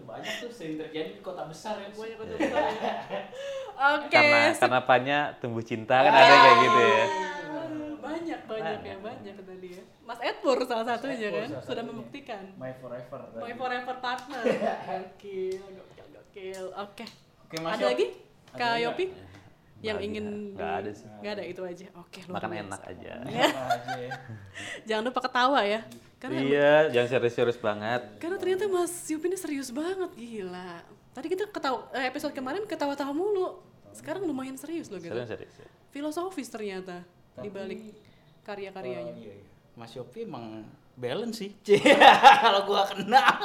banyak 0.00 0.34
tuh 0.40 0.50
sering 0.50 0.74
terjadi 0.76 1.14
di 1.14 1.22
kota 1.22 1.46
besar 1.46 1.78
ya 1.78 1.86
Oke. 3.78 4.10
karena 4.10 4.50
sip. 4.50 4.66
karena 4.66 4.80
panya 4.82 5.18
tumbuh 5.38 5.62
cinta 5.62 6.02
kan 6.02 6.10
ada 6.10 6.34
kayak 6.34 6.56
gitu 6.58 6.80
ya. 6.80 7.04
banyak 7.98 8.40
banyak 8.42 8.80
ya 8.82 8.96
banyak 8.98 9.34
tadi 9.38 9.68
ya. 9.70 9.82
Mas 10.02 10.18
Edpur 10.18 10.58
salah 10.64 10.86
satunya 10.88 11.28
kan 11.28 11.46
salah 11.46 11.62
sudah 11.62 11.62
satunya. 11.62 11.82
membuktikan. 11.84 12.42
my 12.56 12.72
forever 12.74 13.20
My 13.36 13.52
forever 13.52 13.94
partner. 14.00 14.42
Gokil, 14.88 15.60
gokil, 15.60 16.06
gokil. 16.10 16.64
Oke. 16.74 17.04
Oke, 17.44 17.56
Mas 17.60 17.76
Ada 17.76 17.84
Yop. 17.84 17.90
lagi? 17.92 18.06
Ada 18.48 18.58
Kak 18.58 18.74
Yopi? 18.80 19.04
Yang 19.78 19.98
ingin. 20.02 20.24
Nggak 20.52 20.72
ada 20.74 20.90
sih. 20.90 21.06
Nggak 21.22 21.32
ada 21.34 21.44
itu 21.44 21.60
aja. 21.62 21.86
Oke, 21.96 22.18
luar 22.26 22.34
Makan 22.38 22.50
biasa. 22.50 22.62
enak 22.66 22.80
aja. 22.82 23.12
aja 23.22 23.94
ya. 24.06 24.12
Jangan 24.84 25.02
lupa 25.06 25.20
ketawa 25.22 25.60
ya. 25.62 25.80
Karena 26.18 26.38
Iya, 26.42 26.72
jangan 26.90 27.08
serius-serius 27.08 27.58
banget. 27.58 28.02
karena 28.18 28.36
ternyata 28.36 28.66
Mas 28.66 28.90
Yupi 29.06 29.30
ini 29.30 29.38
serius 29.38 29.70
banget 29.70 30.10
gila. 30.12 30.82
Tadi 31.14 31.26
kita 31.26 31.46
ketawa 31.46 31.86
eh, 31.94 32.10
episode 32.10 32.34
kemarin 32.34 32.66
ketawa-tawa 32.66 33.14
mulu. 33.14 33.62
Sekarang 33.94 34.26
lumayan 34.26 34.58
serius 34.58 34.90
loh 34.90 34.98
gitu. 34.98 35.14
Serius 35.14 35.30
serius. 35.30 35.54
ya. 35.56 35.68
Filosofis 35.88 36.50
ternyata 36.50 37.06
di 37.38 37.46
balik 37.48 37.94
karya-karyanya. 38.42 39.14
Oh, 39.14 39.22
iya, 39.22 39.34
iya. 39.38 39.46
Mas 39.74 39.94
Yopi 39.94 40.26
emang 40.26 40.66
balance 40.98 41.38
sih 41.38 41.50
kalau 42.44 42.66
gua 42.66 42.82
kenal 42.84 43.38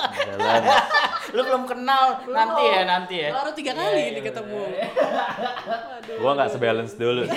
lu 1.32 1.42
belum 1.42 1.64
kenal 1.64 2.26
nanti 2.26 2.64
ya 2.66 2.82
nanti 2.84 3.16
ya 3.22 3.30
Baru 3.32 3.54
tiga 3.54 3.72
Iya, 3.72 3.80
kali 3.80 3.98
iya, 3.98 4.10
ini 4.12 4.22
ketemu. 4.22 4.60
bener. 4.60 4.90
Waduh. 5.64 6.18
Gua 6.20 6.32
nggak 6.36 6.50
sebalance 6.52 6.94
dulu. 6.94 7.24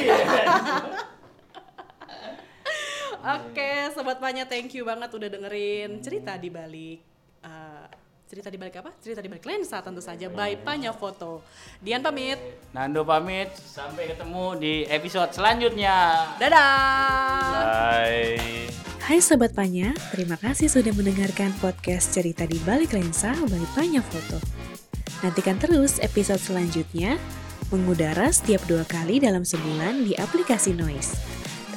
Oke, 3.27 3.71
sobat 3.91 4.19
Panya, 4.19 4.47
thank 4.47 4.71
you 4.71 4.87
banget 4.87 5.11
udah 5.11 5.27
dengerin 5.27 5.99
cerita 5.99 6.39
di 6.39 6.47
balik 6.47 7.01
eh, 7.43 7.87
cerita 8.27 8.51
di 8.51 8.59
balik 8.59 8.83
apa? 8.83 8.91
Cerita 8.99 9.23
di 9.23 9.31
balik 9.31 9.47
lensa 9.47 9.79
tentu 9.79 10.03
saja 10.03 10.27
by 10.27 10.59
Panya 10.67 10.91
Foto. 10.91 11.47
Dian 11.79 12.03
pamit. 12.03 12.39
Nando 12.75 13.07
pamit 13.07 13.55
sampai 13.55 14.11
ketemu 14.11 14.45
di 14.59 14.75
episode 14.91 15.31
selanjutnya 15.31 16.27
Dadah. 16.43 17.55
Bye. 17.55 18.67
Hai 19.07 19.23
Sobat 19.23 19.55
Panya, 19.55 19.95
terima 20.11 20.35
kasih 20.35 20.67
sudah 20.67 20.91
mendengarkan 20.91 21.55
podcast 21.63 22.11
cerita 22.11 22.43
di 22.43 22.59
balik 22.67 22.99
lensa 22.99 23.31
by 23.47 23.63
Panya 23.79 24.03
Foto. 24.03 24.43
Nantikan 25.23 25.63
terus 25.63 26.03
episode 26.03 26.43
selanjutnya, 26.43 27.15
mengudara 27.71 28.27
setiap 28.35 28.67
dua 28.67 28.83
kali 28.83 29.23
dalam 29.23 29.47
sebulan 29.47 30.03
di 30.03 30.19
aplikasi 30.19 30.75
Noise. 30.75 31.15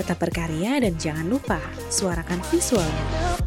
Tetap 0.01 0.17
berkarya 0.17 0.81
dan 0.81 0.97
jangan 0.97 1.29
lupa 1.29 1.61
suarakan 1.93 2.41
visualnya. 2.49 3.37